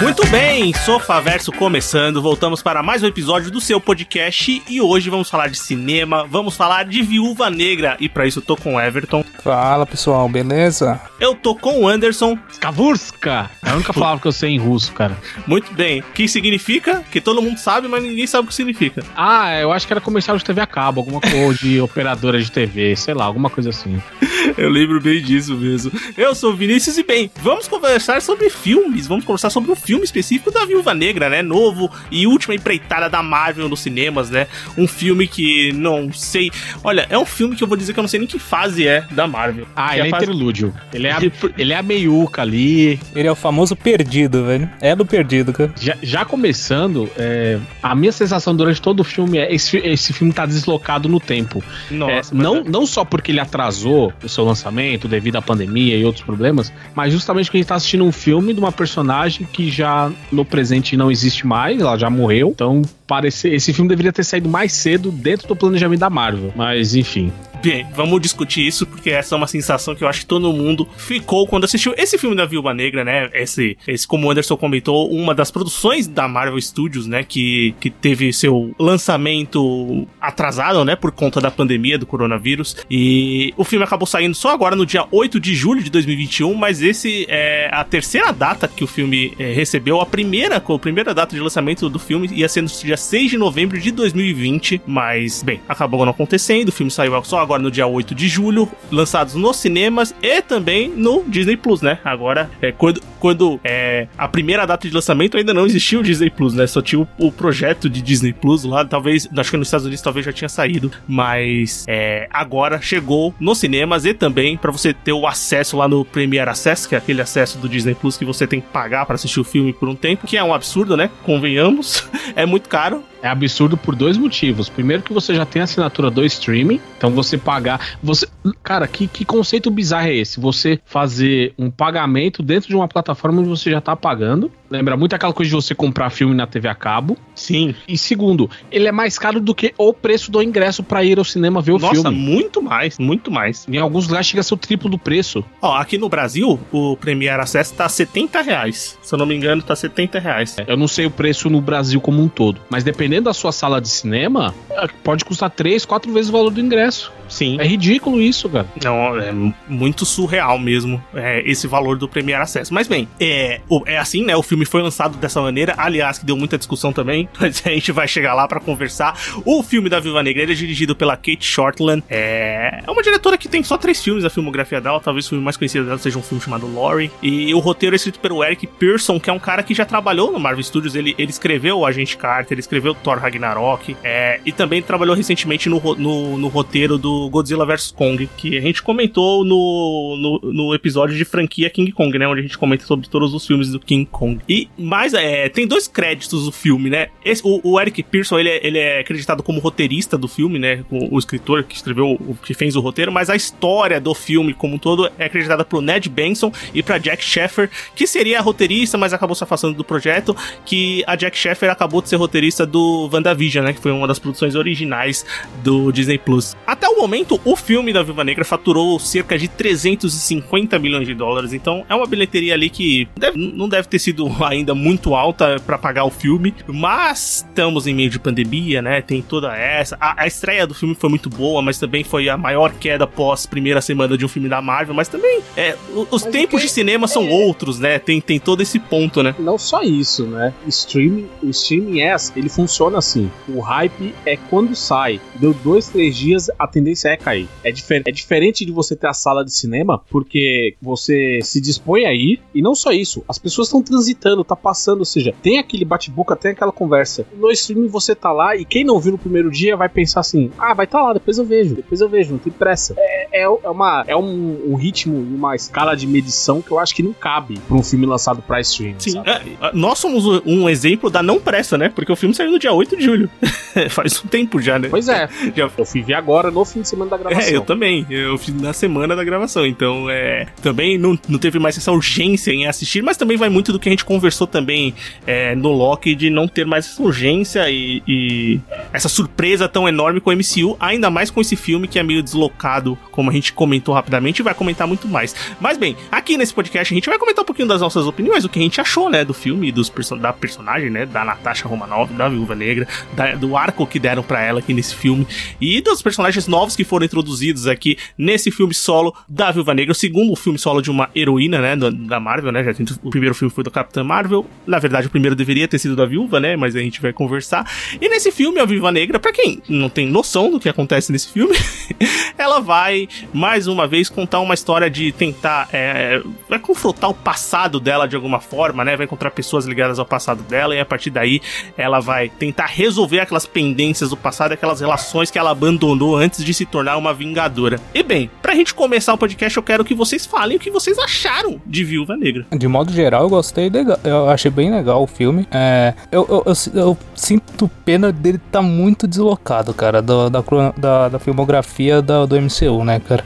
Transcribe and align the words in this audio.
Muito 0.00 0.26
bem, 0.26 0.74
Sofaverso 0.74 1.50
começando. 1.50 2.20
Voltamos 2.20 2.62
para 2.62 2.82
mais 2.82 3.02
um 3.02 3.06
episódio 3.06 3.50
do 3.50 3.62
seu 3.62 3.80
podcast 3.80 4.62
e 4.68 4.80
hoje 4.80 5.08
vamos 5.08 5.30
falar 5.30 5.48
de 5.48 5.58
cinema, 5.58 6.26
vamos 6.28 6.54
falar 6.54 6.84
de 6.84 7.02
Viúva 7.02 7.48
Negra 7.48 7.96
e 7.98 8.06
para 8.06 8.26
isso 8.26 8.40
eu 8.40 8.42
tô 8.42 8.56
com 8.56 8.74
o 8.74 8.80
Everton. 8.80 9.24
Fala 9.42 9.86
pessoal, 9.86 10.28
beleza? 10.28 11.00
Eu 11.18 11.34
tô 11.34 11.54
com 11.54 11.80
o 11.82 11.88
Anderson. 11.88 12.38
Skavurska! 12.52 13.50
É 13.64 13.70
a 13.70 13.74
única 13.74 13.92
palavra 13.94 14.20
que 14.20 14.28
eu 14.28 14.32
sei 14.32 14.50
em 14.50 14.58
russo, 14.58 14.92
cara. 14.92 15.16
Muito 15.46 15.72
bem. 15.72 16.00
O 16.00 16.12
que 16.12 16.28
significa? 16.28 17.02
Que 17.10 17.20
todo 17.20 17.40
mundo 17.40 17.58
sabe, 17.58 17.88
mas 17.88 18.02
ninguém 18.02 18.26
sabe 18.26 18.44
o 18.44 18.48
que 18.48 18.54
significa. 18.54 19.02
Ah, 19.16 19.58
eu 19.58 19.72
acho 19.72 19.86
que 19.86 19.92
era 19.92 20.00
comercial 20.00 20.36
de 20.36 20.44
TV 20.44 20.60
a 20.60 20.66
cabo, 20.66 21.00
alguma 21.00 21.20
coisa 21.20 21.54
de 21.54 21.80
operadora 21.80 22.38
de 22.38 22.52
TV, 22.52 22.94
sei 22.96 23.14
lá, 23.14 23.24
alguma 23.24 23.48
coisa 23.48 23.70
assim. 23.70 24.00
Eu 24.56 24.70
lembro 24.70 25.00
bem 25.00 25.22
disso 25.22 25.54
mesmo. 25.54 25.90
Eu 26.16 26.34
sou 26.34 26.52
o 26.52 26.56
Vinícius 26.56 26.96
e 26.98 27.02
bem, 27.02 27.30
vamos 27.42 27.66
conversar 27.66 28.22
sobre 28.22 28.48
filmes, 28.48 29.06
vamos 29.06 29.24
conversar 29.24 29.50
sobre 29.50 29.72
um 29.72 29.76
filme 29.86 30.04
específico 30.04 30.50
da 30.50 30.64
Viúva 30.66 30.92
Negra, 30.92 31.30
né? 31.30 31.42
Novo 31.42 31.88
e 32.10 32.26
última 32.26 32.54
empreitada 32.56 33.08
da 33.08 33.22
Marvel 33.22 33.68
nos 33.68 33.80
cinemas, 33.80 34.28
né? 34.30 34.48
Um 34.76 34.88
filme 34.88 35.28
que 35.28 35.72
não 35.72 36.12
sei. 36.12 36.50
Olha, 36.82 37.06
é 37.08 37.16
um 37.16 37.24
filme 37.24 37.54
que 37.54 37.62
eu 37.62 37.68
vou 37.68 37.76
dizer 37.76 37.92
que 37.92 37.98
eu 38.00 38.02
não 38.02 38.08
sei 38.08 38.18
nem 38.18 38.26
que 38.28 38.38
fase 38.38 38.86
é 38.86 39.04
da 39.12 39.28
Marvel. 39.28 39.66
Ah, 39.76 39.96
ele 39.96 40.08
é 40.08 40.10
fase- 40.10 40.24
interlúdio. 40.24 40.74
Ele 40.92 41.06
é, 41.06 41.12
a, 41.12 41.20
ele 41.56 41.72
é 41.72 41.76
a 41.76 41.82
meiuca 41.82 42.42
ali. 42.42 42.98
Ele 43.14 43.28
é 43.28 43.30
o 43.30 43.36
famoso 43.36 43.76
perdido, 43.76 44.44
velho. 44.44 44.68
É 44.80 44.96
do 44.96 45.06
perdido, 45.06 45.52
cara. 45.52 45.72
Já, 45.80 45.96
já 46.02 46.24
começando, 46.24 47.08
é, 47.16 47.58
a 47.82 47.94
minha 47.94 48.12
sensação 48.12 48.56
durante 48.56 48.80
todo 48.82 49.00
o 49.00 49.04
filme 49.04 49.38
é 49.38 49.54
esse, 49.54 49.76
esse 49.78 50.12
filme 50.12 50.32
tá 50.32 50.44
deslocado 50.46 51.08
no 51.08 51.20
tempo. 51.20 51.62
Nossa, 51.90 52.34
É, 52.34 52.36
não, 52.36 52.56
é- 52.56 52.64
não 52.64 52.86
só 52.86 53.04
porque 53.04 53.30
ele 53.30 53.40
atrasou 53.40 54.12
o 54.24 54.28
seu 54.28 54.44
lançamento 54.44 55.06
devido 55.06 55.36
à 55.36 55.42
pandemia 55.42 55.96
e 55.96 56.04
outros 56.04 56.24
problemas, 56.24 56.72
mas 56.94 57.12
justamente 57.12 57.46
porque 57.46 57.58
a 57.58 57.60
gente 57.60 57.68
tá 57.68 57.74
assistindo 57.76 58.04
um 58.04 58.12
filme 58.12 58.52
de 58.52 58.58
uma 58.60 58.72
personagem 58.72 59.46
que 59.52 59.70
já 59.76 60.10
no 60.32 60.44
presente 60.44 60.96
não 60.96 61.10
existe 61.10 61.46
mais, 61.46 61.80
ela 61.80 61.96
já 61.96 62.10
morreu. 62.10 62.50
Então, 62.54 62.82
parece, 63.06 63.48
esse 63.48 63.72
filme 63.72 63.88
deveria 63.88 64.12
ter 64.12 64.24
saído 64.24 64.48
mais 64.48 64.72
cedo 64.72 65.10
dentro 65.10 65.48
do 65.48 65.56
planejamento 65.56 66.00
da 66.00 66.10
Marvel. 66.10 66.52
Mas, 66.56 66.94
enfim. 66.94 67.32
Bem, 67.62 67.86
vamos 67.94 68.20
discutir 68.20 68.66
isso, 68.66 68.86
porque 68.86 69.10
essa 69.10 69.34
é 69.34 69.36
uma 69.36 69.46
sensação 69.46 69.94
que 69.94 70.04
eu 70.04 70.08
acho 70.08 70.20
que 70.20 70.26
todo 70.26 70.52
mundo 70.52 70.86
ficou 70.96 71.46
quando 71.46 71.64
assistiu 71.64 71.94
esse 71.96 72.18
filme 72.18 72.36
da 72.36 72.44
Viúva 72.44 72.72
Negra, 72.72 73.02
né? 73.02 73.28
Esse, 73.32 73.76
esse 73.88 74.06
como 74.06 74.26
o 74.26 74.30
Anderson 74.30 74.56
comentou, 74.56 75.10
uma 75.10 75.34
das 75.34 75.50
produções 75.50 76.06
da 76.06 76.28
Marvel 76.28 76.60
Studios, 76.60 77.06
né? 77.06 77.24
Que, 77.24 77.74
que 77.80 77.90
teve 77.90 78.32
seu 78.32 78.74
lançamento 78.78 80.06
atrasado, 80.20 80.84
né? 80.84 80.94
Por 80.94 81.10
conta 81.10 81.40
da 81.40 81.50
pandemia 81.50 81.98
do 81.98 82.06
coronavírus. 82.06 82.76
E 82.90 83.52
o 83.56 83.64
filme 83.64 83.84
acabou 83.84 84.06
saindo 84.06 84.34
só 84.34 84.50
agora 84.50 84.76
no 84.76 84.86
dia 84.86 85.04
8 85.10 85.40
de 85.40 85.54
julho 85.54 85.82
de 85.82 85.90
2021, 85.90 86.54
mas 86.54 86.82
esse 86.82 87.26
é 87.28 87.68
a 87.72 87.82
terceira 87.82 88.32
data 88.32 88.68
que 88.68 88.84
o 88.84 88.86
filme 88.86 89.32
é, 89.38 89.52
recebeu. 89.52 90.00
A 90.00 90.06
primeira, 90.06 90.56
a 90.56 90.78
primeira 90.78 91.14
data 91.14 91.34
de 91.34 91.42
lançamento 91.42 91.88
do 91.88 91.98
filme 91.98 92.28
ia 92.32 92.48
ser 92.48 92.60
no 92.60 92.68
dia 92.96 92.98
6 92.98 93.30
de 93.30 93.38
novembro 93.38 93.78
de 93.78 93.90
2020, 93.90 94.82
mas, 94.86 95.42
bem, 95.42 95.60
acabou 95.68 96.04
não 96.04 96.12
acontecendo. 96.12 96.70
O 96.70 96.72
filme 96.72 96.90
saiu 96.90 97.22
só 97.22 97.38
agora 97.38 97.62
no 97.62 97.70
dia 97.70 97.86
8 97.86 98.14
de 98.14 98.26
julho, 98.26 98.68
lançados 98.90 99.34
nos 99.34 99.58
cinemas 99.58 100.14
e 100.22 100.40
também 100.40 100.88
no 100.88 101.22
Disney 101.24 101.56
Plus, 101.56 101.82
né? 101.82 101.98
Agora, 102.04 102.50
é, 102.60 102.72
quando, 102.72 103.02
quando 103.20 103.60
é, 103.62 104.08
a 104.16 104.26
primeira 104.26 104.66
data 104.66 104.88
de 104.88 104.94
lançamento 104.94 105.36
ainda 105.36 105.52
não 105.52 105.66
existia 105.66 106.00
o 106.00 106.02
Disney 106.02 106.30
Plus, 106.30 106.54
né? 106.54 106.66
Só 106.66 106.80
tinha 106.80 107.00
o, 107.00 107.08
o 107.18 107.30
projeto 107.30 107.88
de 107.88 108.00
Disney 108.00 108.32
Plus 108.32 108.64
lá, 108.64 108.84
talvez, 108.84 109.28
acho 109.36 109.50
que 109.50 109.56
nos 109.56 109.68
Estados 109.68 109.86
Unidos 109.86 110.02
talvez 110.02 110.24
já 110.24 110.32
tinha 110.32 110.48
saído, 110.48 110.90
mas 111.06 111.84
é, 111.86 112.28
agora 112.32 112.80
chegou 112.80 113.34
nos 113.38 113.58
cinemas 113.58 114.04
e 114.04 114.14
também 114.14 114.56
para 114.56 114.70
você 114.70 114.94
ter 114.94 115.12
o 115.12 115.26
acesso 115.26 115.76
lá 115.76 115.86
no 115.86 116.04
Premier 116.04 116.48
Access, 116.48 116.88
que 116.88 116.94
é 116.94 116.98
aquele 116.98 117.20
acesso 117.20 117.58
do 117.58 117.68
Disney 117.68 117.94
Plus 117.94 118.16
que 118.16 118.24
você 118.24 118.46
tem 118.46 118.60
que 118.60 118.68
pagar 118.68 119.04
para 119.04 119.16
assistir 119.16 119.40
o 119.40 119.44
filme 119.44 119.72
por 119.72 119.88
um 119.88 119.94
tempo, 119.94 120.26
que 120.26 120.36
é 120.36 120.44
um 120.44 120.54
absurdo, 120.54 120.96
né? 120.96 121.10
Convenhamos, 121.24 122.08
é 122.34 122.46
muito 122.46 122.68
caro. 122.68 122.85
claro. 122.88 123.02
É 123.26 123.28
absurdo 123.28 123.76
por 123.76 123.96
dois 123.96 124.16
motivos. 124.16 124.68
Primeiro 124.68 125.02
que 125.02 125.12
você 125.12 125.34
já 125.34 125.44
tem 125.44 125.60
assinatura 125.60 126.12
do 126.12 126.24
streaming, 126.24 126.80
então 126.96 127.10
você 127.10 127.36
pagar, 127.36 127.80
você, 128.00 128.24
cara, 128.62 128.86
que, 128.86 129.08
que 129.08 129.24
conceito 129.24 129.68
bizarro 129.68 130.06
é 130.06 130.14
esse? 130.14 130.38
Você 130.38 130.78
fazer 130.84 131.52
um 131.58 131.68
pagamento 131.68 132.40
dentro 132.40 132.68
de 132.68 132.76
uma 132.76 132.86
plataforma 132.86 133.40
onde 133.40 133.48
você 133.48 133.68
já 133.68 133.80
tá 133.80 133.96
pagando. 133.96 134.48
Lembra 134.70 134.96
muito 134.96 135.14
aquela 135.14 135.32
coisa 135.32 135.48
de 135.48 135.56
você 135.56 135.74
comprar 135.74 136.10
filme 136.10 136.34
na 136.36 136.46
TV 136.46 136.68
a 136.68 136.74
cabo. 136.74 137.16
Sim. 137.34 137.74
E 137.88 137.98
segundo, 137.98 138.48
ele 138.70 138.86
é 138.86 138.92
mais 138.92 139.18
caro 139.18 139.40
do 139.40 139.54
que 139.54 139.74
o 139.76 139.92
preço 139.92 140.30
do 140.30 140.40
ingresso 140.40 140.84
pra 140.84 141.02
ir 141.02 141.18
ao 141.18 141.24
cinema 141.24 141.60
ver 141.60 141.72
o 141.72 141.78
Nossa, 141.78 141.94
filme. 141.94 142.16
muito 142.16 142.62
mais, 142.62 142.96
muito 142.96 143.28
mais. 143.28 143.66
Em 143.68 143.78
alguns 143.78 144.06
lugares 144.06 144.28
chega 144.28 144.40
a 144.40 144.44
ser 144.44 144.54
o 144.54 144.56
triplo 144.56 144.88
do 144.88 144.98
preço. 144.98 145.44
Ó, 145.60 145.74
aqui 145.74 145.98
no 145.98 146.08
Brasil, 146.08 146.60
o 146.70 146.96
Premier 146.96 147.40
Access 147.40 147.74
tá 147.74 147.88
70 147.88 148.40
reais. 148.42 148.96
Se 149.02 149.12
eu 149.12 149.18
não 149.18 149.26
me 149.26 149.34
engano, 149.34 149.62
tá 149.62 149.74
70 149.74 150.20
reais. 150.20 150.56
Eu 150.66 150.76
não 150.76 150.86
sei 150.86 151.06
o 151.06 151.10
preço 151.10 151.50
no 151.50 151.60
Brasil 151.60 152.00
como 152.00 152.22
um 152.22 152.28
todo, 152.28 152.60
mas 152.70 152.84
dependendo 152.84 153.15
da 153.20 153.32
sua 153.32 153.52
sala 153.52 153.80
de 153.80 153.88
cinema, 153.88 154.54
é, 154.70 154.86
pode 155.02 155.24
custar 155.24 155.50
três, 155.50 155.84
quatro 155.84 156.12
vezes 156.12 156.28
o 156.28 156.32
valor 156.32 156.50
do 156.50 156.60
ingresso. 156.60 157.12
Sim. 157.28 157.58
É 157.60 157.66
ridículo 157.66 158.20
isso, 158.20 158.48
cara. 158.48 158.66
Não, 158.82 159.18
é 159.18 159.32
muito 159.68 160.04
surreal 160.04 160.58
mesmo 160.58 161.02
é, 161.14 161.42
esse 161.48 161.66
valor 161.66 161.96
do 161.98 162.08
Premier 162.08 162.40
Access. 162.40 162.72
Mas 162.72 162.88
bem, 162.88 163.08
é, 163.20 163.60
é 163.86 163.98
assim, 163.98 164.24
né? 164.24 164.36
O 164.36 164.42
filme 164.42 164.64
foi 164.64 164.82
lançado 164.82 165.16
dessa 165.18 165.40
maneira. 165.40 165.74
Aliás, 165.76 166.18
que 166.18 166.24
deu 166.24 166.36
muita 166.36 166.56
discussão 166.56 166.92
também. 166.92 167.28
Mas 167.40 167.62
a 167.64 167.70
gente 167.70 167.92
vai 167.92 168.08
chegar 168.08 168.34
lá 168.34 168.46
pra 168.46 168.60
conversar. 168.60 169.18
O 169.44 169.62
filme 169.62 169.88
da 169.88 170.00
Viúva 170.00 170.22
Negra 170.22 170.42
ele 170.42 170.52
é 170.52 170.54
dirigido 170.54 170.94
pela 170.94 171.16
Kate 171.16 171.44
Shortland. 171.44 172.02
É, 172.08 172.82
é 172.86 172.90
uma 172.90 173.02
diretora 173.02 173.36
que 173.36 173.48
tem 173.48 173.62
só 173.62 173.76
três 173.76 174.02
filmes 174.02 174.24
na 174.24 174.30
filmografia 174.30 174.80
dela. 174.80 175.00
Talvez 175.00 175.26
o 175.26 175.30
filme 175.30 175.44
mais 175.44 175.56
conhecido 175.56 175.84
dela 175.84 175.98
seja 175.98 176.18
um 176.18 176.22
filme 176.22 176.42
chamado 176.42 176.66
Lori. 176.66 177.10
E 177.22 177.52
o 177.54 177.58
roteiro 177.58 177.94
é 177.94 177.96
escrito 177.96 178.20
pelo 178.20 178.44
Eric 178.44 178.66
Pearson, 178.66 179.18
que 179.18 179.30
é 179.30 179.32
um 179.32 179.38
cara 179.38 179.62
que 179.62 179.74
já 179.74 179.84
trabalhou 179.84 180.32
no 180.32 180.38
Marvel 180.38 180.62
Studios. 180.62 180.94
Ele, 180.94 181.14
ele 181.18 181.30
escreveu 181.30 181.78
o 181.78 181.86
Agente 181.86 182.16
Carter, 182.16 182.54
ele 182.54 182.60
escreveu 182.60 182.95
Thor 183.02 183.18
Ragnarok. 183.18 183.96
é, 184.02 184.40
e 184.44 184.52
também 184.52 184.82
trabalhou 184.82 185.14
recentemente 185.14 185.68
no, 185.68 185.80
no, 185.96 186.38
no 186.38 186.48
roteiro 186.48 186.98
do 186.98 187.28
Godzilla 187.30 187.66
vs 187.66 187.90
Kong, 187.90 188.28
que 188.36 188.56
a 188.56 188.60
gente 188.60 188.82
comentou 188.82 189.44
no, 189.44 190.16
no, 190.42 190.52
no 190.52 190.74
episódio 190.74 191.16
de 191.16 191.24
franquia 191.24 191.70
King 191.70 191.92
Kong, 191.92 192.16
né? 192.18 192.26
Onde 192.26 192.40
a 192.40 192.42
gente 192.42 192.58
comenta 192.58 192.84
sobre 192.84 193.08
todos 193.08 193.34
os 193.34 193.46
filmes 193.46 193.70
do 193.70 193.80
King 193.80 194.06
Kong. 194.10 194.40
E 194.48 194.68
mais, 194.78 195.14
é, 195.14 195.48
tem 195.48 195.66
dois 195.66 195.88
créditos 195.88 196.44
do 196.44 196.52
filme, 196.52 196.90
né? 196.90 197.08
Esse, 197.24 197.42
o, 197.44 197.60
o 197.62 197.80
Eric 197.80 198.02
Pearson, 198.02 198.38
ele 198.38 198.48
é, 198.48 198.66
ele 198.66 198.78
é 198.78 199.00
acreditado 199.00 199.42
como 199.42 199.60
roteirista 199.60 200.16
do 200.16 200.28
filme, 200.28 200.58
né? 200.58 200.84
O, 200.90 201.16
o 201.16 201.18
escritor 201.18 201.64
que 201.64 201.74
escreveu, 201.74 202.12
o, 202.12 202.36
que 202.42 202.54
fez 202.54 202.76
o 202.76 202.80
roteiro, 202.80 203.12
mas 203.12 203.30
a 203.30 203.36
história 203.36 204.00
do 204.00 204.14
filme 204.14 204.54
como 204.54 204.76
um 204.76 204.78
todo 204.78 205.10
é 205.18 205.26
acreditada 205.26 205.64
pro 205.64 205.80
Ned 205.80 206.08
Benson 206.08 206.52
e 206.72 206.82
pra 206.82 206.98
Jack 206.98 207.24
Sheffer, 207.24 207.70
que 207.94 208.06
seria 208.06 208.40
roteirista, 208.40 208.96
mas 208.96 209.12
acabou 209.12 209.34
se 209.34 209.44
afastando 209.44 209.74
do 209.74 209.84
projeto, 209.84 210.36
que 210.64 211.02
a 211.06 211.16
Jack 211.16 211.36
Sheffer 211.36 211.70
acabou 211.70 212.00
de 212.00 212.08
ser 212.08 212.16
roteirista 212.16 212.64
do 212.66 212.85
WandaVision, 213.12 213.64
né? 213.64 213.72
Que 213.72 213.80
foi 213.80 213.92
uma 213.92 214.06
das 214.06 214.18
produções 214.18 214.54
originais 214.54 215.24
do 215.62 215.90
Disney 215.92 216.18
Plus. 216.18 216.56
Até 216.66 216.88
o 216.88 216.96
momento, 216.98 217.40
o 217.44 217.56
filme 217.56 217.92
da 217.92 218.02
Viúva 218.02 218.24
Negra 218.24 218.44
faturou 218.44 218.98
cerca 218.98 219.38
de 219.38 219.48
350 219.48 220.78
milhões 220.78 221.06
de 221.06 221.14
dólares, 221.14 221.52
então 221.52 221.84
é 221.88 221.94
uma 221.94 222.06
bilheteria 222.06 222.54
ali 222.54 222.70
que 222.70 223.08
deve- 223.16 223.38
não 223.38 223.68
deve 223.68 223.88
ter 223.88 223.98
sido 223.98 224.26
ainda 224.44 224.74
muito 224.74 225.14
alta 225.14 225.56
pra 225.64 225.78
pagar 225.78 226.04
o 226.04 226.10
filme, 226.10 226.54
mas 226.66 227.44
estamos 227.48 227.86
em 227.86 227.94
meio 227.94 228.10
de 228.10 228.18
pandemia, 228.18 228.80
né? 228.82 229.00
Tem 229.02 229.20
toda 229.22 229.56
essa. 229.56 229.96
A, 230.00 230.22
a 230.22 230.26
estreia 230.26 230.66
do 230.66 230.74
filme 230.74 230.94
foi 230.94 231.10
muito 231.10 231.28
boa, 231.28 231.60
mas 231.62 231.78
também 231.78 232.04
foi 232.04 232.28
a 232.28 232.36
maior 232.36 232.72
queda 232.74 233.06
pós 233.06 233.46
primeira 233.46 233.80
semana 233.80 234.16
de 234.16 234.24
um 234.24 234.28
filme 234.28 234.48
da 234.48 234.60
Marvel, 234.62 234.94
mas 234.94 235.08
também 235.08 235.40
é, 235.56 235.76
os 236.10 236.22
Mas 236.24 236.32
tempos 236.32 236.60
que- 236.60 236.66
de 236.66 236.72
cinema 236.72 237.06
são 237.08 237.28
outros, 237.28 237.78
né? 237.78 237.98
Tem, 237.98 238.20
tem 238.20 238.38
todo 238.38 238.62
esse 238.62 238.78
ponto, 238.78 239.22
né? 239.22 239.34
Não 239.38 239.58
só 239.58 239.82
isso, 239.82 240.26
né? 240.26 240.52
Streaming, 240.66 241.26
o 241.42 241.50
streaming 241.50 242.00
é, 242.00 242.14
ele 242.34 242.48
funciona 242.48 242.75
assim. 242.96 243.30
O 243.48 243.60
hype 243.60 244.14
é 244.24 244.36
quando 244.36 244.74
sai. 244.74 245.20
Deu 245.36 245.54
dois, 245.54 245.88
três 245.88 246.16
dias, 246.16 246.50
a 246.58 246.66
tendência 246.66 247.08
é 247.08 247.16
cair. 247.16 247.48
É, 247.64 247.70
difer 247.72 248.02
é 248.06 248.10
diferente 248.10 248.64
de 248.64 248.72
você 248.72 248.94
ter 248.94 249.06
a 249.06 249.12
sala 249.14 249.44
de 249.44 249.52
cinema, 249.52 250.02
porque 250.10 250.74
você 250.82 251.40
se 251.42 251.60
dispõe 251.60 252.04
a 252.04 252.12
ir, 252.12 252.40
e 252.54 252.60
não 252.60 252.74
só 252.74 252.90
isso, 252.92 253.24
as 253.28 253.38
pessoas 253.38 253.68
estão 253.68 253.82
transitando, 253.82 254.44
tá 254.44 254.54
passando, 254.56 254.98
ou 255.00 255.04
seja, 255.04 255.34
tem 255.42 255.58
aquele 255.58 255.84
bate-boca, 255.84 256.36
tem 256.36 256.50
aquela 256.52 256.72
conversa. 256.72 257.26
No 257.38 257.50
streaming 257.50 257.88
você 257.88 258.14
tá 258.14 258.32
lá, 258.32 258.56
e 258.56 258.64
quem 258.64 258.84
não 258.84 258.98
viu 259.00 259.12
no 259.12 259.18
primeiro 259.18 259.50
dia 259.50 259.76
vai 259.76 259.88
pensar 259.88 260.20
assim: 260.20 260.50
ah, 260.58 260.74
vai 260.74 260.86
tá 260.86 261.02
lá, 261.02 261.12
depois 261.12 261.38
eu 261.38 261.44
vejo, 261.44 261.74
depois 261.74 262.00
eu 262.00 262.08
vejo, 262.08 262.32
não 262.32 262.38
tem 262.38 262.52
pressa. 262.52 262.94
É, 262.98 263.42
é, 263.42 263.42
é, 263.42 263.48
uma, 263.70 264.04
é 264.06 264.16
um, 264.16 264.72
um 264.72 264.74
ritmo 264.74 265.16
e 265.30 265.34
uma 265.34 265.54
escala 265.56 265.96
de 265.96 266.06
medição 266.06 266.60
que 266.60 266.70
eu 266.70 266.78
acho 266.78 266.94
que 266.94 267.02
não 267.02 267.12
cabe 267.12 267.58
pra 267.66 267.76
um 267.76 267.82
filme 267.82 268.06
lançado 268.06 268.42
pra 268.42 268.60
stream. 268.60 268.94
Sim, 268.98 269.18
é, 269.24 269.70
nós 269.72 269.98
somos 269.98 270.26
um- 270.26 270.40
um 270.46 270.68
exemplo 270.68 271.10
da 271.10 271.22
não 271.22 271.40
pressa, 271.40 271.76
né? 271.78 271.88
Porque 271.88 272.10
o 272.12 272.16
filme 272.16 272.34
saiu 272.34 272.50
no 272.50 272.58
dia 272.58 272.65
8 272.72 272.96
de 272.96 273.04
julho. 273.04 273.30
Faz 273.90 274.22
um 274.24 274.28
tempo 274.28 274.60
já, 274.60 274.78
né? 274.78 274.88
Pois 274.88 275.08
é, 275.08 275.28
Já- 275.54 275.70
eu 275.76 275.84
fui 275.84 276.02
ver 276.02 276.14
agora 276.14 276.50
no 276.50 276.64
fim 276.64 276.80
de 276.80 276.88
semana 276.88 277.10
da 277.10 277.16
gravação. 277.18 277.48
É, 277.48 277.56
eu 277.56 277.60
também. 277.60 278.06
Eu 278.08 278.38
fiz 278.38 278.54
na 278.54 278.72
semana 278.72 279.14
da 279.14 279.22
gravação. 279.22 279.66
Então, 279.66 280.08
é. 280.08 280.46
Também 280.62 280.96
não, 280.98 281.18
não 281.28 281.38
teve 281.38 281.58
mais 281.58 281.76
essa 281.76 281.92
urgência 281.92 282.52
em 282.52 282.66
assistir, 282.66 283.02
mas 283.02 283.16
também 283.16 283.36
vai 283.36 283.48
muito 283.48 283.72
do 283.72 283.78
que 283.78 283.88
a 283.88 283.92
gente 283.92 284.04
conversou 284.04 284.46
também 284.46 284.94
é, 285.26 285.54
no 285.54 285.70
Loki 285.72 286.14
de 286.14 286.30
não 286.30 286.48
ter 286.48 286.64
mais 286.64 286.86
essa 286.86 287.02
urgência 287.02 287.68
e, 287.70 288.02
e 288.06 288.60
essa 288.92 289.08
surpresa 289.08 289.68
tão 289.68 289.88
enorme 289.88 290.20
com 290.20 290.30
o 290.30 290.32
MCU, 290.32 290.76
ainda 290.80 291.10
mais 291.10 291.30
com 291.30 291.40
esse 291.40 291.56
filme 291.56 291.86
que 291.86 291.98
é 291.98 292.02
meio 292.02 292.22
deslocado, 292.22 292.96
como 293.10 293.30
a 293.30 293.32
gente 293.32 293.52
comentou 293.52 293.94
rapidamente, 293.94 294.40
e 294.40 294.42
vai 294.42 294.54
comentar 294.54 294.86
muito 294.86 295.06
mais. 295.06 295.34
Mas 295.60 295.76
bem, 295.76 295.96
aqui 296.10 296.36
nesse 296.36 296.54
podcast 296.54 296.92
a 296.92 296.96
gente 296.96 297.08
vai 297.08 297.18
comentar 297.18 297.42
um 297.42 297.46
pouquinho 297.46 297.68
das 297.68 297.80
nossas 297.80 298.06
opiniões, 298.06 298.44
o 298.44 298.48
que 298.48 298.58
a 298.58 298.62
gente 298.62 298.80
achou, 298.80 299.10
né, 299.10 299.24
do 299.24 299.34
filme, 299.34 299.68
e 299.68 299.72
dos 299.72 299.88
perso 299.88 300.16
da 300.16 300.32
personagem, 300.32 300.90
né, 300.90 301.04
da 301.06 301.24
Natasha 301.24 301.68
Romanoff, 301.68 302.12
da 302.14 302.28
Viúva 302.28 302.54
Negra, 302.56 302.88
da- 303.14 303.34
do 303.34 303.56
arco 303.56 303.86
que 303.86 303.98
deram 303.98 304.22
pra 304.22 304.42
ela 304.42 304.58
aqui 304.58 304.72
nesse 304.74 304.94
filme 304.94 305.26
e 305.60 305.80
dos 305.80 306.02
personagens 306.02 306.48
novos 306.48 306.74
que 306.74 306.82
foram 306.84 307.04
introduzidos 307.06 307.66
aqui 307.66 307.96
nesse 308.16 308.50
filme 308.50 308.74
solo 308.74 309.14
da 309.28 309.50
Viúva 309.50 309.74
Negra, 309.74 309.92
o 309.92 309.94
segundo 309.94 310.34
filme 310.34 310.58
solo 310.58 310.80
de 310.80 310.90
uma 310.90 311.10
heroína, 311.14 311.60
né, 311.60 311.76
da 311.76 312.18
Marvel, 312.18 312.50
né, 312.50 312.64
já 312.64 312.72
tem, 312.74 312.86
o 313.02 313.10
primeiro 313.10 313.34
filme 313.34 313.52
foi 313.52 313.62
do 313.62 313.70
Capitã 313.70 314.02
Marvel, 314.02 314.46
na 314.66 314.78
verdade 314.78 315.06
o 315.06 315.10
primeiro 315.10 315.36
deveria 315.36 315.68
ter 315.68 315.78
sido 315.78 315.94
da 315.94 316.06
Viúva, 316.06 316.40
né, 316.40 316.56
mas 316.56 316.74
a 316.74 316.80
gente 316.80 317.00
vai 317.00 317.12
conversar, 317.12 317.70
e 318.00 318.08
nesse 318.08 318.32
filme 318.32 318.58
a 318.58 318.64
Viúva 318.64 318.90
Negra, 318.90 319.18
pra 319.18 319.32
quem 319.32 319.62
não 319.68 319.88
tem 319.88 320.06
noção 320.08 320.50
do 320.50 320.58
que 320.58 320.68
acontece 320.68 321.12
nesse 321.12 321.28
filme, 321.28 321.54
ela 322.38 322.60
vai, 322.60 323.08
mais 323.32 323.66
uma 323.66 323.86
vez, 323.86 324.08
contar 324.08 324.40
uma 324.40 324.54
história 324.54 324.88
de 324.88 325.12
tentar, 325.12 325.68
é, 325.72 326.22
vai 326.48 326.58
confrontar 326.58 327.10
o 327.10 327.14
passado 327.14 327.78
dela 327.78 328.06
de 328.06 328.16
alguma 328.16 328.40
forma, 328.40 328.84
né, 328.84 328.96
vai 328.96 329.04
encontrar 329.04 329.30
pessoas 329.30 329.66
ligadas 329.66 329.98
ao 329.98 330.06
passado 330.06 330.42
dela, 330.44 330.74
e 330.74 330.80
a 330.80 330.84
partir 330.84 331.10
daí 331.10 331.40
ela 331.76 332.00
vai 332.00 332.28
tentar 332.28 332.45
resolver 332.66 333.20
aquelas 333.20 333.46
pendências 333.46 334.10
do 334.10 334.16
passado, 334.16 334.52
aquelas 334.52 334.80
relações 334.80 335.30
que 335.30 335.38
ela 335.38 335.50
abandonou 335.50 336.16
antes 336.16 336.44
de 336.44 336.52
se 336.54 336.64
tornar 336.66 336.96
uma 336.96 337.12
vingadora. 337.14 337.80
E 337.94 338.02
bem, 338.02 338.30
pra 338.42 338.54
gente 338.54 338.74
começar 338.74 339.14
o 339.14 339.18
podcast, 339.18 339.56
eu 339.56 339.62
quero 339.62 339.84
que 339.84 339.94
vocês 339.94 340.26
falem 340.26 340.56
o 340.56 340.60
que 340.60 340.70
vocês 340.70 340.98
acharam 340.98 341.60
de 341.66 341.84
Viúva 341.84 342.16
Negra. 342.16 342.46
De 342.56 342.68
modo 342.68 342.92
geral, 342.92 343.22
eu 343.22 343.28
gostei. 343.28 343.70
Eu 344.04 344.28
achei 344.30 344.50
bem 344.50 344.70
legal 344.70 345.02
o 345.02 345.06
filme. 345.06 345.46
É, 345.50 345.94
eu, 346.12 346.26
eu, 346.28 346.42
eu- 346.46 346.80
eu 346.82 346.98
sinto 347.14 347.70
pena 347.84 348.12
dele 348.12 348.38
tá 348.50 348.60
muito 348.62 349.06
deslocado, 349.06 349.72
cara, 349.74 350.00
da, 350.02 350.42
cro- 350.42 350.72
da, 350.76 351.08
da 351.08 351.18
filmografia 351.18 352.00
da- 352.02 352.26
do 352.26 352.36
MCU, 352.40 352.84
né, 352.84 353.00
cara? 353.00 353.24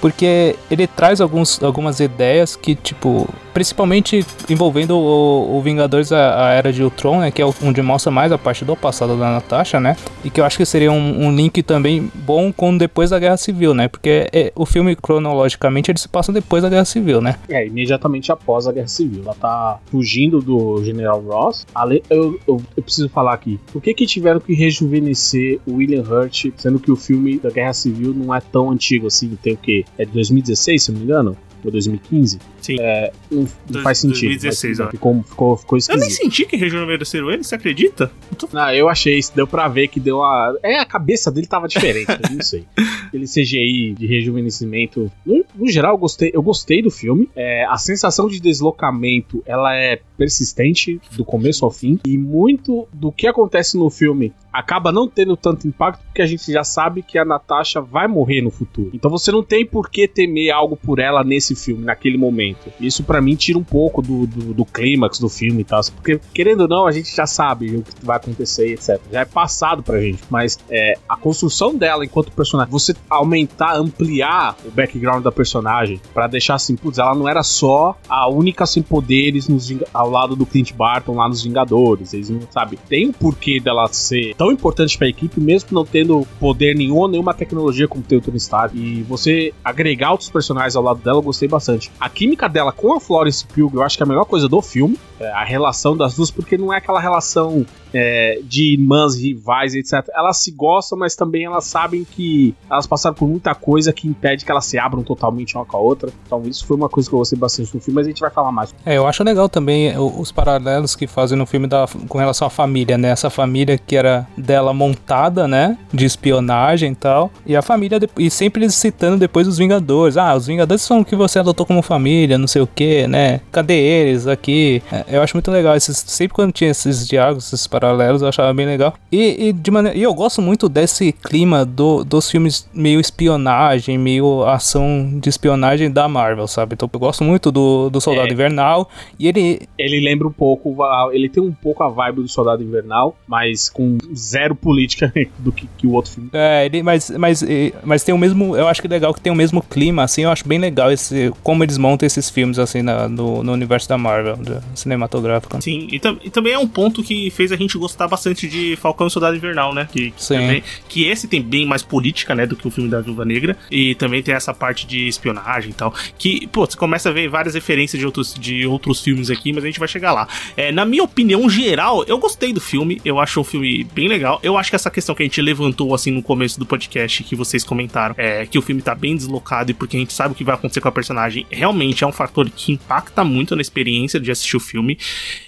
Porque 0.00 0.56
ele 0.70 0.86
traz 0.86 1.20
alguns, 1.20 1.62
algumas 1.62 2.00
ideias 2.00 2.56
que, 2.56 2.74
tipo, 2.74 3.28
principalmente 3.52 4.24
envolvendo 4.48 4.96
o, 4.96 5.58
o 5.58 5.60
Vingadores 5.60 6.10
a, 6.10 6.48
a 6.48 6.52
Era 6.52 6.72
de 6.72 6.82
Ultron, 6.82 7.20
né? 7.20 7.30
Que 7.30 7.42
é 7.42 7.46
onde 7.62 7.82
mostra 7.82 8.10
mais 8.10 8.32
a 8.32 8.38
parte 8.38 8.64
do 8.64 8.74
passado 8.74 9.16
da 9.18 9.30
Natasha, 9.32 9.78
né? 9.78 9.96
E 10.24 10.30
que 10.30 10.40
eu 10.40 10.44
acho 10.44 10.56
que 10.56 10.64
seria 10.64 10.90
um, 10.90 11.26
um 11.26 11.34
link 11.36 11.62
também 11.62 12.10
bom 12.14 12.50
com 12.52 12.76
depois 12.76 13.10
da 13.10 13.18
Guerra 13.18 13.36
Civil, 13.36 13.74
né? 13.74 13.88
Porque 13.88 14.28
é, 14.32 14.52
o 14.56 14.64
filme, 14.64 14.96
cronologicamente, 14.96 15.90
ele 15.90 15.98
se 15.98 16.08
passa 16.08 16.32
depois 16.32 16.62
da 16.62 16.68
Guerra 16.70 16.84
Civil, 16.86 17.20
né? 17.20 17.36
É, 17.48 17.66
imediatamente 17.66 18.32
após 18.32 18.66
a 18.66 18.72
Guerra 18.72 18.88
Civil. 18.88 19.22
Ela 19.24 19.34
tá 19.34 19.78
fugindo 19.90 20.40
do 20.40 20.82
General 20.82 21.20
Ross. 21.20 21.66
Ale- 21.74 22.02
Eu, 22.08 22.40
eu, 22.48 22.62
eu 22.76 22.82
preciso 22.82 23.08
falar 23.10 23.34
aqui. 23.34 23.60
Por 23.72 23.82
que 23.82 23.92
que 23.92 24.06
tiveram 24.06 24.40
que 24.40 24.54
rejuvenescer 24.54 25.60
o 25.66 25.74
William 25.74 26.02
Hurt, 26.02 26.46
sendo 26.56 26.78
que 26.78 26.90
o 26.90 26.96
filme 26.96 27.38
da 27.38 27.50
Guerra 27.50 27.72
Civil 27.72 28.14
não 28.14 28.34
é 28.34 28.40
tão 28.40 28.70
antigo 28.70 29.06
assim? 29.06 29.36
Tem 29.42 29.52
o 29.52 29.56
quê? 29.56 29.84
É 29.98 30.04
de 30.04 30.12
2016, 30.12 30.82
se 30.82 30.92
não 30.92 30.98
me 30.98 31.04
engano? 31.04 31.36
Ou 31.62 31.70
2015? 31.70 32.38
Sim. 32.62 32.76
É, 32.80 33.12
não, 33.30 33.46
Dois- 33.68 33.82
faz 33.84 33.98
sentido. 33.98 34.28
2016, 34.30 34.78
mas 34.78 34.88
ó. 34.88 34.90
ficou, 34.90 35.22
ficou, 35.22 35.56
ficou 35.58 35.78
Eu 35.78 35.98
nem 35.98 36.08
esquisito. 36.08 36.22
senti 36.22 36.46
que 36.46 36.56
rejuvenesceram 36.56 37.30
ele, 37.30 37.44
você 37.44 37.54
acredita? 37.54 38.10
Eu 38.30 38.36
tô- 38.38 38.48
Não, 38.50 38.72
eu 38.72 38.88
achei 38.88 39.18
isso, 39.18 39.32
deu 39.36 39.46
pra 39.46 39.68
ver 39.68 39.88
que 39.88 40.00
deu 40.00 40.16
uma. 40.20 40.56
É, 40.62 40.78
a 40.78 40.86
cabeça 40.86 41.30
dele 41.30 41.46
tava 41.46 41.68
diferente, 41.68 42.08
eu 42.10 42.34
não 42.34 42.40
sei. 42.42 42.64
Aquele 43.08 43.26
CGI 43.26 43.94
de 43.98 44.06
rejuvenescimento. 44.06 45.10
No, 45.26 45.44
no 45.54 45.68
geral, 45.68 45.92
eu 45.94 45.98
gostei, 45.98 46.30
eu 46.32 46.42
gostei 46.42 46.80
do 46.80 46.90
filme. 46.90 47.28
É, 47.36 47.66
a 47.66 47.76
sensação 47.76 48.26
de 48.26 48.40
deslocamento 48.40 49.42
ela 49.44 49.74
é 49.74 50.00
persistente 50.16 51.00
do 51.16 51.24
começo 51.24 51.64
ao 51.64 51.70
fim. 51.70 51.98
E 52.06 52.16
muito 52.16 52.88
do 52.92 53.12
que 53.12 53.26
acontece 53.26 53.76
no 53.76 53.90
filme 53.90 54.32
acaba 54.52 54.92
não 54.92 55.08
tendo 55.08 55.36
tanto 55.36 55.66
impacto 55.66 56.02
porque 56.04 56.22
a 56.22 56.26
gente 56.26 56.52
já 56.52 56.64
sabe 56.64 57.02
que 57.02 57.18
a 57.18 57.24
Natasha 57.24 57.80
vai 57.80 58.06
morrer 58.08 58.40
no 58.40 58.50
futuro. 58.50 58.90
Então 58.92 59.10
você 59.10 59.30
não 59.30 59.42
tem 59.42 59.64
por 59.64 59.88
que 59.88 60.08
temer 60.08 60.50
algo 60.50 60.76
por 60.76 60.98
ela 60.98 61.22
nesse 61.22 61.54
filme, 61.54 61.84
naquele 61.84 62.18
momento. 62.18 62.72
Isso 62.80 63.04
pra 63.04 63.20
mim 63.20 63.36
tira 63.36 63.58
um 63.58 63.64
pouco 63.64 64.02
do, 64.02 64.26
do, 64.26 64.54
do 64.54 64.64
clímax 64.64 65.18
do 65.18 65.28
filme 65.28 65.62
e 65.62 65.64
tal. 65.64 65.80
Porque, 65.94 66.20
querendo 66.34 66.62
ou 66.62 66.68
não, 66.68 66.86
a 66.86 66.92
gente 66.92 67.14
já 67.14 67.26
sabe 67.26 67.76
o 67.76 67.82
que 67.82 68.04
vai 68.04 68.16
acontecer, 68.16 68.72
etc. 68.72 69.00
Já 69.10 69.20
é 69.20 69.24
passado 69.24 69.82
pra 69.82 70.00
gente. 70.00 70.22
Mas 70.28 70.58
é, 70.68 70.98
a 71.08 71.16
construção 71.16 71.74
dela 71.74 72.04
enquanto 72.04 72.32
personagem, 72.32 72.70
você 72.70 72.94
aumentar, 73.08 73.76
ampliar 73.76 74.56
o 74.64 74.70
background 74.70 75.22
da 75.22 75.32
personagem 75.32 76.00
pra 76.12 76.26
deixar 76.26 76.54
assim, 76.54 76.76
putz, 76.76 76.98
ela 76.98 77.14
não 77.14 77.28
era 77.28 77.42
só 77.42 77.96
a 78.08 78.28
única 78.28 78.66
sem 78.66 78.82
poderes 78.82 79.48
nos 79.48 79.70
ao 79.94 80.10
lado 80.10 80.34
do 80.34 80.44
Clint 80.44 80.72
Barton 80.72 81.14
lá 81.14 81.28
nos 81.28 81.42
Vingadores. 81.42 82.12
Eles 82.12 82.28
não, 82.30 82.40
sabe, 82.50 82.78
tem 82.88 83.08
um 83.08 83.12
porquê 83.12 83.60
dela 83.60 83.88
ser 83.92 84.34
tão 84.40 84.50
importante 84.50 84.96
pra 84.96 85.06
equipe, 85.06 85.38
mesmo 85.38 85.68
não 85.70 85.84
tendo 85.84 86.26
poder 86.40 86.74
nenhum 86.74 86.96
ou 86.96 87.06
nenhuma 87.06 87.34
tecnologia 87.34 87.86
como 87.86 88.02
tem 88.02 88.16
o 88.16 88.22
Tony 88.22 88.38
Stark. 88.38 88.74
E 88.74 89.02
você 89.02 89.52
agregar 89.62 90.12
outros 90.12 90.30
personagens 90.30 90.74
ao 90.74 90.82
lado 90.82 90.98
dela, 91.02 91.18
eu 91.18 91.22
gostei 91.22 91.46
bastante. 91.46 91.92
A 92.00 92.08
química 92.08 92.48
dela 92.48 92.72
com 92.72 92.96
a 92.96 92.98
Florence 92.98 93.44
Pugh, 93.44 93.70
eu 93.74 93.82
acho 93.82 93.98
que 93.98 94.02
é 94.02 94.06
a 94.06 94.08
melhor 94.08 94.24
coisa 94.24 94.48
do 94.48 94.62
filme. 94.62 94.98
É, 95.20 95.30
a 95.32 95.44
relação 95.44 95.94
das 95.94 96.14
duas, 96.14 96.30
porque 96.30 96.56
não 96.56 96.72
é 96.72 96.78
aquela 96.78 96.98
relação 96.98 97.66
é, 97.92 98.40
de 98.42 98.72
irmãs 98.72 99.14
rivais, 99.14 99.74
etc. 99.74 100.08
Elas 100.14 100.38
se 100.38 100.50
gostam, 100.50 100.98
mas 100.98 101.14
também 101.14 101.44
elas 101.44 101.64
sabem 101.64 102.02
que 102.02 102.54
elas 102.70 102.86
passaram 102.86 103.14
por 103.14 103.28
muita 103.28 103.54
coisa 103.54 103.92
que 103.92 104.08
impede 104.08 104.46
que 104.46 104.50
elas 104.50 104.64
se 104.64 104.78
abram 104.78 105.02
totalmente 105.02 105.54
uma 105.54 105.66
com 105.66 105.76
a 105.76 105.80
outra. 105.80 106.10
Então 106.26 106.42
isso 106.46 106.64
foi 106.64 106.78
uma 106.78 106.88
coisa 106.88 107.06
que 107.06 107.14
eu 107.14 107.18
gostei 107.18 107.38
bastante 107.38 107.74
no 107.74 107.80
filme, 107.82 107.96
mas 107.96 108.06
a 108.06 108.08
gente 108.08 108.20
vai 108.20 108.30
falar 108.30 108.50
mais. 108.50 108.74
É, 108.86 108.96
eu 108.96 109.06
acho 109.06 109.22
legal 109.22 109.50
também 109.50 109.92
os 109.98 110.32
paralelos 110.32 110.96
que 110.96 111.06
fazem 111.06 111.36
no 111.36 111.44
filme 111.44 111.66
da, 111.66 111.86
com 112.08 112.16
relação 112.16 112.46
à 112.46 112.50
família, 112.50 112.96
né? 112.96 113.10
Essa 113.10 113.28
família 113.28 113.76
que 113.76 113.96
era 113.96 114.26
dela 114.36 114.72
montada, 114.72 115.46
né? 115.46 115.76
De 115.92 116.04
espionagem 116.04 116.92
e 116.92 116.94
tal. 116.94 117.30
E 117.46 117.56
a 117.56 117.62
família, 117.62 117.98
e 118.18 118.30
sempre 118.30 118.64
eles 118.64 118.74
citando 118.74 119.16
depois 119.16 119.46
os 119.46 119.58
Vingadores. 119.58 120.16
Ah, 120.16 120.34
os 120.34 120.46
Vingadores 120.46 120.82
são 120.82 121.00
o 121.00 121.04
que 121.04 121.16
você 121.16 121.38
adotou 121.38 121.66
como 121.66 121.82
família, 121.82 122.38
não 122.38 122.46
sei 122.46 122.62
o 122.62 122.66
que, 122.66 123.06
né? 123.06 123.40
Cadê 123.52 123.74
eles 123.78 124.26
aqui? 124.26 124.82
É, 124.92 125.04
eu 125.08 125.22
acho 125.22 125.36
muito 125.36 125.50
legal. 125.50 125.76
Esses, 125.76 125.96
sempre 125.98 126.34
quando 126.34 126.52
tinha 126.52 126.70
esses 126.70 127.06
diálogos, 127.06 127.52
esses 127.52 127.66
paralelos, 127.66 128.22
eu 128.22 128.28
achava 128.28 128.52
bem 128.54 128.66
legal. 128.66 128.94
E, 129.10 129.48
e 129.48 129.52
de 129.52 129.70
maneira, 129.70 129.96
e 129.96 130.02
eu 130.02 130.14
gosto 130.14 130.40
muito 130.42 130.68
desse 130.68 131.12
clima 131.12 131.64
do, 131.64 132.04
dos 132.04 132.30
filmes 132.30 132.68
meio 132.72 133.00
espionagem, 133.00 133.98
meio 133.98 134.44
ação 134.44 135.18
de 135.20 135.28
espionagem 135.28 135.90
da 135.90 136.08
Marvel, 136.08 136.46
sabe? 136.46 136.74
Então 136.74 136.88
eu 136.92 137.00
gosto 137.00 137.24
muito 137.24 137.50
do, 137.50 137.90
do 137.90 138.00
Soldado 138.00 138.28
É. 138.28 138.32
Invernal. 138.32 138.88
E 139.18 139.28
ele, 139.28 139.60
Ele 139.78 140.00
lembra 140.00 140.26
um 140.26 140.32
pouco, 140.32 140.76
ele 141.12 141.28
tem 141.28 141.42
um 141.42 141.52
pouco 141.52 141.82
a 141.82 141.88
vibe 141.88 142.22
do 142.22 142.28
Soldado 142.28 142.62
Invernal, 142.62 143.16
mas 143.26 143.68
com 143.68 143.98
zero 144.20 144.54
política 144.54 145.12
do 145.38 145.50
que, 145.52 145.68
que 145.78 145.86
o 145.86 145.92
outro 145.92 146.12
filme. 146.12 146.30
É, 146.32 146.66
ele, 146.66 146.82
mas, 146.82 147.10
mas, 147.10 147.44
mas 147.82 148.02
tem 148.04 148.14
o 148.14 148.18
mesmo. 148.18 148.56
Eu 148.56 148.68
acho 148.68 148.80
que 148.80 148.86
é 148.86 148.90
legal 148.90 149.14
que 149.14 149.20
tem 149.20 149.32
o 149.32 149.36
mesmo 149.36 149.62
clima, 149.62 150.02
assim. 150.02 150.22
Eu 150.22 150.30
acho 150.30 150.46
bem 150.46 150.58
legal 150.58 150.90
esse, 150.92 151.32
como 151.42 151.62
eles 151.64 151.78
montam 151.78 152.06
esses 152.06 152.28
filmes, 152.30 152.58
assim, 152.58 152.82
na- 152.82 153.08
no, 153.08 153.42
no 153.42 153.52
universo 153.52 153.88
da 153.88 153.96
Marvel, 153.98 154.36
da- 154.36 154.60
cinematográfico. 154.74 155.60
Sim, 155.62 155.88
e, 155.90 155.98
tam- 155.98 156.18
e 156.22 156.30
também 156.30 156.52
é 156.52 156.58
um 156.58 156.66
ponto 156.68 157.02
que 157.02 157.30
fez 157.30 157.52
a 157.52 157.56
gente 157.56 157.76
gostar 157.78 158.08
bastante 158.08 158.48
de 158.48 158.76
Falcão 158.76 159.06
e 159.06 159.10
Soldado 159.10 159.36
Invernal, 159.36 159.74
né? 159.74 159.88
Que, 159.90 160.10
que 160.10 160.22
Sim. 160.24 160.34
também- 160.34 160.62
que 160.88 161.04
esse 161.06 161.26
tem 161.28 161.40
bem 161.42 161.66
mais 161.66 161.82
política, 161.82 162.34
né, 162.34 162.46
do 162.46 162.56
que 162.56 162.66
o 162.66 162.70
filme 162.70 162.90
da 162.90 163.00
Viúva 163.00 163.24
Negra. 163.24 163.56
E 163.70 163.94
também 163.94 164.22
tem 164.22 164.34
essa 164.34 164.52
parte 164.52 164.86
de 164.86 165.06
espionagem 165.08 165.70
e 165.70 165.74
tal. 165.74 165.94
Que, 166.18 166.46
pô, 166.48 166.66
você 166.66 166.76
começa 166.76 167.08
a 167.08 167.12
ver 167.12 167.28
várias 167.28 167.54
referências 167.54 167.98
de 167.98 168.06
outros, 168.06 168.34
de 168.34 168.66
outros 168.66 169.00
filmes 169.00 169.30
aqui, 169.30 169.52
mas 169.52 169.64
a 169.64 169.66
gente 169.66 169.78
vai 169.78 169.88
chegar 169.88 170.12
lá. 170.12 170.26
É, 170.56 170.70
na 170.72 170.84
minha 170.84 171.02
opinião 171.04 171.48
geral, 171.48 172.04
eu 172.06 172.18
gostei 172.18 172.52
do 172.52 172.60
filme. 172.60 173.00
Eu 173.04 173.18
acho 173.18 173.40
um 173.40 173.44
filme 173.44 173.84
bem 173.94 174.08
legal. 174.10 174.40
Eu 174.42 174.58
acho 174.58 174.68
que 174.68 174.76
essa 174.76 174.90
questão 174.90 175.14
que 175.14 175.22
a 175.22 175.26
gente 175.26 175.40
levantou, 175.40 175.94
assim, 175.94 176.10
no 176.10 176.22
começo 176.22 176.58
do 176.58 176.66
podcast, 176.66 177.24
que 177.24 177.34
vocês 177.34 177.64
comentaram, 177.64 178.14
é 178.18 178.44
que 178.44 178.58
o 178.58 178.62
filme 178.62 178.82
tá 178.82 178.94
bem 178.94 179.16
deslocado 179.16 179.70
e 179.70 179.74
porque 179.74 179.96
a 179.96 180.00
gente 180.00 180.12
sabe 180.12 180.32
o 180.32 180.34
que 180.34 180.44
vai 180.44 180.54
acontecer 180.54 180.80
com 180.80 180.88
a 180.88 180.92
personagem, 180.92 181.46
realmente 181.50 182.04
é 182.04 182.06
um 182.06 182.12
fator 182.12 182.50
que 182.50 182.72
impacta 182.72 183.24
muito 183.24 183.54
na 183.54 183.62
experiência 183.62 184.20
de 184.20 184.30
assistir 184.30 184.56
o 184.56 184.60
filme. 184.60 184.98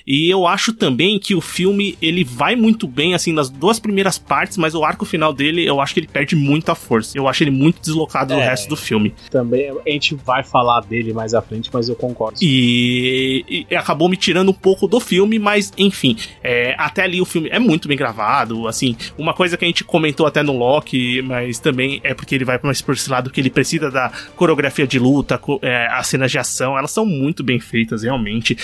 E 0.07 0.29
eu 0.31 0.47
acho 0.47 0.73
também 0.73 1.19
que 1.19 1.35
o 1.35 1.41
filme 1.41 1.97
ele 2.03 2.25
vai 2.25 2.57
muito 2.57 2.87
bem 2.87 3.15
assim 3.15 3.33
nas 3.33 3.49
duas 3.49 3.79
primeiras 3.79 4.19
partes, 4.19 4.57
mas 4.57 4.75
o 4.75 4.85
arco 4.85 5.05
final 5.05 5.33
dele 5.33 5.65
eu 5.67 5.81
acho 5.81 5.95
que 5.95 6.01
ele 6.01 6.09
perde 6.09 6.35
muita 6.37 6.75
força. 6.75 7.17
Eu 7.17 7.29
acho 7.29 7.43
ele 7.43 7.51
muito 7.51 7.81
deslocado 7.81 8.35
do 8.35 8.41
É. 8.41 8.45
resto 8.49 8.69
do 8.69 8.77
filme. 8.77 9.15
Também 9.31 9.71
a 9.71 9.91
gente 9.91 10.15
vai 10.15 10.43
falar 10.43 10.81
dele 10.81 11.13
mais 11.13 11.35
à 11.35 11.43
frente, 11.43 11.71
mas 11.73 11.89
eu 11.89 11.95
concordo. 11.95 12.39
E, 12.43 13.67
e 13.71 13.77
acabou 13.77 14.09
me 14.09 14.17
tirando 14.17 14.51
um 14.51 14.55
pouco 14.55 14.87
do 14.87 14.99
filme, 15.01 15.39
mas 15.39 15.73
enfim, 15.77 16.17
é, 16.43 16.75
até 16.79 17.03
ali 17.03 17.21
o 17.21 17.25
filme 17.25 17.49
é 17.51 17.59
muito 17.59 17.89
bem 17.89 17.97
gravado. 17.97 18.67
Assim, 18.67 18.97
uma 19.19 19.33
coisa 19.35 19.57
que 19.57 19.65
a 19.65 19.69
gente 19.69 19.85
comentou 19.85 20.27
até 20.27 20.43
no 20.43 20.57
Loki, 20.57 21.23
mas 21.23 21.59
também 21.59 22.01
é 22.03 22.15
porque 22.15 22.35
ele 22.35 22.45
vai 22.45 22.59
mais 22.63 22.81
por 22.81 22.95
esse 22.95 23.11
lado 23.11 23.31
que 23.31 23.41
ele 23.41 23.51
precisa 23.51 23.91
da 23.91 24.11
coreografia 24.37 24.87
de 24.87 24.99
luta, 24.99 25.39
co- 25.39 25.59
é, 25.63 25.87
as 25.89 26.07
cenas 26.07 26.31
de 26.31 26.39
ação, 26.39 26.77
elas 26.79 26.91
são 26.91 27.05
muito 27.05 27.43
bem 27.43 27.59
feitas, 27.61 28.03
realmente. 28.03 28.57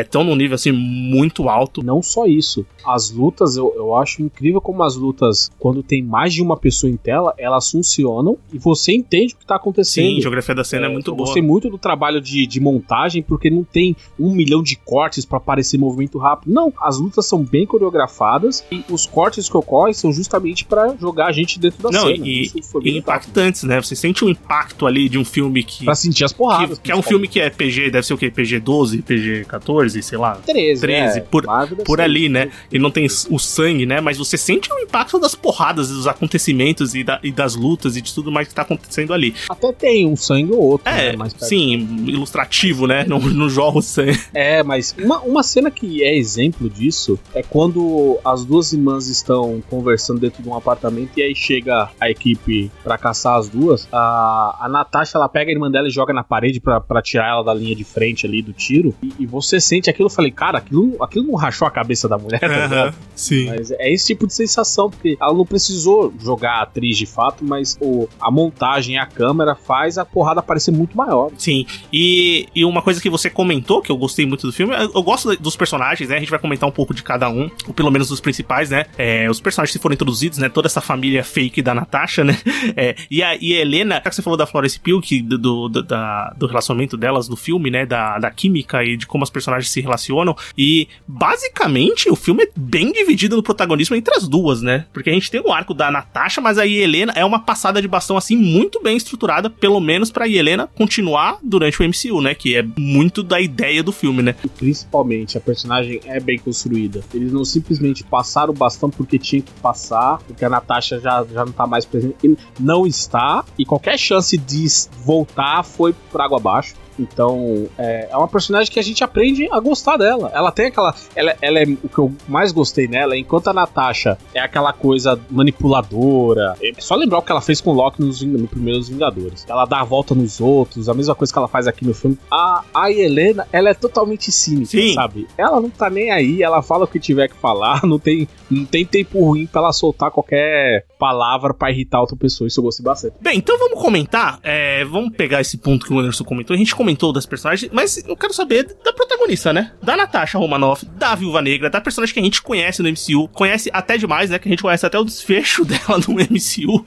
Estão 0.00 0.24
num 0.24 0.36
nível 0.36 0.54
assim 0.54 0.71
muito 0.72 1.48
alto. 1.48 1.82
Não 1.82 2.02
só 2.02 2.26
isso, 2.26 2.64
as 2.84 3.10
lutas, 3.10 3.56
eu, 3.56 3.72
eu 3.76 3.96
acho 3.96 4.22
incrível 4.22 4.60
como 4.60 4.82
as 4.82 4.96
lutas, 4.96 5.50
quando 5.58 5.82
tem 5.82 6.02
mais 6.02 6.32
de 6.32 6.42
uma 6.42 6.56
pessoa 6.56 6.90
em 6.90 6.96
tela, 6.96 7.34
elas 7.38 7.70
funcionam 7.70 8.36
e 8.52 8.58
você 8.58 8.92
entende 8.92 9.34
o 9.34 9.36
que 9.36 9.46
tá 9.46 9.56
acontecendo. 9.56 10.06
Sim, 10.06 10.18
a 10.18 10.22
geografia 10.22 10.54
da 10.54 10.64
cena 10.64 10.86
é, 10.86 10.88
muito 10.88 11.10
eu 11.10 11.14
boa. 11.14 11.26
gostei 11.26 11.42
muito 11.42 11.68
do 11.70 11.78
trabalho 11.78 12.20
de, 12.20 12.46
de 12.46 12.60
montagem, 12.60 13.22
porque 13.22 13.50
não 13.50 13.64
tem 13.64 13.96
um 14.18 14.34
milhão 14.34 14.62
de 14.62 14.76
cortes 14.76 15.24
pra 15.24 15.38
parecer 15.40 15.78
movimento 15.78 16.18
rápido. 16.18 16.52
Não, 16.52 16.72
as 16.80 16.98
lutas 16.98 17.26
são 17.26 17.42
bem 17.44 17.66
coreografadas 17.66 18.64
e 18.70 18.84
os 18.90 19.06
cortes 19.06 19.48
que 19.48 19.56
ocorrem 19.56 19.94
são 19.94 20.12
justamente 20.12 20.64
pra 20.64 20.94
jogar 20.96 21.26
a 21.26 21.32
gente 21.32 21.58
dentro 21.58 21.82
da 21.82 21.90
Não, 21.90 22.06
cena. 22.06 22.26
e, 22.26 22.50
e 22.82 22.98
impactantes, 22.98 23.62
né? 23.64 23.80
Você 23.80 23.94
sente 23.94 24.24
o 24.24 24.28
impacto 24.28 24.86
ali 24.86 25.08
de 25.08 25.18
um 25.18 25.24
filme 25.24 25.62
que. 25.62 25.84
Pra 25.84 25.94
sentir 25.94 26.24
as 26.24 26.32
porradas. 26.32 26.78
Que, 26.78 26.84
que 26.84 26.92
é 26.92 26.96
um 26.96 27.02
filme 27.02 27.28
que 27.28 27.40
é 27.40 27.50
PG, 27.50 27.90
deve 27.90 28.06
ser 28.06 28.14
o 28.14 28.18
quê? 28.18 28.30
PG 28.30 28.60
12, 28.60 29.02
PG 29.02 29.44
14, 29.46 30.02
sei 30.02 30.18
lá. 30.18 30.36
13, 30.36 30.61
13, 30.80 31.18
é, 31.18 31.20
por- 31.22 31.44
por 31.84 32.00
ali, 32.00 32.28
né? 32.28 32.50
E 32.70 32.78
não 32.78 32.90
tem 32.90 33.06
o 33.30 33.38
sangue, 33.38 33.86
né? 33.86 34.00
Mas 34.00 34.18
você 34.18 34.36
sente 34.36 34.72
o 34.72 34.78
impacto 34.78 35.18
das 35.18 35.34
porradas, 35.34 35.88
dos 35.88 36.06
acontecimentos 36.06 36.94
e, 36.94 37.04
da- 37.04 37.20
e 37.22 37.30
das 37.30 37.54
lutas 37.54 37.96
e 37.96 38.00
de 38.00 38.12
tudo 38.14 38.30
mais 38.30 38.48
que 38.48 38.54
tá 38.54 38.62
acontecendo 38.62 39.12
ali. 39.12 39.34
Até 39.48 39.72
tem 39.72 40.06
um 40.06 40.16
sangue 40.16 40.52
ou 40.52 40.60
outro. 40.60 40.88
É, 40.88 41.16
né, 41.16 41.28
sim, 41.38 42.04
ilustrativo, 42.06 42.86
né? 42.86 43.04
Não, 43.06 43.18
não 43.18 43.48
jorra 43.48 43.78
o 43.78 43.82
sangue. 43.82 44.18
É, 44.32 44.62
mas 44.62 44.94
uma, 44.98 45.20
uma 45.20 45.42
cena 45.42 45.70
que 45.70 46.02
é 46.02 46.16
exemplo 46.16 46.68
disso 46.70 47.18
é 47.34 47.42
quando 47.42 48.18
as 48.24 48.44
duas 48.44 48.72
irmãs 48.72 49.08
estão 49.08 49.62
conversando 49.68 50.20
dentro 50.20 50.42
de 50.42 50.48
um 50.48 50.54
apartamento 50.54 51.10
e 51.16 51.22
aí 51.22 51.34
chega 51.34 51.90
a 52.00 52.10
equipe 52.10 52.70
pra 52.82 52.96
caçar 52.96 53.38
as 53.38 53.48
duas. 53.48 53.88
A, 53.92 54.58
a 54.60 54.68
Natasha 54.68 55.18
ela 55.18 55.28
pega 55.28 55.50
a 55.50 55.54
irmã 55.54 55.70
dela 55.70 55.88
e 55.88 55.90
joga 55.90 56.12
na 56.12 56.22
parede 56.24 56.60
pra, 56.60 56.80
pra 56.80 57.02
tirar 57.02 57.28
ela 57.30 57.42
da 57.42 57.54
linha 57.54 57.74
de 57.74 57.84
frente 57.84 58.26
ali 58.26 58.42
do 58.42 58.52
tiro. 58.52 58.94
E, 59.02 59.12
e 59.20 59.26
você 59.26 59.60
sente 59.60 59.90
aquilo, 59.90 60.06
eu 60.06 60.10
falei, 60.10 60.30
cara, 60.30 60.51
aquilo, 60.58 60.96
aquilo 61.02 61.26
não 61.26 61.34
rachou 61.34 61.66
a 61.66 61.70
cabeça 61.70 62.08
da 62.08 62.16
mulher, 62.18 62.40
tá 62.40 62.48
ligado? 62.48 62.94
sim. 63.14 63.46
Mas 63.46 63.70
é 63.70 63.90
esse 63.92 64.06
tipo 64.06 64.26
de 64.26 64.34
sensação, 64.34 64.90
porque 64.90 65.16
ela 65.20 65.32
não 65.32 65.44
precisou 65.46 66.12
jogar 66.20 66.58
a 66.58 66.62
atriz 66.62 66.96
de 66.96 67.06
fato, 67.06 67.44
mas 67.44 67.76
o, 67.80 68.08
a 68.20 68.30
montagem, 68.30 68.98
a 68.98 69.06
câmera 69.06 69.54
faz 69.54 69.98
a 69.98 70.04
porrada 70.04 70.42
parecer 70.42 70.70
muito 70.72 70.96
maior. 70.96 71.30
Sim, 71.36 71.66
e, 71.92 72.46
e 72.54 72.64
uma 72.64 72.82
coisa 72.82 73.00
que 73.00 73.10
você 73.10 73.28
comentou, 73.30 73.80
que 73.82 73.90
eu 73.90 73.96
gostei 73.96 74.26
muito 74.26 74.46
do 74.46 74.52
filme, 74.52 74.74
eu, 74.74 74.90
eu 74.94 75.02
gosto 75.02 75.36
dos 75.36 75.56
personagens, 75.56 76.08
né? 76.08 76.16
A 76.16 76.20
gente 76.20 76.30
vai 76.30 76.38
comentar 76.38 76.68
um 76.68 76.72
pouco 76.72 76.94
de 76.94 77.02
cada 77.02 77.28
um, 77.28 77.50
ou 77.66 77.74
pelo 77.74 77.90
menos 77.90 78.08
dos 78.08 78.20
principais, 78.20 78.70
né? 78.70 78.86
É, 78.98 79.28
os 79.30 79.40
personagens 79.40 79.76
que 79.76 79.82
foram 79.82 79.94
introduzidos, 79.94 80.38
né? 80.38 80.48
Toda 80.48 80.66
essa 80.68 80.80
família 80.80 81.22
fake 81.24 81.62
da 81.62 81.74
Natasha, 81.74 82.24
né? 82.24 82.36
É, 82.76 82.94
e, 83.10 83.22
a, 83.22 83.36
e 83.36 83.54
a 83.54 83.60
Helena, 83.60 83.96
já 83.96 84.00
que 84.10 84.14
você 84.14 84.22
falou 84.22 84.36
da 84.36 84.46
Florence 84.46 84.78
Pugh, 84.78 85.00
que 85.02 85.20
do, 85.20 85.36
do, 85.36 85.68
do- 85.68 85.82
da- 85.82 86.32
do 86.36 86.46
relacionamento 86.46 86.96
delas 86.96 87.28
no 87.28 87.36
filme, 87.36 87.70
né? 87.70 87.84
Da, 87.84 88.18
da 88.18 88.30
química 88.30 88.82
e 88.84 88.96
de 88.96 89.06
como 89.06 89.24
as 89.24 89.30
personagens 89.30 89.68
se 89.70 89.80
relacionam. 89.80 90.34
E 90.56 90.88
basicamente 91.06 92.10
o 92.10 92.16
filme 92.16 92.44
é 92.44 92.50
bem 92.54 92.92
dividido 92.92 93.36
no 93.36 93.42
protagonismo 93.42 93.96
entre 93.96 94.14
as 94.14 94.28
duas, 94.28 94.62
né? 94.62 94.86
Porque 94.92 95.10
a 95.10 95.12
gente 95.12 95.30
tem 95.30 95.40
o 95.40 95.52
arco 95.52 95.74
da 95.74 95.90
Natasha, 95.90 96.40
mas 96.40 96.58
a 96.58 96.66
Helena 96.66 97.12
é 97.16 97.24
uma 97.24 97.40
passada 97.40 97.80
de 97.80 97.88
bastão 97.88 98.16
assim 98.16 98.36
muito 98.36 98.82
bem 98.82 98.96
estruturada, 98.96 99.48
pelo 99.48 99.80
menos 99.80 100.10
pra 100.10 100.28
Helena 100.28 100.68
continuar 100.74 101.38
durante 101.42 101.80
o 101.80 101.84
MCU, 101.84 102.20
né? 102.20 102.34
Que 102.34 102.56
é 102.56 102.62
muito 102.76 103.22
da 103.22 103.40
ideia 103.40 103.82
do 103.82 103.92
filme, 103.92 104.22
né? 104.22 104.34
Principalmente, 104.56 105.36
a 105.36 105.40
personagem 105.40 106.00
é 106.04 106.20
bem 106.20 106.38
construída. 106.38 107.02
Eles 107.12 107.32
não 107.32 107.44
simplesmente 107.44 108.04
passaram 108.04 108.52
o 108.52 108.56
bastão 108.56 108.90
porque 108.90 109.18
tinha 109.18 109.42
que 109.42 109.52
passar, 109.60 110.18
porque 110.18 110.44
a 110.44 110.48
Natasha 110.48 111.00
já, 111.00 111.24
já 111.24 111.44
não 111.44 111.52
tá 111.52 111.66
mais 111.66 111.84
presente. 111.84 112.16
E 112.22 112.36
não 112.58 112.86
está, 112.86 113.44
e 113.58 113.64
qualquer 113.64 113.98
chance 113.98 114.36
de 114.36 114.66
voltar 115.04 115.62
foi 115.62 115.94
por 116.10 116.20
água 116.20 116.38
abaixo. 116.38 116.74
Então, 116.98 117.68
é, 117.78 118.08
é 118.10 118.16
uma 118.16 118.28
personagem 118.28 118.72
que 118.72 118.78
a 118.78 118.82
gente 118.82 119.02
aprende 119.02 119.48
a 119.50 119.60
gostar 119.60 119.96
dela. 119.96 120.30
Ela 120.34 120.50
tem 120.52 120.66
aquela. 120.66 120.94
Ela, 121.14 121.36
ela 121.40 121.58
é 121.58 121.64
o 121.64 121.88
que 121.88 121.98
eu 121.98 122.12
mais 122.28 122.52
gostei 122.52 122.86
nela, 122.88 123.16
enquanto 123.16 123.48
a 123.48 123.52
Natasha 123.52 124.18
é 124.34 124.40
aquela 124.40 124.72
coisa 124.72 125.18
manipuladora. 125.30 126.56
É 126.62 126.72
só 126.78 126.94
lembrar 126.94 127.18
o 127.18 127.22
que 127.22 127.32
ela 127.32 127.40
fez 127.40 127.60
com 127.60 127.70
o 127.70 127.74
Loki 127.74 128.00
nos, 128.00 128.22
no 128.22 128.48
primeiros 128.48 128.88
Vingadores. 128.88 129.44
Ela 129.48 129.64
dá 129.64 129.80
a 129.80 129.84
volta 129.84 130.14
nos 130.14 130.40
outros, 130.40 130.88
a 130.88 130.94
mesma 130.94 131.14
coisa 131.14 131.32
que 131.32 131.38
ela 131.38 131.48
faz 131.48 131.66
aqui 131.66 131.84
no 131.84 131.94
filme. 131.94 132.18
A, 132.30 132.62
a 132.74 132.90
Helena, 132.90 133.46
ela 133.52 133.70
é 133.70 133.74
totalmente 133.74 134.30
cínica, 134.30 134.66
Sim. 134.66 134.94
sabe? 134.94 135.26
Ela 135.36 135.60
não 135.60 135.70
tá 135.70 135.88
nem 135.88 136.10
aí, 136.10 136.42
ela 136.42 136.62
fala 136.62 136.84
o 136.84 136.88
que 136.88 136.98
tiver 136.98 137.28
que 137.28 137.36
falar, 137.36 137.82
não 137.86 137.98
tem, 137.98 138.28
não 138.50 138.64
tem 138.64 138.84
tempo 138.84 139.24
ruim 139.24 139.46
pra 139.46 139.60
ela 139.60 139.72
soltar 139.72 140.10
qualquer 140.10 140.84
palavra 140.98 141.54
pra 141.54 141.70
irritar 141.70 142.00
outra 142.00 142.16
pessoa. 142.16 142.48
Isso 142.48 142.60
eu 142.60 142.64
gostei 142.64 142.84
bastante. 142.84 143.14
Bem, 143.20 143.38
então 143.38 143.58
vamos 143.58 143.80
comentar. 143.80 144.38
é, 144.42 144.84
vamos 144.84 145.14
pegar 145.16 145.40
esse 145.40 145.58
ponto 145.58 145.86
que 145.86 145.92
o 145.92 145.98
Anderson 145.98 146.24
comentou. 146.24 146.54
A 146.54 146.58
gente 146.58 146.74
comentou 146.82 147.12
das 147.12 147.24
personagens, 147.24 147.70
mas 147.72 147.96
eu 148.08 148.16
quero 148.16 148.34
saber 148.34 148.64
da 148.84 148.92
protagonista, 148.92 149.52
né? 149.52 149.70
Da 149.80 149.96
Natasha 149.96 150.36
Romanoff, 150.36 150.84
da 150.84 151.14
Viúva 151.14 151.40
Negra, 151.40 151.70
da 151.70 151.80
personagem 151.80 152.12
que 152.12 152.18
a 152.18 152.24
gente 152.24 152.42
conhece 152.42 152.82
no 152.82 152.88
MCU, 152.88 153.28
conhece 153.28 153.70
até 153.72 153.96
demais, 153.96 154.30
né? 154.30 154.38
Que 154.38 154.48
a 154.48 154.50
gente 154.50 154.62
conhece 154.62 154.84
até 154.84 154.98
o 154.98 155.04
desfecho 155.04 155.62
dela 155.64 155.98
no 156.08 156.14
MCU. 156.14 156.84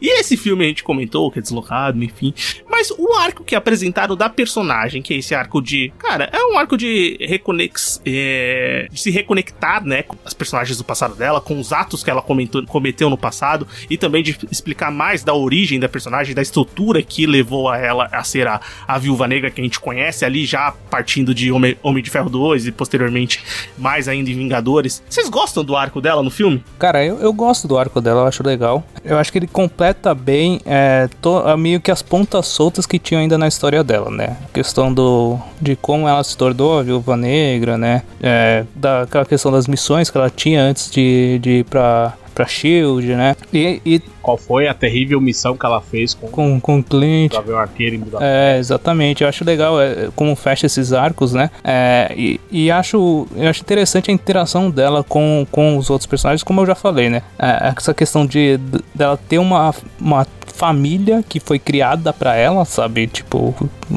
E 0.00 0.18
esse 0.18 0.34
filme 0.36 0.64
a 0.64 0.68
gente 0.68 0.82
comentou, 0.82 1.30
que 1.30 1.38
é 1.38 1.42
deslocado, 1.42 2.02
enfim. 2.02 2.32
Mas 2.70 2.90
o 2.90 3.12
arco 3.18 3.44
que 3.44 3.54
apresentaram 3.54 4.16
da 4.16 4.30
personagem, 4.30 5.02
que 5.02 5.12
é 5.12 5.18
esse 5.18 5.34
arco 5.34 5.60
de. 5.60 5.92
Cara, 5.98 6.30
é 6.32 6.42
um 6.46 6.58
arco 6.58 6.76
de 6.76 7.18
reconex. 7.20 8.00
é, 8.06 8.88
de 8.90 8.98
se 9.00 9.10
reconectar, 9.10 9.84
né? 9.84 10.02
Com 10.04 10.16
as 10.24 10.32
personagens 10.32 10.78
do 10.78 10.84
passado 10.84 11.14
dela, 11.14 11.38
com 11.40 11.60
os 11.60 11.70
atos 11.70 12.02
que 12.02 12.08
ela 12.10 12.22
comentou- 12.22 12.64
cometeu 12.66 13.10
no 13.10 13.18
passado, 13.18 13.68
e 13.90 13.98
também 13.98 14.22
de 14.22 14.36
explicar 14.50 14.90
mais 14.90 15.22
da 15.22 15.34
origem 15.34 15.78
da 15.78 15.88
personagem, 15.88 16.34
da 16.34 16.40
estrutura 16.42 17.02
que 17.02 17.26
levou 17.26 17.68
a 17.68 17.76
ela 17.76 18.08
a 18.10 18.24
ser 18.24 18.46
a, 18.46 18.58
a 18.88 18.98
viúva 18.98 19.26
negra 19.28 19.33
que 19.40 19.60
a 19.60 19.64
gente 19.64 19.78
conhece 19.80 20.24
ali, 20.24 20.44
já 20.44 20.72
partindo 20.90 21.34
de 21.34 21.50
Homem, 21.52 21.76
Homem 21.82 22.02
de 22.02 22.10
Ferro 22.10 22.28
2 22.30 22.66
e 22.66 22.72
posteriormente 22.72 23.42
mais 23.78 24.08
ainda 24.08 24.30
em 24.30 24.34
Vingadores. 24.34 25.02
Vocês 25.08 25.28
gostam 25.28 25.64
do 25.64 25.76
arco 25.76 26.00
dela 26.00 26.22
no 26.22 26.30
filme? 26.30 26.62
Cara, 26.78 27.04
eu, 27.04 27.18
eu 27.20 27.32
gosto 27.32 27.66
do 27.68 27.76
arco 27.78 28.00
dela, 28.00 28.22
eu 28.22 28.26
acho 28.26 28.42
legal. 28.46 28.84
Eu 29.04 29.18
acho 29.18 29.30
que 29.32 29.38
ele 29.38 29.46
completa 29.46 30.14
bem 30.14 30.60
é, 30.64 31.08
to- 31.20 31.38
a- 31.46 31.56
meio 31.56 31.80
que 31.80 31.90
as 31.90 32.02
pontas 32.02 32.46
soltas 32.46 32.86
que 32.86 32.98
tinham 32.98 33.20
ainda 33.20 33.36
na 33.38 33.48
história 33.48 33.82
dela, 33.84 34.10
né? 34.10 34.36
A 34.44 34.52
questão 34.52 34.92
do, 34.92 35.38
de 35.60 35.76
como 35.76 36.08
ela 36.08 36.22
se 36.24 36.36
tornou 36.36 36.78
a 36.78 36.82
viúva 36.82 37.16
negra, 37.16 37.76
né? 37.78 38.02
É, 38.22 38.64
daquela 38.74 39.24
questão 39.24 39.50
das 39.52 39.66
missões 39.66 40.10
que 40.10 40.16
ela 40.16 40.30
tinha 40.30 40.62
antes 40.62 40.90
de, 40.90 41.38
de 41.40 41.50
ir 41.60 41.64
pra, 41.64 42.14
pra 42.34 42.46
Shield, 42.46 43.06
né? 43.14 43.36
E, 43.52 43.80
e 43.84 44.02
Qual 44.24 44.38
foi 44.38 44.66
a 44.66 44.72
terrível 44.72 45.20
missão 45.20 45.54
que 45.54 45.66
ela 45.66 45.82
fez 45.82 46.14
com 46.14 46.28
com, 46.28 46.58
com 46.58 46.78
o 46.78 47.28
Gavião 47.30 47.58
Arqueiro 47.58 47.96
em 47.96 47.98
Budapeste? 47.98 48.24
É, 48.26 48.58
exatamente. 48.58 49.22
Eu 49.22 49.28
acho 49.28 49.44
legal 49.44 49.78
é, 49.78 50.08
como 50.16 50.34
fecha 50.34 50.64
esses 50.64 50.94
arcos, 50.94 51.34
né? 51.34 51.50
É, 51.62 52.10
e, 52.16 52.40
e 52.50 52.70
acho, 52.70 53.26
eu 53.36 53.50
acho 53.50 53.60
interessante 53.60 54.10
a 54.10 54.14
interação 54.14 54.70
dela 54.70 55.04
com, 55.04 55.46
com 55.52 55.76
os 55.76 55.90
outros 55.90 56.06
personagens, 56.06 56.42
como 56.42 56.62
eu 56.62 56.66
já 56.66 56.74
falei, 56.74 57.10
né? 57.10 57.20
É, 57.38 57.72
essa 57.76 57.92
questão 57.92 58.24
de 58.24 58.58
dela 58.94 59.18
ter 59.28 59.36
uma, 59.36 59.74
uma 60.00 60.26
família 60.54 61.22
que 61.28 61.40
foi 61.40 61.58
criada 61.58 62.12
pra 62.12 62.36
ela, 62.36 62.64
sabe? 62.64 63.06
Tipo, 63.06 63.54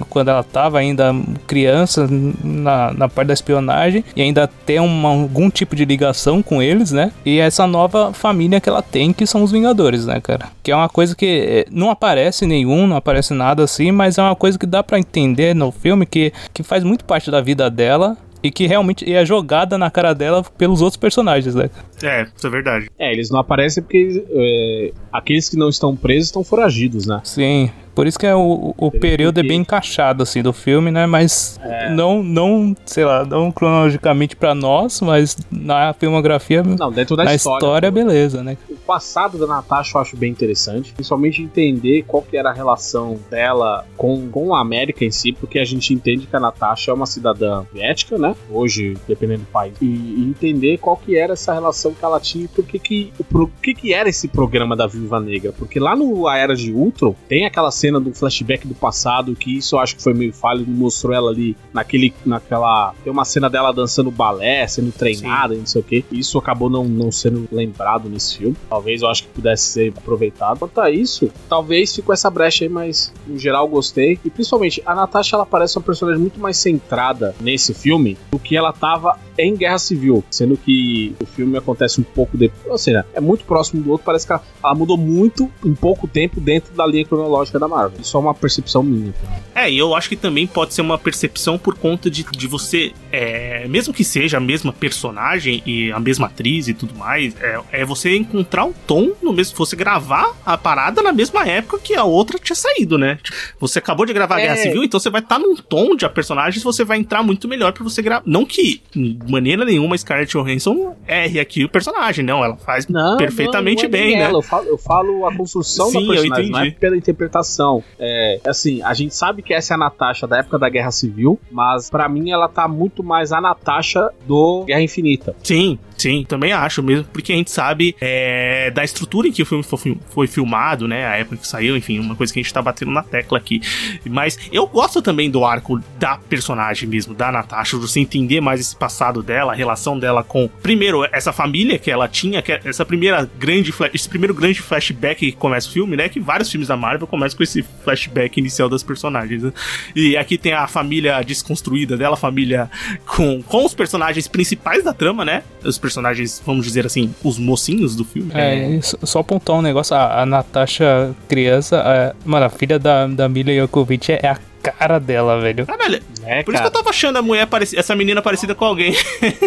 quando 0.09 0.29
ela 0.29 0.43
tava 0.43 0.79
ainda 0.79 1.15
criança 1.45 2.07
na, 2.09 2.93
na 2.93 3.07
parte 3.07 3.27
da 3.27 3.33
espionagem 3.33 4.03
e 4.15 4.21
ainda 4.21 4.47
ter 4.65 4.81
uma, 4.81 5.09
algum 5.09 5.49
tipo 5.49 5.75
de 5.75 5.85
ligação 5.85 6.41
com 6.41 6.61
eles, 6.61 6.91
né? 6.91 7.11
E 7.23 7.39
essa 7.39 7.67
nova 7.67 8.11
família 8.11 8.59
que 8.59 8.67
ela 8.67 8.81
tem, 8.81 9.13
que 9.13 9.25
são 9.25 9.43
os 9.43 9.51
Vingadores, 9.51 10.05
né, 10.05 10.16
cara? 10.21 10.49
Que 10.63 10.71
é 10.71 10.75
uma 10.75 10.89
coisa 10.89 11.15
que 11.15 11.25
eh, 11.25 11.65
não 11.71 11.89
aparece 11.89 12.45
nenhum, 12.45 12.87
não 12.87 12.95
aparece 12.95 13.33
nada 13.33 13.63
assim, 13.63 13.91
mas 13.91 14.17
é 14.17 14.21
uma 14.21 14.35
coisa 14.35 14.57
que 14.57 14.65
dá 14.65 14.83
pra 14.83 14.99
entender 14.99 15.55
no 15.55 15.71
filme 15.71 16.05
que, 16.05 16.31
que 16.53 16.63
faz 16.63 16.83
muito 16.83 17.05
parte 17.05 17.31
da 17.31 17.41
vida 17.41 17.69
dela. 17.69 18.17
E 18.43 18.51
que 18.51 18.67
realmente 18.67 19.11
é 19.11 19.25
jogada 19.25 19.79
na 19.79 19.89
cara 19.89 20.13
dela 20.13 20.43
pelos 20.43 20.79
outros 20.79 20.95
personagens, 20.95 21.55
né? 21.55 21.71
É, 22.03 22.27
isso 22.37 22.45
é 22.45 22.49
verdade. 22.51 22.87
É, 22.97 23.11
eles 23.11 23.31
não 23.31 23.39
aparecem 23.39 23.81
porque 23.81 24.23
é, 24.29 24.91
aqueles 25.11 25.49
que 25.49 25.57
não 25.57 25.67
estão 25.67 25.95
presos 25.95 26.27
estão 26.27 26.43
foragidos, 26.43 27.07
né? 27.07 27.19
Sim. 27.23 27.71
Por 27.97 28.05
isso 28.05 28.19
que 28.19 28.27
é 28.27 28.35
o, 28.35 28.75
o 28.77 28.91
período 28.91 29.39
é 29.39 29.43
bem 29.43 29.61
encaixado, 29.61 30.21
assim, 30.21 30.43
do 30.43 30.53
filme, 30.53 30.91
né? 30.91 31.07
Mas 31.07 31.59
não, 31.95 32.21
não, 32.21 32.75
sei 32.85 33.03
lá, 33.03 33.25
não 33.25 33.51
cronologicamente 33.51 34.35
pra 34.35 34.53
nós, 34.53 35.01
mas 35.01 35.35
na 35.49 35.93
filmografia, 35.93 36.61
Não, 36.61 36.91
dentro 36.91 37.15
da 37.15 37.23
na 37.23 37.33
história. 37.33 37.57
história, 37.57 37.89
beleza, 37.89 38.43
né? 38.43 38.55
passado 38.87 39.37
da 39.37 39.45
Natasha 39.45 39.97
eu 39.97 40.01
acho 40.01 40.15
bem 40.15 40.31
interessante, 40.31 40.93
principalmente 40.93 41.41
entender 41.41 42.03
qual 42.07 42.23
que 42.23 42.37
era 42.37 42.51
a 42.51 42.53
relação 42.53 43.19
dela 43.29 43.85
com, 43.97 44.29
com 44.29 44.55
a 44.55 44.61
América 44.61 45.03
em 45.03 45.11
si, 45.11 45.33
porque 45.33 45.59
a 45.59 45.65
gente 45.65 45.93
entende 45.93 46.25
que 46.25 46.35
a 46.35 46.39
Natasha 46.39 46.91
é 46.91 46.93
uma 46.93 47.05
cidadã 47.05 47.65
soviética, 47.65 48.17
né? 48.17 48.33
Hoje, 48.49 48.95
dependendo 49.05 49.41
do 49.41 49.47
país. 49.47 49.73
E, 49.81 49.85
e 49.85 50.29
entender 50.29 50.77
qual 50.77 50.95
que 50.95 51.17
era 51.17 51.33
essa 51.33 51.53
relação 51.53 51.93
que 51.93 52.03
ela 52.03 52.19
tinha 52.19 52.45
e 52.45 52.47
por 52.47 52.63
que 52.65 52.79
que, 52.79 53.13
o, 53.19 53.23
pro, 53.25 53.51
que 53.61 53.73
que 53.73 53.93
era 53.93 54.07
esse 54.07 54.29
programa 54.29 54.75
da 54.75 54.87
Viúva 54.87 55.19
Negra. 55.19 55.51
Porque 55.51 55.79
lá 55.79 55.93
no 55.93 56.25
A 56.27 56.37
Era 56.37 56.55
de 56.55 56.71
Ultron, 56.71 57.13
tem 57.27 57.45
aquela 57.45 57.71
cena 57.71 57.86
do 57.91 58.13
flashback 58.13 58.67
do 58.67 58.75
passado, 58.75 59.35
que 59.35 59.57
isso 59.57 59.75
eu 59.75 59.79
acho 59.79 59.95
que 59.95 60.03
foi 60.03 60.13
meio 60.13 60.33
falho, 60.33 60.65
não 60.67 60.75
mostrou 60.75 61.13
ela 61.13 61.31
ali 61.31 61.55
naquele, 61.73 62.13
naquela... 62.25 62.93
Tem 63.03 63.11
uma 63.11 63.25
cena 63.25 63.49
dela 63.49 63.71
dançando 63.71 64.11
balé, 64.11 64.67
sendo 64.67 64.91
treinada 64.91 65.55
e 65.55 65.57
não 65.57 65.65
sei 65.65 65.81
o 65.81 65.83
que. 65.83 66.05
Isso 66.11 66.37
acabou 66.37 66.69
não, 66.69 66.85
não 66.85 67.11
sendo 67.11 67.47
lembrado 67.51 68.09
nesse 68.09 68.37
filme. 68.37 68.55
Talvez 68.69 69.01
eu 69.01 69.07
acho 69.07 69.23
que 69.23 69.29
pudesse 69.29 69.63
ser 69.63 69.93
aproveitado. 69.97 70.59
Quanto 70.59 70.79
a 70.79 70.91
isso, 70.91 71.29
talvez 71.49 71.95
ficou 71.95 72.13
essa 72.13 72.29
brecha 72.29 72.65
aí, 72.65 72.69
mas 72.69 73.13
no 73.25 73.37
geral 73.37 73.67
gostei. 73.67 74.19
E 74.23 74.29
principalmente, 74.29 74.81
a 74.85 74.93
Natasha 74.93 75.35
ela 75.35 75.45
parece 75.45 75.77
uma 75.77 75.83
personagem 75.83 76.21
muito 76.21 76.39
mais 76.39 76.57
centrada 76.57 77.35
nesse 77.39 77.73
filme 77.73 78.17
do 78.31 78.39
que 78.39 78.55
ela 78.55 78.73
tava 78.73 79.17
em 79.37 79.55
Guerra 79.55 79.77
Civil, 79.77 80.23
sendo 80.31 80.57
que 80.57 81.15
o 81.21 81.25
filme 81.25 81.57
acontece 81.57 82.01
um 82.01 82.03
pouco 82.03 82.35
depois, 82.35 82.71
ou 82.71 82.77
seja, 82.77 83.05
é 83.13 83.21
muito 83.21 83.45
próximo 83.45 83.83
do 83.83 83.91
outro, 83.91 84.05
parece 84.05 84.25
que 84.25 84.33
ela, 84.33 84.41
ela 84.63 84.73
mudou 84.73 84.97
muito 84.97 85.49
em 85.63 85.75
pouco 85.75 86.07
tempo 86.07 86.41
dentro 86.41 86.73
da 86.73 86.85
linha 86.85 87.05
cronológica 87.05 87.59
da 87.59 87.67
Marvel. 87.77 88.01
Isso 88.01 88.17
é 88.17 88.19
uma 88.19 88.33
percepção 88.33 88.83
minha. 88.83 89.13
É, 89.53 89.69
e 89.71 89.77
eu 89.77 89.95
acho 89.95 90.09
que 90.09 90.15
também 90.15 90.45
pode 90.45 90.73
ser 90.73 90.81
uma 90.81 90.97
percepção 90.97 91.57
por 91.57 91.75
conta 91.75 92.09
de, 92.09 92.23
de 92.23 92.47
você, 92.47 92.91
é, 93.11 93.67
mesmo 93.67 93.93
que 93.93 94.03
seja 94.03 94.37
a 94.37 94.39
mesma 94.39 94.71
personagem 94.73 95.61
e 95.65 95.91
a 95.91 95.99
mesma 95.99 96.27
atriz 96.27 96.67
e 96.67 96.73
tudo 96.73 96.95
mais, 96.95 97.35
é, 97.41 97.59
é 97.71 97.85
você 97.85 98.15
encontrar 98.15 98.65
o 98.65 98.73
tom 98.85 99.11
no 99.21 99.33
mesmo, 99.33 99.57
você 99.57 99.75
gravar 99.75 100.35
a 100.45 100.57
parada 100.57 101.01
na 101.01 101.11
mesma 101.11 101.45
época 101.47 101.79
que 101.79 101.95
a 101.95 102.03
outra 102.03 102.37
tinha 102.39 102.55
saído, 102.55 102.97
né? 102.97 103.17
Você 103.59 103.79
acabou 103.79 104.05
de 104.05 104.13
gravar 104.13 104.35
a 104.35 104.39
Guerra 104.39 104.53
É. 104.53 104.57
Civil, 104.57 104.83
então 104.83 104.99
você 104.99 105.09
vai 105.09 105.21
estar 105.21 105.39
num 105.39 105.55
tom 105.55 105.95
de 105.95 106.05
a 106.05 106.09
personagens, 106.09 106.63
você 106.63 106.83
vai 106.83 106.97
entrar 106.97 107.23
muito 107.23 107.47
melhor 107.47 107.73
pra 107.73 107.83
você 107.83 108.01
gravar. 108.01 108.23
Não 108.25 108.45
que, 108.45 108.81
de 108.95 109.31
maneira 109.31 109.65
nenhuma, 109.65 109.97
Scarlett 109.97 110.31
Johansson 110.31 110.95
erre 111.07 111.39
aqui 111.39 111.63
o 111.63 111.69
personagem, 111.69 112.23
não. 112.23 112.43
Ela 112.43 112.55
faz 112.57 112.87
perfeitamente 113.17 113.83
não 113.83 113.89
é 113.89 113.91
bem, 113.91 114.15
né? 114.15 114.23
ela, 114.23 114.37
Eu 114.37 114.41
falo, 114.41 114.67
eu 114.67 114.77
falo 114.77 115.25
a 115.27 115.35
construção 115.35 115.89
Sim, 115.89 116.07
da 116.07 116.15
eu 116.15 116.21
personagem, 116.21 116.51
não 116.51 116.59
é 116.59 116.61
entendi. 116.63 116.79
pela 116.79 116.97
interpretação. 116.97 117.66
É, 117.99 118.39
assim, 118.45 118.81
a 118.83 118.93
gente 118.93 119.15
sabe 119.15 119.41
que 119.41 119.53
essa 119.53 119.73
é 119.73 119.75
a 119.75 119.77
Natasha 119.77 120.27
da 120.27 120.37
época 120.37 120.57
da 120.57 120.69
Guerra 120.69 120.91
Civil, 120.91 121.39
mas 121.51 121.89
pra 121.89 122.07
mim 122.07 122.31
ela 122.31 122.47
tá 122.47 122.67
muito 122.67 123.03
mais 123.03 123.31
a 123.31 123.41
Natasha 123.41 124.09
do 124.27 124.63
Guerra 124.65 124.81
Infinita. 124.81 125.35
Sim, 125.43 125.77
sim, 125.97 126.25
também 126.27 126.51
acho 126.53 126.81
mesmo, 126.83 127.05
porque 127.11 127.33
a 127.33 127.35
gente 127.35 127.51
sabe 127.51 127.95
é, 127.99 128.69
da 128.71 128.83
estrutura 128.83 129.27
em 129.27 129.31
que 129.31 129.41
o 129.41 129.45
filme 129.45 129.63
foi, 129.63 129.77
fi- 129.79 129.97
foi 130.13 130.27
filmado, 130.27 130.87
né? 130.87 131.05
A 131.07 131.15
época 131.17 131.37
que 131.37 131.47
saiu, 131.47 131.75
enfim, 131.75 131.99
uma 131.99 132.15
coisa 132.15 132.31
que 132.31 132.39
a 132.39 132.43
gente 132.43 132.53
tá 132.53 132.61
batendo 132.61 132.91
na 132.91 133.03
tecla 133.03 133.37
aqui. 133.37 133.61
Mas 134.05 134.37
eu 134.51 134.65
gosto 134.67 135.01
também 135.01 135.29
do 135.29 135.43
arco 135.43 135.81
da 135.99 136.17
personagem 136.17 136.87
mesmo, 136.87 137.13
da 137.13 137.31
Natasha, 137.31 137.77
você 137.77 137.99
entender 137.99 138.41
mais 138.41 138.59
esse 138.61 138.75
passado 138.75 139.21
dela, 139.23 139.53
a 139.53 139.55
relação 139.55 139.97
dela 139.97 140.23
com, 140.23 140.47
primeiro, 140.61 141.05
essa 141.11 141.33
família 141.33 141.77
que 141.79 141.89
ela 141.89 142.07
tinha, 142.07 142.41
que 142.41 142.51
é 142.51 142.61
essa 142.65 142.85
primeira 142.85 143.29
grande, 143.39 143.73
esse 143.93 144.07
primeiro 144.07 144.33
grande 144.33 144.61
flashback 144.61 145.19
que 145.19 145.31
começa 145.31 145.67
o 145.67 145.71
filme, 145.71 145.95
né? 145.95 146.07
Que 146.09 146.19
vários 146.19 146.49
filmes 146.51 146.67
da 146.67 146.77
Marvel 146.77 147.07
começam 147.07 147.37
com 147.37 147.43
esse 147.43 147.63
flashback 147.83 148.39
inicial 148.39 148.69
das 148.69 148.83
personagens. 148.83 149.43
né? 149.43 149.51
E 149.95 150.15
aqui 150.17 150.37
tem 150.37 150.53
a 150.53 150.67
família 150.67 151.21
desconstruída 151.21 151.97
dela, 151.97 152.13
a 152.13 152.17
família 152.17 152.69
com, 153.05 153.41
com 153.41 153.65
os 153.65 153.73
personagens 153.73 154.27
principais 154.27 154.83
da 154.83 154.93
trama, 154.93 155.25
né? 155.25 155.43
Os 155.63 155.77
personagens, 155.87 156.41
vamos 156.45 156.65
dizer 156.65 156.85
assim, 156.85 157.13
os 157.23 157.37
mocinhos 157.39 157.95
do 157.95 158.03
filme. 158.05 158.31
É, 158.33 158.69
e 158.75 158.81
só- 158.81 159.19
apontar 159.19 159.55
um 159.55 159.61
negócio, 159.61 159.95
a, 159.95 160.21
a 160.21 160.25
Natasha 160.25 161.13
criança, 161.27 161.81
é, 161.85 162.13
mano, 162.25 162.45
a 162.45 162.49
filha 162.49 162.77
da, 162.77 163.07
da 163.07 163.27
Mila 163.29 163.53
Jokovic 163.53 164.11
é 164.11 164.27
a 164.27 164.37
cara 164.61 164.99
dela, 164.99 165.39
velho. 165.39 165.65
Ah, 165.67 165.77
velho, 165.77 166.01
É, 166.25 166.43
por 166.43 166.53
isso 166.53 166.61
que 166.61 166.67
eu 166.67 166.71
tava 166.71 166.89
achando 166.89 167.17
a 167.17 167.21
mulher 167.21 167.47
parecida, 167.47 167.79
essa 167.79 167.95
menina 167.95 168.21
parecida 168.21 168.53
com 168.53 168.65
alguém. 168.65 168.93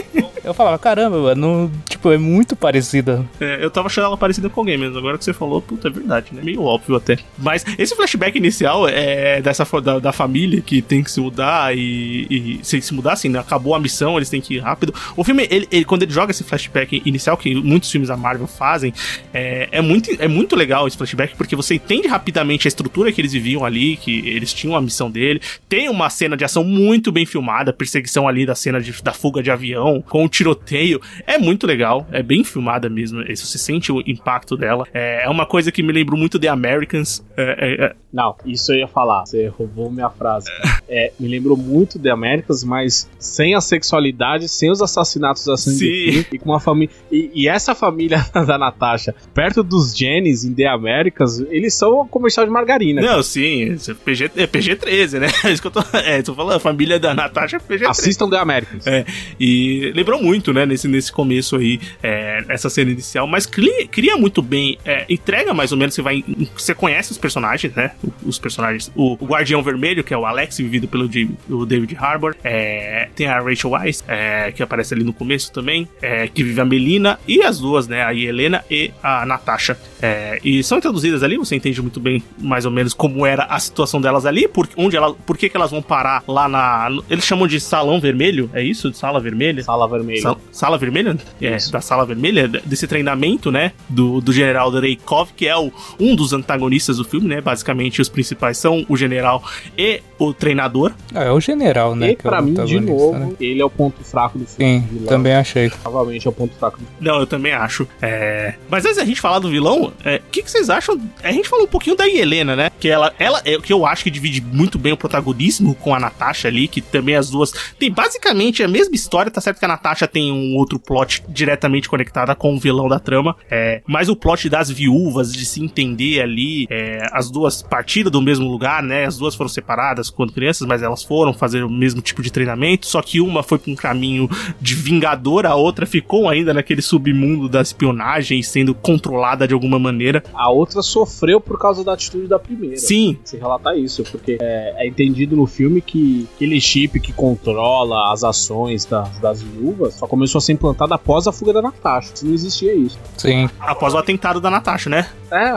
Eu 0.42 0.54
falava, 0.54 0.78
caramba, 0.78 1.18
mano, 1.18 1.40
não- 1.68 1.70
tipo, 2.00 2.11
é 2.12 2.19
muito 2.19 2.57
parecida. 2.57 3.25
É, 3.38 3.62
eu 3.62 3.71
tava 3.71 3.87
achando 3.88 4.07
ela 4.07 4.16
parecida 4.16 4.49
com 4.49 4.61
alguém 4.61 4.78
mesmo. 4.78 4.97
Agora 4.99 5.19
que 5.19 5.25
você 5.25 5.33
falou, 5.35 5.61
puta, 5.61 5.88
é 5.88 5.90
verdade, 5.90 6.28
né? 6.33 6.40
Meio 6.42 6.62
óbvio 6.62 6.97
até. 6.97 7.19
Mas 7.38 7.64
esse 7.78 7.95
flashback 7.95 8.37
inicial 8.38 8.88
é 8.88 9.40
dessa 9.42 9.66
da, 9.80 9.99
da 9.99 10.12
família 10.12 10.61
que 10.62 10.80
tem 10.80 11.02
que 11.02 11.11
se 11.11 11.21
mudar 11.21 11.76
e, 11.76 12.26
e 12.30 12.61
se 12.62 12.80
se 12.80 12.95
mudar 12.95 13.12
assim, 13.12 13.28
né? 13.28 13.38
Acabou 13.38 13.75
a 13.75 13.78
missão, 13.80 14.16
eles 14.16 14.30
têm 14.30 14.40
que 14.40 14.54
ir 14.54 14.59
rápido. 14.59 14.95
O 15.16 15.23
filme, 15.23 15.47
ele, 15.50 15.69
ele- 15.71 15.85
quando 15.85 16.02
ele 16.02 16.12
joga 16.12 16.30
esse 16.30 16.42
flashback 16.42 17.02
inicial, 17.04 17.37
que 17.37 17.54
muitos 17.54 17.90
filmes 17.90 18.09
da 18.09 18.16
Marvel 18.16 18.47
fazem, 18.47 18.92
é, 19.35 19.69
é, 19.71 19.80
muito, 19.83 20.11
é 20.19 20.26
muito 20.26 20.57
legal 20.57 20.87
esse 20.88 20.97
flashback, 20.97 21.37
porque 21.37 21.54
você 21.54 21.75
entende 21.75 22.09
rapidamente 22.09 22.66
a 22.66 22.69
estrutura 22.69 23.12
que 23.12 23.21
eles 23.21 23.33
viviam 23.33 23.64
ali, 23.64 23.97
que 23.97 24.26
eles 24.28 24.52
tinham 24.54 24.75
a 24.75 24.80
missão 24.80 25.11
dele. 25.11 25.40
Tem 25.69 25.88
uma 25.88 26.09
cena 26.09 26.37
de 26.37 26.45
ação 26.45 26.64
muito 26.64 27.12
bem 27.12 27.26
filmada, 27.26 27.73
perseguição 27.73 28.26
ali 28.26 28.47
da 28.47 28.54
cena 28.54 28.80
de- 28.80 29.02
da 29.02 29.12
fuga 29.12 29.42
de 29.42 29.50
avião, 29.50 30.02
com 30.09 30.25
o 30.25 30.28
tiroteio. 30.28 31.00
É 31.26 31.37
muito 31.38 31.66
legal, 31.66 31.89
é 32.11 32.23
bem 32.23 32.44
filmada 32.44 32.88
mesmo. 32.88 33.25
Você 33.25 33.59
sente 33.59 33.92
o 33.92 34.00
impacto 34.06 34.56
dela. 34.56 34.87
É, 34.92 35.25
é 35.25 35.28
uma 35.28 35.47
coisa 35.47 35.70
que 35.73 35.82
me 35.82 35.92
lembrou 35.92 36.18
muito 36.18 36.38
The 36.38 36.49
Americans. 36.49 37.25
É, 37.37 37.42
é, 37.42 37.85
é, 37.87 37.96
Não, 38.12 38.35
isso 38.44 38.72
eu 38.72 38.79
ia 38.79 38.88
falar. 38.88 39.26
Você 39.26 39.48
roubou 39.48 39.90
minha 39.90 40.11
frase. 40.11 40.48
É, 40.88 41.12
me 41.18 41.29
lembrou 41.29 41.57
muito 41.57 41.98
de 41.98 42.11
Américas, 42.11 42.64
mas 42.64 43.09
sem 43.18 43.55
a 43.55 43.61
sexualidade, 43.61 44.48
sem 44.48 44.70
os 44.70 44.83
assassinatos 44.83 45.48
a 45.48 45.57
sangue 45.57 46.12
Sim. 46.12 46.26
e 46.33 46.38
com 46.38 46.50
uma 46.50 46.61
família. 46.61 46.94
E, 47.11 47.31
e 47.33 47.48
essa 47.48 47.74
família 47.74 48.24
da 48.35 48.59
Natasha, 48.59 49.14
perto 49.33 49.62
dos 49.62 49.96
Jennings 49.96 50.44
em 50.44 50.53
The 50.53 50.66
Américas, 50.66 51.38
eles 51.38 51.74
são 51.74 52.00
um 52.03 52.07
comercial 52.07 52.44
de 52.44 52.53
margarina. 52.53 53.00
Não, 53.00 53.22
sim, 53.22 53.72
isso 53.72 53.92
é 53.92 53.94
PG, 53.94 54.31
é 54.37 54.46
PG-13, 54.46 55.18
né? 55.18 55.29
É 55.50 55.53
isso 55.53 55.62
que 55.62 55.68
eu 55.68 55.70
tô, 55.70 55.81
é, 55.96 56.20
tô 56.22 56.35
falando. 56.35 56.57
A 56.57 56.61
família 56.61 56.98
da 56.98 57.14
Natasha 57.14 57.57
é 57.57 57.61
PG-13. 57.61 57.88
Assistam 57.88 58.29
The 58.29 58.37
Américas. 58.37 58.87
É, 58.87 59.07
e 59.38 59.92
lembrou 59.94 60.20
muito, 60.20 60.53
né, 60.53 60.66
nesse, 60.66 60.87
nesse 60.87 61.11
começo 61.11 61.57
aí, 61.57 61.80
é, 62.03 62.45
essa 62.49 62.69
cena 62.71 62.90
inicial, 62.90 63.27
mas 63.27 63.47
cria, 63.47 63.87
cria 63.87 64.16
muito 64.16 64.43
bem, 64.43 64.79
é, 64.85 65.05
entrega 65.09 65.53
mais 65.55 65.73
ou 65.73 65.79
menos, 65.79 65.95
você 65.95 66.03
vai, 66.03 66.25
você 66.57 66.75
conhece 66.75 67.12
os 67.12 67.19
personagens, 67.19 67.75
né, 67.75 67.93
os 68.25 68.38
personagens, 68.38 68.90
o, 68.95 69.12
o 69.21 69.27
Guardião 69.27 69.62
Vermelho, 69.62 70.05
que 70.05 70.14
é 70.14 70.19
o 70.19 70.27
Alex, 70.27 70.59
vivido 70.59 70.88
pelo 70.88 71.09
o 71.49 71.66
David 71.66 71.97
Harbour, 71.97 72.37
é, 72.45 73.09
tem 73.14 73.27
a 73.27 73.40
Rachel 73.40 73.71
Weisz, 73.71 74.05
é, 74.07 74.53
que 74.53 74.62
aparece 74.62 74.95
ali 74.95 75.05
no 75.05 75.12
começo 75.12 75.53
também, 75.53 75.88
é, 76.01 76.29
que 76.29 76.43
vive 76.43 76.61
a 76.61 76.64
Melina, 76.64 77.19
e 77.27 77.43
as 77.43 77.59
duas, 77.59 77.88
né, 77.88 78.03
a 78.05 78.14
Helena 78.14 78.64
e 78.71 78.90
a 79.03 79.27
Natasha, 79.27 79.79
é, 80.01 80.38
e 80.45 80.62
são 80.62 80.79
introduzidas 80.79 81.23
ali, 81.23 81.37
você 81.37 81.57
entende 81.57 81.81
muito 81.83 82.01
bem, 82.01 82.23
mais 82.38 82.64
ou 82.64 82.71
menos, 82.71 82.95
como 82.95 83.27
era 83.27 83.45
a 83.45 83.59
situação 83.59 84.01
delas 84.01 84.27
ali, 84.27 84.47
por, 84.47 84.69
onde 84.77 84.97
ela, 84.97 85.12
por 85.14 85.37
que 85.37 85.49
que 85.49 85.57
elas 85.57 85.71
vão 85.71 85.83
parar 85.83 86.23
lá 86.27 86.49
na, 86.49 86.88
eles 87.09 87.25
chamam 87.25 87.47
de 87.47 87.61
Salão 87.61 88.01
Vermelho, 88.01 88.51
é 88.53 88.62
isso? 88.62 88.93
Sala 88.93 89.21
Vermelha? 89.21 89.62
Sala 89.62 89.88
vermelha. 89.88 90.23
Sala, 90.23 90.38
sala 90.51 90.79
vermelha? 90.79 91.16
É. 91.40 91.59
da 91.70 91.80
sala 91.80 92.04
vermelha, 92.04 92.48
desse 92.48 92.87
treinamento, 92.87 93.50
né? 93.50 93.72
Do, 93.88 94.20
do 94.20 94.33
general 94.33 94.70
Dreykov, 94.70 95.30
que 95.37 95.46
é 95.46 95.56
o, 95.56 95.72
um 95.98 96.14
dos 96.14 96.33
antagonistas 96.33 96.96
do 96.96 97.04
filme, 97.04 97.28
né? 97.28 97.40
Basicamente, 97.40 98.00
os 98.00 98.09
principais 98.09 98.59
são 98.59 98.85
o 98.88 98.96
general 98.96 99.42
e 99.76 100.02
o 100.18 100.35
treinador. 100.35 100.92
Ah, 101.14 101.24
é 101.24 101.30
o 101.30 101.40
general, 101.40 101.96
né? 101.96 102.11
e 102.11 102.16
que 102.16 102.26
é 102.26 102.28
o 102.28 102.30
pra 102.30 102.42
mim, 102.42 102.54
de 102.54 102.80
novo, 102.80 103.18
né? 103.18 103.33
ele 103.40 103.61
é 103.61 103.64
o 103.64 103.70
ponto 103.70 104.04
fraco 104.04 104.38
do 104.38 104.46
filme. 104.46 104.80
Sim, 104.80 104.88
vilão, 104.90 105.06
também 105.06 105.35
achei. 105.35 105.70
Provavelmente 105.70 106.26
é 106.26 106.30
o 106.30 106.33
ponto 106.33 106.54
fraco 106.56 106.78
do 106.78 106.85
filme. 106.85 106.98
Não, 107.00 107.18
eu 107.18 107.26
também 107.26 107.52
acho. 107.52 107.88
É... 108.02 108.54
Mas 108.68 108.85
antes 108.85 108.98
da 108.98 109.04
gente 109.04 109.20
falar 109.20 109.38
do 109.38 109.48
vilão, 109.48 109.92
é, 110.04 110.16
o 110.16 110.30
que, 110.30 110.42
que 110.42 110.50
vocês 110.50 110.68
acham? 110.68 111.00
A 111.22 111.33
gente 111.33 111.48
falou 111.48 111.64
um 111.64 111.68
pouquinho 111.68 111.96
da 111.96 112.06
Helena, 112.09 112.54
né? 112.54 112.70
Que 112.78 112.88
ela, 112.88 113.12
ela 113.18 113.40
é 113.44 113.56
o 113.56 113.62
que 113.62 113.72
eu 113.72 113.87
acho 113.87 114.04
que 114.04 114.11
divide 114.11 114.40
muito 114.40 114.78
bem 114.78 114.92
o 114.92 114.96
protagonismo 114.96 115.74
com 115.74 115.94
a 115.94 116.00
Natasha 116.00 116.48
ali, 116.48 116.68
que 116.68 116.80
também 116.80 117.16
as 117.16 117.30
duas 117.30 117.52
tem 117.78 117.90
basicamente 117.90 118.62
a 118.62 118.68
mesma 118.68 118.94
história, 118.94 119.30
tá 119.30 119.40
certo 119.40 119.59
que 119.59 119.64
a 119.64 119.68
Natasha 119.68 120.06
tem 120.06 120.30
um 120.33 120.56
outro 120.56 120.78
plot 120.78 121.22
diretamente 121.61 121.88
conectada 121.88 122.35
com 122.35 122.55
o 122.55 122.59
vilão 122.59 122.88
da 122.88 122.99
trama, 122.99 123.37
é, 123.51 123.83
mas 123.87 124.09
o 124.09 124.16
plot 124.16 124.49
das 124.49 124.70
viúvas, 124.70 125.33
de 125.33 125.44
se 125.44 125.62
entender 125.62 126.23
ali, 126.23 126.66
é, 126.70 127.07
as 127.12 127.31
duas 127.31 127.62
partiram 127.62 128.11
do 128.11 128.23
mesmo 128.23 128.49
lugar, 128.49 128.83
né? 128.83 129.05
As 129.05 129.18
duas 129.18 129.35
foram 129.35 129.49
separadas 129.49 130.09
quando 130.09 130.33
crianças, 130.33 130.66
mas 130.66 130.83
elas 130.83 131.03
foram 131.03 131.35
fazer 131.35 131.62
o 131.62 131.70
mesmo 131.70 132.01
tipo 132.01 132.23
de 132.23 132.33
treinamento, 132.33 132.87
só 132.87 133.03
que 133.03 133.20
uma 133.20 133.42
foi 133.42 133.59
pra 133.59 133.73
um 133.73 133.77
caminho 133.77 134.29
de 134.61 134.75
vingadora, 134.75 135.51
a 135.51 135.55
outra 135.55 135.85
ficou 135.85 136.29
ainda 136.29 136.55
naquele 136.55 136.81
submundo 136.81 137.49
da 137.49 137.61
espionagem, 137.61 138.42
sendo 138.42 138.75
controlada 138.75 139.46
de 139.46 139.53
alguma 139.53 139.79
maneira. 139.79 140.23
A 140.33 140.51
outra 140.51 140.83
sofreu 140.83 141.40
por 141.40 141.59
causa 141.59 141.85
da 141.85 141.92
atitude 141.92 142.27
da 142.27 142.38
primeira. 142.38 142.77
Sim, 142.79 143.18
se 143.25 143.37
relatar 143.37 143.77
isso, 143.77 144.03
porque 144.05 144.38
é, 144.40 144.85
é 144.85 144.88
entendido 144.88 145.37
no 145.37 145.46
filme 145.46 145.81
que 145.81 146.27
aquele 146.37 146.61
chip 146.61 146.99
que 147.01 147.12
controla 147.12 148.12
as 148.12 148.25
ações 148.25 148.85
das, 148.85 149.18
das 149.18 149.42
viúvas 149.42 149.94
só 149.94 150.07
começou 150.07 150.38
a 150.38 150.42
ser 150.42 150.53
implantado 150.53 150.94
após 150.94 151.27
a 151.27 151.33
fuga 151.33 151.49
da 151.52 151.62
Natasha. 151.62 152.12
Não 152.22 152.32
existia 152.32 152.74
isso. 152.74 152.98
Sim. 153.16 153.48
após 153.60 153.94
o 153.94 153.98
atentado 153.98 154.40
da 154.40 154.50
Natasha, 154.50 154.90
né? 154.90 155.06
É, 155.30 155.52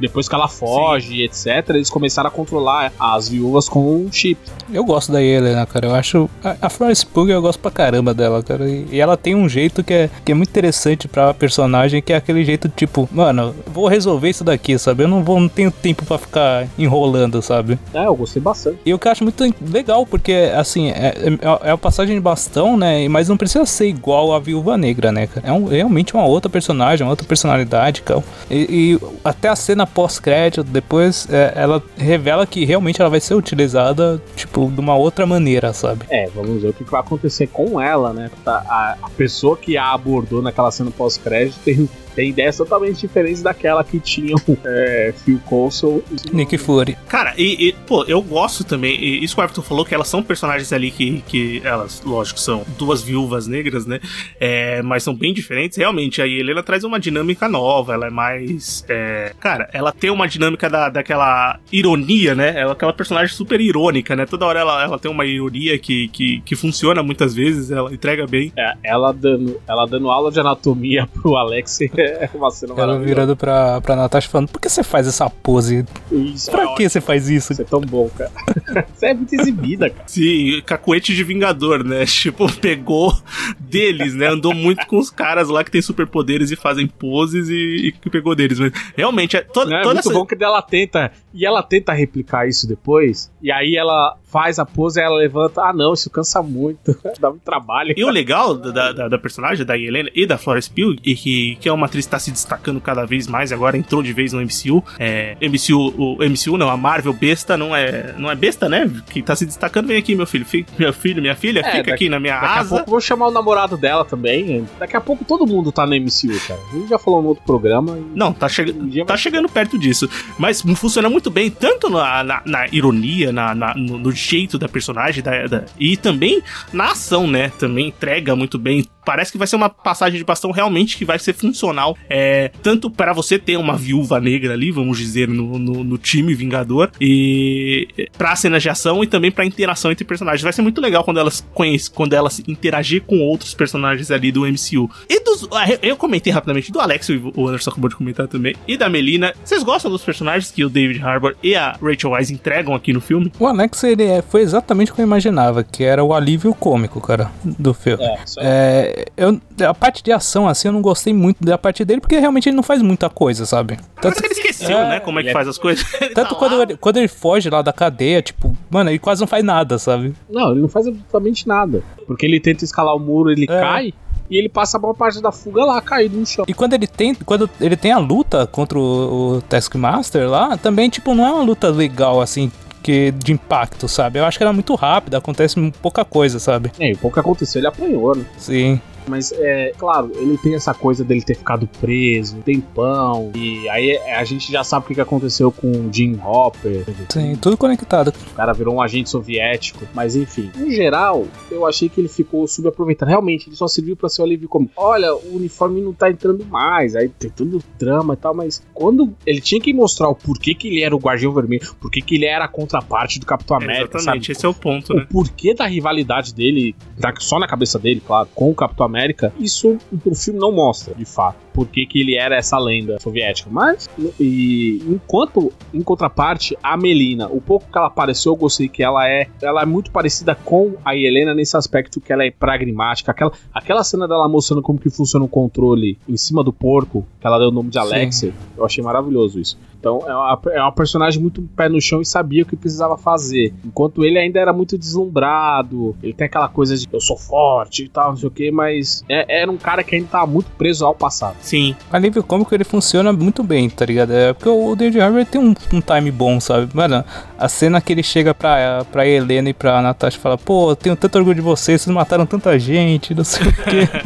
depois 0.00 0.26
que 0.26 0.34
ela 0.34 0.48
foge, 0.48 1.22
etc. 1.22 1.46
etc., 1.46 1.70
eles 1.70 1.90
começaram 1.90 2.28
a 2.28 2.30
controlar 2.30 2.92
as 2.98 3.28
viúvas 3.28 3.68
com 3.68 3.96
um 3.96 4.10
chip. 4.10 4.38
Eu 4.72 4.84
gosto 4.84 5.12
da 5.12 5.22
Helena, 5.22 5.66
cara. 5.66 5.86
Eu 5.86 5.94
acho. 5.94 6.30
A, 6.42 6.68
Florence 6.70 7.04
Pugh 7.04 7.28
eu 7.28 7.42
gosto 7.42 7.58
pra 7.58 7.70
caramba 7.70 8.14
dela, 8.14 8.42
cara. 8.42 8.68
E, 8.68 8.86
e 8.90 9.00
ela 9.00 9.16
tem 9.16 9.34
um 9.34 9.48
jeito 9.48 9.84
que 9.84 9.92
é, 9.92 10.10
que 10.24 10.32
é 10.32 10.34
muito 10.34 10.48
interessante 10.48 11.06
pra 11.06 11.34
personagem, 11.34 12.00
que 12.00 12.12
é 12.12 12.16
aquele 12.16 12.44
jeito 12.44 12.68
tipo, 12.68 13.08
mano, 13.12 13.54
vou 13.66 13.86
resolver 13.86 14.30
isso 14.30 14.44
daqui, 14.44 14.78
sabe? 14.78 15.04
Eu 15.04 15.08
não 15.08 15.22
vou, 15.22 15.38
não 15.38 15.48
tenho 15.48 15.70
tempo 15.70 16.04
pra 16.04 16.16
ficar 16.16 16.66
enrolando, 16.78 17.42
sabe? 17.42 17.78
É, 17.92 18.06
eu 18.06 18.16
gostei 18.16 18.40
bastante. 18.40 18.78
E 18.86 18.94
o 18.94 18.98
que 18.98 19.08
eu 19.08 19.12
acho 19.12 19.24
muito 19.24 19.42
legal, 19.60 20.06
porque, 20.06 20.50
assim, 20.56 20.90
é, 20.90 21.14
é, 21.62 21.68
é 21.68 21.70
a 21.70 21.78
passagem 21.78 22.14
de 22.14 22.20
bastão, 22.20 22.76
né? 22.76 23.06
Mas 23.08 23.28
não 23.28 23.36
precisa 23.36 23.66
ser 23.66 23.88
igual 23.88 24.32
a 24.32 24.38
Viúva 24.38 24.76
Negra, 24.78 25.12
né, 25.12 25.21
cara? 25.26 25.48
É 25.48 25.52
um, 25.52 25.66
realmente 25.66 26.14
uma 26.14 26.26
outra 26.26 26.50
personagem, 26.50 27.04
uma 27.04 27.10
outra 27.10 27.26
personalidade, 27.26 28.02
cara. 28.02 28.22
E, 28.50 28.98
e 29.00 29.00
até 29.24 29.48
a 29.48 29.56
cena 29.56 29.86
pós-crédito, 29.86 30.62
depois, 30.62 31.28
é, 31.30 31.52
ela 31.56 31.82
revela 31.96 32.46
que 32.46 32.64
realmente 32.64 33.00
ela 33.00 33.10
vai 33.10 33.20
ser 33.20 33.34
utilizada, 33.34 34.20
tipo, 34.36 34.70
de 34.70 34.80
uma 34.80 34.96
outra 34.96 35.26
maneira, 35.26 35.72
sabe? 35.72 36.04
É, 36.10 36.28
vamos 36.34 36.62
ver 36.62 36.68
o 36.68 36.72
que 36.72 36.84
vai 36.84 37.00
acontecer 37.00 37.46
com 37.46 37.80
ela, 37.80 38.12
né? 38.12 38.30
A, 38.46 38.96
a 39.02 39.10
pessoa 39.10 39.56
que 39.56 39.76
a 39.76 39.92
abordou 39.92 40.42
naquela 40.42 40.70
cena 40.70 40.90
pós-crédito 40.90 41.58
tem 41.64 41.88
tem 42.14 42.30
ideias 42.30 42.56
totalmente 42.56 43.00
diferentes 43.00 43.42
daquela 43.42 43.82
que 43.82 43.98
tinham 43.98 44.38
é, 44.64 45.14
Phil 45.24 45.40
Coulson 45.44 46.02
e 46.10 46.34
Nick 46.34 46.56
Fury. 46.58 46.96
Cara, 47.08 47.34
e, 47.36 47.68
e, 47.68 47.72
pô, 47.72 48.04
eu 48.04 48.20
gosto 48.22 48.64
também, 48.64 48.98
e 48.98 49.24
isso 49.24 49.34
que 49.34 49.40
o 49.40 49.44
Everton 49.44 49.62
falou, 49.62 49.84
que 49.84 49.94
elas 49.94 50.08
são 50.08 50.22
personagens 50.22 50.72
ali 50.72 50.90
que, 50.90 51.22
que 51.26 51.62
elas, 51.64 52.02
lógico, 52.04 52.38
são 52.38 52.64
duas 52.78 53.02
viúvas 53.02 53.46
negras, 53.46 53.86
né? 53.86 54.00
É, 54.40 54.82
mas 54.82 55.02
são 55.02 55.14
bem 55.14 55.32
diferentes. 55.32 55.78
Realmente, 55.78 56.20
a 56.20 56.26
Helena 56.26 56.62
traz 56.62 56.84
uma 56.84 56.98
dinâmica 56.98 57.48
nova, 57.48 57.94
ela 57.94 58.06
é 58.06 58.10
mais. 58.10 58.84
É, 58.88 59.34
cara, 59.40 59.68
ela 59.72 59.92
tem 59.92 60.10
uma 60.10 60.28
dinâmica 60.28 60.68
da, 60.68 60.88
daquela 60.88 61.58
ironia, 61.70 62.34
né? 62.34 62.48
Ela 62.56 62.70
é 62.70 62.72
aquela 62.72 62.92
personagem 62.92 63.34
super 63.34 63.60
irônica, 63.60 64.14
né? 64.16 64.26
Toda 64.26 64.46
hora 64.46 64.60
ela, 64.60 64.82
ela 64.82 64.98
tem 64.98 65.10
uma 65.10 65.24
ironia 65.24 65.78
que, 65.78 66.08
que, 66.08 66.40
que 66.40 66.56
funciona 66.56 67.02
muitas 67.02 67.34
vezes, 67.34 67.70
ela 67.70 67.92
entrega 67.92 68.26
bem. 68.26 68.52
É, 68.56 68.74
ela 68.84 69.12
dando, 69.12 69.60
ela 69.66 69.86
dando 69.86 70.10
aula 70.10 70.30
de 70.30 70.40
anatomia 70.40 71.06
pro 71.06 71.36
Alex 71.36 71.78
é 72.24 72.30
uma 72.34 72.50
cena 72.50 72.74
Ela 72.76 72.98
virando 72.98 73.36
pra, 73.36 73.80
pra 73.80 73.96
Natasha 73.96 74.28
falando: 74.28 74.48
Por 74.48 74.60
que 74.60 74.68
você 74.68 74.82
faz 74.82 75.06
essa 75.06 75.28
pose? 75.28 75.84
Isso, 76.10 76.50
pra 76.50 76.64
é 76.64 76.74
que 76.74 76.88
você 76.88 77.00
faz 77.00 77.28
isso? 77.28 77.54
Você 77.54 77.62
é 77.62 77.64
tão 77.64 77.80
bom, 77.80 78.08
cara. 78.10 78.30
você 78.94 79.06
é 79.06 79.14
muito 79.14 79.34
exibida, 79.34 79.90
cara. 79.90 80.04
Sim, 80.06 80.62
cacuete 80.64 81.14
de 81.14 81.24
Vingador, 81.24 81.84
né? 81.84 82.04
Tipo, 82.22 82.50
pegou 82.60 83.12
deles, 83.58 84.14
né? 84.14 84.28
Andou 84.28 84.54
muito 84.54 84.86
com 84.86 84.98
os 84.98 85.10
caras 85.10 85.48
lá 85.48 85.64
que 85.64 85.70
tem 85.70 85.82
superpoderes 85.82 86.50
e 86.52 86.56
fazem 86.56 86.86
poses 86.86 87.48
e, 87.48 87.94
e 88.04 88.10
pegou 88.10 88.34
deles. 88.34 88.60
Mas 88.60 88.72
realmente, 88.96 89.36
é, 89.36 89.40
to, 89.40 89.62
é 89.62 89.82
toda 89.82 89.84
muito 89.84 89.98
essa... 89.98 90.12
bom 90.12 90.24
que 90.24 90.36
ela 90.42 90.62
tenta. 90.62 91.10
E 91.34 91.46
ela 91.46 91.62
tenta 91.62 91.92
replicar 91.92 92.46
isso 92.46 92.68
depois. 92.68 93.32
E 93.42 93.50
aí 93.50 93.74
ela 93.74 94.16
faz 94.24 94.58
a 94.58 94.64
pose 94.64 95.00
e 95.00 95.02
ela 95.02 95.16
levanta. 95.16 95.62
Ah, 95.62 95.72
não, 95.72 95.92
isso 95.92 96.08
cansa 96.10 96.42
muito. 96.42 96.96
Dá 97.20 97.30
muito 97.30 97.42
trabalho. 97.42 97.94
E 97.96 98.04
o 98.04 98.10
legal 98.10 98.54
da, 98.54 98.92
da, 98.92 99.08
da, 99.08 99.18
personagem, 99.18 99.64
da 99.64 99.76
Helena 99.76 100.10
e 100.14 100.26
da 100.26 100.38
Florence 100.38 100.70
Pugh, 100.70 100.96
e 101.04 101.14
que, 101.14 101.56
que 101.56 101.68
é 101.68 101.72
uma 101.72 101.88
atriz 101.92 102.06
que 102.06 102.10
tá 102.10 102.18
se 102.18 102.30
destacando 102.30 102.80
cada 102.80 103.04
vez 103.04 103.26
mais, 103.26 103.52
agora 103.52 103.76
entrou 103.76 104.02
de 104.02 104.12
vez 104.12 104.32
no 104.32 104.40
MCU. 104.40 104.82
É, 104.98 105.36
MCU, 105.40 105.92
o 105.96 106.16
MCU 106.24 106.56
não, 106.56 106.70
a 106.70 106.76
Marvel 106.76 107.12
besta 107.12 107.56
não 107.56 107.76
é, 107.76 108.14
não 108.18 108.30
é 108.30 108.34
besta, 108.34 108.68
né? 108.68 108.90
Que 109.10 109.22
tá 109.22 109.36
se 109.36 109.44
destacando, 109.44 109.86
vem 109.88 109.98
aqui, 109.98 110.14
meu 110.14 110.26
filho. 110.26 110.44
Fica, 110.46 110.72
meu 110.78 110.92
filho, 110.92 111.20
minha 111.20 111.36
filha, 111.36 111.60
É, 111.60 111.64
fica 111.64 111.76
daqui- 111.78 111.90
aqui 111.92 112.08
na 112.08 112.18
minha 112.18 112.34
Daqui 112.40 112.58
asa. 112.60 112.74
a 112.74 112.78
pouco 112.78 112.90
vou 112.90 113.00
chamar 113.00 113.28
o 113.28 113.30
namorado 113.30 113.76
dela 113.76 114.04
também. 114.04 114.66
Daqui 114.78 114.96
a 114.96 115.00
pouco 115.00 115.24
todo 115.24 115.46
mundo 115.46 115.70
tá 115.70 115.86
no 115.86 115.94
MCU, 115.94 116.38
cara. 116.48 116.60
A 116.72 116.76
gente 116.76 116.88
já 116.88 116.98
falou 116.98 117.20
no 117.22 117.28
outro 117.28 117.44
programa. 117.44 117.98
Não, 118.14 118.32
tá, 118.32 118.48
chega, 118.48 118.72
Um 118.72 118.90
tá 119.04 119.04
vai- 119.14 119.18
chegando 119.18 119.48
perto 119.48 119.78
disso. 119.78 120.08
Mas 120.38 120.62
funciona 120.76 121.10
muito 121.10 121.30
bem, 121.30 121.50
tanto 121.50 121.90
na, 121.90 122.24
na, 122.24 122.42
na 122.46 122.66
ironia, 122.72 123.30
na, 123.32 123.54
na- 123.54 123.74
no, 123.74 123.98
no 123.98 124.12
jeito 124.12 124.58
da 124.58 124.68
personagem, 124.68 125.22
da, 125.22 125.46
da- 125.46 125.64
e 125.78 125.96
também 125.96 126.42
na 126.72 126.92
ação, 126.92 127.26
né? 127.26 127.52
Também 127.58 127.88
entrega 127.88 128.34
muito 128.34 128.58
bem. 128.58 128.86
Parece 129.04 129.32
que 129.32 129.38
vai 129.38 129.46
ser 129.46 129.56
uma 129.56 129.68
passagem 129.68 130.18
de 130.18 130.24
bastão 130.24 130.50
realmente 130.50 130.96
que 130.96 131.04
vai 131.04 131.18
ser 131.18 131.32
funcional. 131.32 131.96
É, 132.08 132.50
tanto 132.62 132.90
para 132.90 133.12
você 133.12 133.38
ter 133.38 133.56
uma 133.56 133.76
viúva 133.76 134.20
negra 134.20 134.52
ali, 134.52 134.70
vamos 134.70 134.98
dizer, 134.98 135.28
no, 135.28 135.58
no, 135.58 135.82
no 135.84 135.98
time 135.98 136.34
Vingador, 136.34 136.90
e 137.00 138.08
pra 138.16 138.34
cenas 138.36 138.62
de 138.62 138.68
ação 138.68 139.02
e 139.02 139.06
também 139.06 139.30
pra 139.30 139.44
interação 139.44 139.90
entre 139.90 140.04
personagens. 140.04 140.42
Vai 140.42 140.52
ser 140.52 140.62
muito 140.62 140.80
legal 140.80 141.04
quando 141.04 141.18
elas 141.20 141.44
conhecem, 141.54 141.92
quando 141.94 142.12
elas 142.14 142.40
interagir 142.46 143.02
com 143.02 143.18
outros 143.20 143.54
personagens 143.54 144.10
ali 144.10 144.30
do 144.32 144.42
MCU. 144.46 144.90
E 145.08 145.20
dos. 145.24 145.48
ah, 145.52 145.66
eu- 145.82 145.96
comentei 146.02 146.32
rapidamente 146.32 146.72
do 146.72 146.80
Alex, 146.80 147.08
e 147.10 147.20
o 147.36 147.48
Anderson 147.48 147.70
acabou 147.70 147.88
de 147.88 147.94
comentar 147.96 148.26
também, 148.26 148.56
e 148.66 148.76
da 148.76 148.88
Melina. 148.88 149.32
Vocês 149.44 149.62
gostam 149.62 149.90
dos 149.90 150.02
personagens 150.02 150.50
que 150.50 150.64
o 150.64 150.68
David 150.68 151.00
Harbour 151.02 151.36
e 151.42 151.54
a 151.54 151.76
Rachel 151.80 152.10
Weisz 152.10 152.30
entregam 152.30 152.74
aqui 152.74 152.92
no 152.92 153.00
filme? 153.00 153.30
O 153.38 153.46
Alex, 153.46 153.84
ele 153.84 154.02
é- 154.04 154.20
foi 154.22 154.40
exatamente 154.42 154.90
o 154.90 154.94
que 154.94 155.00
eu 155.00 155.04
imaginava, 155.06 155.62
que 155.62 155.84
era 155.84 156.02
o 156.02 156.12
alívio 156.12 156.52
cômico, 156.54 157.00
cara, 157.00 157.30
do 157.44 157.72
filme. 157.72 158.02
É. 158.02 158.18
É, 158.38 158.91
eu, 159.16 159.40
a 159.68 159.74
parte 159.74 160.02
de 160.02 160.12
ação, 160.12 160.48
assim, 160.48 160.68
eu 160.68 160.72
não 160.72 160.82
gostei 160.82 161.12
muito 161.12 161.42
da 161.44 161.56
parte 161.58 161.84
dele, 161.84 162.00
porque 162.00 162.18
realmente 162.18 162.48
ele 162.48 162.56
não 162.56 162.62
faz 162.62 162.82
muita 162.82 163.08
coisa, 163.08 163.46
sabe? 163.46 163.76
Parece 163.76 164.00
Tanto, 164.00 164.20
que 164.20 164.26
ele 164.26 164.34
esqueceu, 164.50 164.78
É, 164.78 164.88
né? 164.88 165.00
Como 165.00 165.18
é 165.18 165.22
que 165.22 165.28
é- 165.30 165.32
faz 165.32 165.46
as 165.48 165.58
coisas. 165.58 165.84
Tanto 166.14 166.30
tá 166.30 166.34
quando, 166.34 166.56
lá, 166.56 166.62
ele, 166.62 166.76
quando 166.76 166.96
ele 166.98 167.08
foge 167.08 167.48
lá 167.50 167.62
da 167.62 167.72
cadeia, 167.72 168.20
tipo, 168.22 168.56
mano, 168.70 168.90
ele 168.90 168.98
quase 168.98 169.20
não 169.20 169.26
faz 169.28 169.44
nada, 169.44 169.78
sabe? 169.78 170.14
Não, 170.30 170.52
ele 170.52 170.60
não 170.62 170.68
faz 170.68 170.86
absolutamente 170.86 171.46
nada. 171.48 171.82
Porque 172.06 172.26
ele 172.26 172.40
tenta 172.40 172.64
escalar 172.64 172.94
o 172.94 172.98
muro, 173.00 173.30
ele 173.30 173.44
É. 173.44 173.46
cai. 173.60 173.94
E 174.30 174.36
ele 174.38 174.48
passa 174.48 174.78
a 174.78 174.80
maior 174.80 174.94
parte 174.94 175.20
da 175.20 175.30
fuga 175.30 175.62
lá, 175.64 175.80
caído 175.82 176.16
no 176.16 176.24
chão. 176.24 176.44
E 176.48 176.54
quando 176.54 176.72
ele 176.72 176.86
tem, 176.86 177.14
quando 177.14 177.50
ele 177.60 177.76
tem 177.76 177.92
a 177.92 177.98
luta 177.98 178.46
contra 178.46 178.78
o, 178.78 179.34
o 179.36 179.42
Taskmaster 179.42 180.26
lá, 180.28 180.56
também, 180.56 180.88
tipo, 180.88 181.14
não 181.14 181.26
é 181.26 181.30
uma 181.32 181.42
luta 181.42 181.68
legal, 181.68 182.20
assim, 182.20 182.50
que 182.82 183.12
de 183.12 183.32
impacto, 183.32 183.88
sabe? 183.88 184.18
Eu 184.18 184.24
acho 184.24 184.36
que 184.36 184.44
ela 184.44 184.50
é 184.50 184.54
muito 184.54 184.74
rápida, 184.74 185.18
acontece 185.18 185.58
pouca 185.80 186.04
coisa, 186.04 186.38
sabe? 186.38 186.72
É, 186.78 186.92
o 186.92 186.98
pouco 186.98 187.14
que 187.14 187.20
aconteceu, 187.20 187.60
ele 187.60 187.68
apanhou, 187.68 188.16
né? 188.16 188.24
Sim. 188.36 188.80
Mas, 189.06 189.32
é, 189.32 189.72
claro, 189.76 190.10
ele 190.14 190.38
tem 190.38 190.54
essa 190.54 190.74
coisa 190.74 191.04
dele 191.04 191.22
ter 191.22 191.36
ficado 191.36 191.68
preso 191.80 192.36
um 192.36 192.42
tempão. 192.42 193.30
E 193.34 193.68
aí 193.68 193.90
é, 193.90 194.16
a 194.16 194.24
gente 194.24 194.50
já 194.50 194.64
sabe 194.64 194.84
o 194.84 194.88
que 194.88 194.94
que 194.94 195.00
aconteceu 195.00 195.50
com 195.50 195.70
o 195.70 195.92
Jim 195.92 196.18
Hopper. 196.24 196.84
Sim, 197.08 197.36
tudo 197.36 197.56
conectado. 197.56 198.12
O 198.32 198.34
cara 198.34 198.52
virou 198.52 198.74
um 198.74 198.82
agente 198.82 199.10
soviético. 199.10 199.86
Mas 199.94 200.16
enfim, 200.16 200.50
em 200.56 200.70
geral, 200.70 201.26
eu 201.50 201.66
achei 201.66 201.88
que 201.88 202.00
ele 202.00 202.08
ficou 202.08 202.46
subaproveitado. 202.46 203.10
Realmente, 203.10 203.48
ele 203.48 203.56
só 203.56 203.66
serviu 203.66 203.96
pra 203.96 204.08
ser 204.08 204.22
o 204.22 204.24
alívio 204.24 204.48
como: 204.48 204.70
olha, 204.76 205.14
o 205.14 205.36
uniforme 205.36 205.80
não 205.80 205.92
tá 205.92 206.10
entrando 206.10 206.44
mais. 206.46 206.94
Aí 206.94 207.08
tem 207.08 207.30
todo 207.30 207.58
o 207.58 207.62
drama 207.78 208.14
e 208.14 208.16
tal. 208.16 208.34
Mas 208.34 208.62
quando 208.72 209.12
ele 209.26 209.40
tinha 209.40 209.60
que 209.60 209.72
mostrar 209.72 210.08
o 210.08 210.14
porquê 210.14 210.54
que 210.54 210.68
ele 210.68 210.82
era 210.82 210.94
o 210.94 210.98
Guardião 210.98 211.32
Vermelho, 211.32 211.74
porquê 211.80 212.00
que 212.00 212.16
ele 212.16 212.26
era 212.26 212.44
a 212.44 212.48
contraparte 212.48 213.18
do 213.18 213.26
Capitão 213.26 213.56
América, 213.56 213.98
Exatamente, 213.98 214.26
sabe? 214.26 214.36
esse 214.36 214.46
é 214.46 214.48
o 214.48 214.54
ponto, 214.54 214.92
o 214.92 214.96
né? 214.96 215.06
porquê 215.10 215.54
da 215.54 215.66
rivalidade 215.66 216.34
dele, 216.34 216.74
tá 217.00 217.12
só 217.18 217.38
na 217.38 217.46
cabeça 217.46 217.78
dele, 217.78 218.02
claro, 218.04 218.28
com 218.34 218.50
o 218.50 218.54
Capitão 218.54 218.86
América, 218.86 218.91
isso 219.38 219.78
o 220.04 220.14
filme 220.14 220.38
não 220.38 220.52
mostra, 220.52 220.94
de 220.94 221.04
fato, 221.04 221.36
por 221.52 221.66
que 221.66 221.86
que 221.86 222.00
ele 222.00 222.16
era 222.16 222.36
essa 222.36 222.58
lenda 222.58 222.98
soviética. 223.00 223.48
Mas, 223.50 223.88
e 224.18 224.82
enquanto, 224.86 225.52
em 225.72 225.82
contraparte, 225.82 226.56
a 226.62 226.76
Melina, 226.76 227.28
o 227.28 227.40
pouco 227.40 227.70
que 227.70 227.76
ela 227.76 227.86
apareceu, 227.86 228.32
eu 228.32 228.36
gostei 228.36 228.68
que 228.68 228.82
ela 228.82 229.08
é, 229.08 229.28
ela 229.40 229.62
é 229.62 229.66
muito 229.66 229.90
parecida 229.90 230.34
com 230.34 230.74
a 230.84 230.96
Helena 230.96 231.34
nesse 231.34 231.56
aspecto 231.56 232.00
que 232.00 232.12
ela 232.12 232.24
é 232.24 232.30
pragmática. 232.30 233.10
Aquela, 233.10 233.32
aquela 233.52 233.84
cena 233.84 234.08
dela 234.08 234.28
mostrando 234.28 234.62
como 234.62 234.78
que 234.78 234.90
funciona 234.90 235.24
o 235.24 235.28
controle 235.28 235.98
em 236.08 236.16
cima 236.16 236.42
do 236.42 236.52
porco, 236.52 237.06
que 237.20 237.26
ela 237.26 237.38
deu 237.38 237.48
o 237.48 237.52
nome 237.52 237.70
de 237.70 237.78
Alexei, 237.78 238.32
eu 238.56 238.64
achei 238.64 238.82
maravilhoso 238.82 239.40
isso. 239.40 239.58
Então 239.82 239.98
é 240.06 240.14
uma, 240.14 240.40
é 240.52 240.60
uma 240.60 240.70
personagem 240.70 241.20
muito 241.20 241.42
pé 241.56 241.68
no 241.68 241.80
chão 241.80 242.00
e 242.00 242.04
sabia 242.06 242.44
o 242.44 242.46
que 242.46 242.54
precisava 242.54 242.96
fazer. 242.96 243.52
Enquanto 243.64 244.04
ele 244.04 244.16
ainda 244.16 244.38
era 244.38 244.52
muito 244.52 244.78
deslumbrado, 244.78 245.96
ele 246.00 246.12
tem 246.12 246.26
aquela 246.28 246.48
coisa 246.48 246.76
de 246.76 246.86
eu 246.92 247.00
sou 247.00 247.16
forte 247.16 247.82
e 247.84 247.88
tal, 247.88 248.10
não 248.10 248.16
sei 248.16 248.28
o 248.28 248.30
que, 248.30 248.50
mas 248.52 249.04
é- 249.08 249.40
era 249.42 249.50
um 249.50 249.56
cara 249.56 249.82
que 249.82 249.96
ainda 249.96 250.06
tava 250.06 250.26
muito 250.28 250.48
preso 250.56 250.86
ao 250.86 250.94
passado. 250.94 251.34
Sim. 251.40 251.74
O 251.92 251.96
alívio 251.96 252.22
cômico 252.22 252.54
ele 252.54 252.62
funciona 252.62 253.12
muito 253.12 253.42
bem, 253.42 253.68
tá 253.68 253.84
ligado? 253.84 254.12
É 254.12 254.32
porque 254.32 254.48
o 254.48 254.76
David 254.76 255.00
Harbour 255.00 255.26
tem 255.26 255.40
um, 255.40 255.52
um 255.72 255.80
time 255.80 256.12
bom, 256.12 256.38
sabe? 256.38 256.68
Mano, 256.72 257.04
a 257.36 257.48
cena 257.48 257.80
que 257.80 257.92
ele 257.92 258.04
chega 258.04 258.32
pra, 258.32 258.84
pra 258.92 259.04
Helena 259.04 259.50
e 259.50 259.52
pra 259.54 259.82
Natasha 259.82 260.16
e 260.16 260.20
fala: 260.20 260.38
Pô, 260.38 260.70
eu 260.70 260.76
tenho 260.76 260.94
tanto 260.94 261.18
orgulho 261.18 261.34
de 261.34 261.40
vocês, 261.40 261.82
vocês 261.82 261.92
mataram 261.92 262.24
tanta 262.24 262.56
gente, 262.56 263.14
não 263.16 263.24
sei 263.24 263.48
o 263.48 263.52
quê. 263.52 263.88